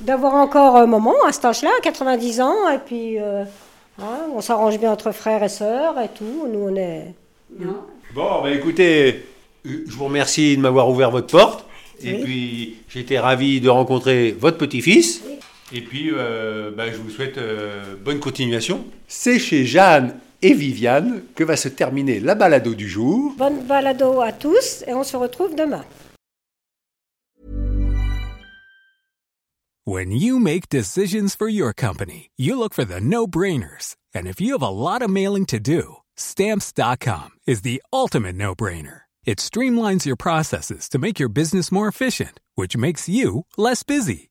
d'avoir 0.05 0.35
encore 0.35 0.75
un 0.77 0.85
moment 0.85 1.15
à 1.27 1.31
cet 1.31 1.45
âge-là, 1.45 1.69
90 1.83 2.41
ans, 2.41 2.69
et 2.73 2.77
puis 2.79 3.19
euh, 3.19 3.43
hein, 4.01 4.19
on 4.35 4.41
s'arrange 4.41 4.79
bien 4.79 4.91
entre 4.91 5.11
frères 5.11 5.43
et 5.43 5.49
sœurs 5.49 5.95
et 5.99 6.07
tout. 6.09 6.47
Nous, 6.51 6.59
on 6.69 6.75
est. 6.75 7.13
Bon, 8.15 8.41
bah 8.43 8.51
écoutez, 8.51 9.23
euh, 9.65 9.83
je 9.87 9.93
vous 9.95 10.05
remercie 10.05 10.55
de 10.57 10.61
m'avoir 10.61 10.89
ouvert 10.89 11.11
votre 11.11 11.27
porte. 11.27 11.65
Et 12.03 12.13
Oui. 12.13 12.23
puis, 12.23 12.75
j'ai 12.89 13.01
été 13.01 13.19
ravi 13.19 13.61
de 13.61 13.69
rencontrer 13.69 14.35
votre 14.37 14.57
petit-fils. 14.57 15.21
Et 15.73 15.81
puis, 15.81 16.09
euh, 16.11 16.71
bah, 16.75 16.85
je 16.91 16.97
vous 16.97 17.09
souhaite 17.11 17.37
euh, 17.37 17.93
bonne 18.03 18.19
continuation. 18.19 18.83
C'est 19.07 19.37
chez 19.39 19.65
Jeanne 19.65 20.15
et 20.41 20.53
Viviane 20.53 21.23
que 21.35 21.43
va 21.43 21.55
se 21.55 21.69
terminer 21.69 22.19
la 22.19 22.35
balado 22.35 22.73
du 22.73 22.87
jour. 22.87 23.33
Bonne 23.37 23.63
balado 23.65 24.21
à 24.21 24.31
tous, 24.31 24.83
et 24.87 24.93
on 24.93 25.03
se 25.03 25.17
retrouve 25.17 25.55
demain. 25.55 25.83
When 29.83 30.11
you 30.11 30.39
make 30.39 30.69
decisions 30.69 31.33
for 31.35 31.49
your 31.49 31.73
company, 31.73 32.29
you 32.37 32.55
look 32.55 32.73
for 32.73 32.85
the 32.85 33.01
no 33.01 33.25
brainers. 33.25 33.95
And 34.13 34.27
if 34.27 34.39
you 34.39 34.53
have 34.53 34.61
a 34.61 34.69
lot 34.69 35.01
of 35.01 35.09
mailing 35.09 35.47
to 35.47 35.59
do, 35.59 35.97
stamps.com 36.15 37.31
is 37.47 37.63
the 37.63 37.81
ultimate 37.91 38.35
no 38.35 38.53
brainer. 38.53 39.01
It 39.25 39.39
streamlines 39.39 40.05
your 40.05 40.15
processes 40.15 40.87
to 40.89 40.99
make 40.99 41.19
your 41.19 41.29
business 41.29 41.71
more 41.71 41.87
efficient, 41.87 42.39
which 42.55 42.77
makes 42.77 43.09
you 43.09 43.45
less 43.57 43.83
busy. 43.83 44.30